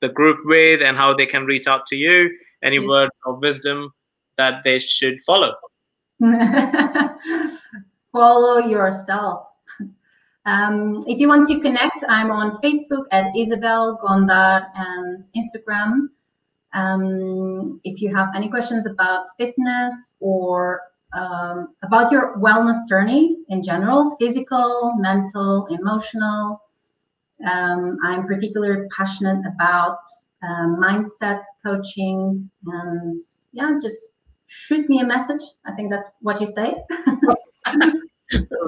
the 0.00 0.08
group 0.08 0.38
with 0.44 0.82
and 0.82 0.96
how 0.96 1.14
they 1.14 1.26
can 1.26 1.44
reach 1.44 1.66
out 1.66 1.86
to 1.86 1.96
you? 1.96 2.30
Any 2.62 2.76
yeah. 2.76 2.88
words 2.88 3.12
of 3.26 3.40
wisdom 3.40 3.92
that 4.38 4.62
they 4.64 4.78
should 4.78 5.20
follow? 5.22 5.54
follow 8.12 8.58
yourself. 8.58 9.46
Um, 10.46 11.02
if 11.08 11.18
you 11.18 11.28
want 11.28 11.48
to 11.48 11.60
connect, 11.60 12.04
I'm 12.08 12.30
on 12.30 12.52
Facebook 12.62 13.04
at 13.10 13.36
Isabel 13.36 13.98
Gondar 13.98 14.68
and 14.76 15.22
Instagram. 15.36 16.08
Um, 16.72 17.80
if 17.84 18.00
you 18.00 18.14
have 18.14 18.28
any 18.34 18.48
questions 18.48 18.86
about 18.86 19.26
fitness 19.38 20.14
or 20.20 20.82
um, 21.14 21.74
about 21.82 22.12
your 22.12 22.36
wellness 22.38 22.76
journey 22.88 23.38
in 23.48 23.62
general, 23.62 24.16
physical, 24.20 24.94
mental, 24.98 25.66
emotional, 25.66 26.60
um, 27.44 27.98
I'm 28.04 28.26
particularly 28.26 28.86
passionate 28.96 29.42
about 29.54 29.98
um, 30.42 30.80
mindset 30.80 31.42
coaching 31.64 32.50
and 32.66 33.14
yeah, 33.52 33.76
just 33.80 34.14
shoot 34.46 34.88
me 34.88 35.00
a 35.00 35.06
message. 35.06 35.42
I 35.66 35.72
think 35.72 35.90
that's 35.90 36.08
what 36.20 36.40
you 36.40 36.46
say. 36.46 36.76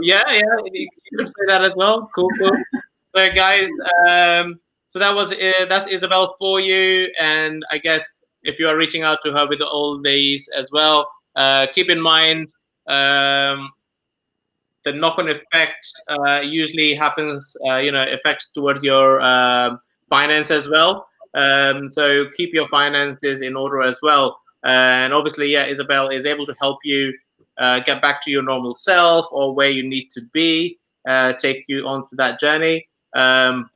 yeah, 0.03 0.31
yeah, 0.31 0.43
you 0.73 0.89
could 1.17 1.29
say 1.29 1.47
that 1.47 1.65
as 1.65 1.73
well. 1.77 2.11
Cool, 2.15 2.29
cool. 2.39 2.57
so, 3.15 3.33
guys, 3.33 3.71
um, 4.07 4.61
so 4.89 4.99
that 4.99 5.15
was 5.15 5.33
uh, 5.33 5.67
that's 5.69 5.89
Isabel 5.89 6.37
for 6.39 6.61
you, 6.61 7.13
and 7.21 7.63
I 7.71 7.79
guess 7.79 8.15
if 8.43 8.59
you 8.59 8.69
are 8.69 8.77
reaching 8.77 9.03
out 9.03 9.19
to 9.25 9.33
her 9.33 9.47
with 9.49 9.61
all 9.61 10.01
these 10.01 10.49
as 10.49 10.71
well, 10.73 11.09
uh, 11.37 11.67
keep 11.73 11.91
in 11.91 12.01
mind 12.01 12.49
um, 12.87 13.71
the 14.85 14.93
knock-on 14.93 15.29
effect 15.29 15.87
uh, 16.09 16.41
usually 16.41 16.95
happens. 16.95 17.57
Uh, 17.67 17.77
you 17.77 17.93
know, 17.93 18.03
effects 18.03 18.51
towards 18.51 18.83
your 18.83 19.21
um, 19.21 19.81
finance 20.09 20.51
as 20.51 20.69
well. 20.69 21.07
Um, 21.35 21.91
so 21.91 22.27
keep 22.37 22.55
your 22.55 22.69
finances 22.69 23.41
in 23.43 23.57
order 23.57 23.83
as 23.83 23.99
well. 24.03 24.39
And 24.65 25.13
obviously, 25.13 25.53
yeah, 25.53 25.67
Isabel 25.67 26.09
is 26.09 26.27
able 26.27 26.47
to 26.47 26.55
help 26.61 26.79
you 26.85 27.13
uh, 27.59 27.81
get 27.81 28.01
back 28.01 28.23
to 28.25 28.31
your 28.31 28.43
normal 28.43 28.75
self 28.75 29.27
or 29.31 29.55
where 29.55 29.71
you 29.71 29.87
need 29.87 30.11
to 30.13 30.23
be, 30.33 30.79
uh, 31.09 31.33
take 31.35 31.65
you 31.69 31.87
on 31.87 32.09
to 32.09 32.17
that 32.17 32.41
journey. 32.41 32.89
Um, 33.15 33.71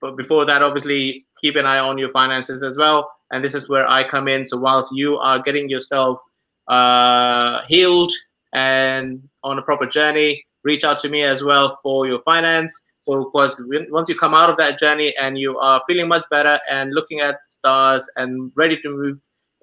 but 0.00 0.16
before 0.16 0.44
that, 0.46 0.62
obviously, 0.62 1.26
keep 1.40 1.56
an 1.56 1.66
eye 1.66 1.78
on 1.78 1.98
your 1.98 2.08
finances 2.10 2.62
as 2.62 2.76
well. 2.76 3.10
And 3.30 3.44
this 3.44 3.54
is 3.54 3.68
where 3.68 3.88
I 3.88 4.04
come 4.04 4.28
in. 4.28 4.46
So 4.46 4.58
whilst 4.58 4.94
you 4.94 5.16
are 5.18 5.40
getting 5.40 5.68
yourself 5.68 6.20
uh, 6.68 7.62
healed 7.68 8.12
and 8.52 9.28
on 9.42 9.58
a 9.58 9.62
proper 9.62 9.86
journey, 9.86 10.44
reach 10.64 10.84
out 10.84 10.98
to 11.00 11.08
me 11.08 11.22
as 11.22 11.42
well 11.42 11.78
for 11.82 12.06
your 12.06 12.20
finance. 12.20 12.82
So 13.00 13.26
of 13.26 13.32
course, 13.32 13.60
once 13.90 14.08
you 14.08 14.16
come 14.16 14.34
out 14.34 14.48
of 14.48 14.56
that 14.58 14.78
journey 14.78 15.14
and 15.20 15.36
you 15.36 15.58
are 15.58 15.82
feeling 15.88 16.08
much 16.08 16.24
better 16.30 16.60
and 16.70 16.94
looking 16.94 17.20
at 17.20 17.38
stars 17.48 18.08
and 18.16 18.52
ready 18.54 18.80
to 18.82 18.90
move, 18.90 19.18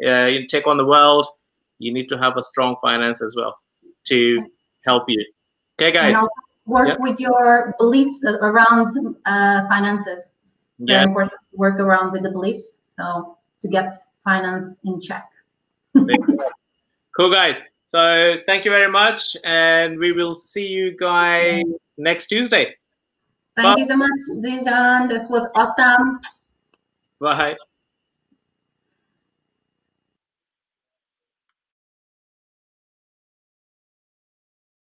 uh, 0.06 0.46
take 0.50 0.68
on 0.68 0.78
the 0.78 0.86
world, 0.86 1.26
you 1.78 1.94
need 1.94 2.10
to 2.10 2.18
have 2.18 2.36
a 2.38 2.44
strong 2.44 2.76
finance 2.82 3.22
as 3.22 3.36
well 3.36 3.58
to 4.08 4.46
help 4.86 5.06
you. 5.08 5.26
Okay, 5.82 5.92
guys. 5.92 6.28
work 6.66 6.90
yep. 6.90 6.98
with 7.00 7.20
your 7.20 7.74
beliefs 7.80 8.22
around 8.26 9.16
uh, 9.26 9.68
finances. 9.70 10.34
It's 10.78 10.86
very 10.86 11.04
important 11.04 11.32
to 11.32 11.58
work 11.58 11.80
around 11.80 12.12
with 12.12 12.24
the 12.24 12.32
beliefs. 12.32 12.82
So 12.90 13.38
to 13.62 13.68
get 13.70 13.96
finance 14.24 14.80
in 14.84 15.00
check. 15.00 15.30
cool, 17.16 17.32
guys. 17.32 17.62
So 17.90 18.38
thank 18.46 18.66
you 18.66 18.72
very 18.72 18.92
much, 18.92 19.36
and 19.44 19.98
we 19.98 20.12
will 20.12 20.36
see 20.36 20.68
you 20.68 20.96
guys 20.96 21.64
next 21.98 22.28
Tuesday. 22.28 22.76
Thank 23.56 23.78
Bye. 23.78 23.82
you 23.82 23.88
so 23.88 23.98
much, 23.98 24.20
Zinjan. 24.46 25.10
This 25.10 25.28
was 25.28 25.50
awesome. 25.56 26.20
Bye. 27.20 27.58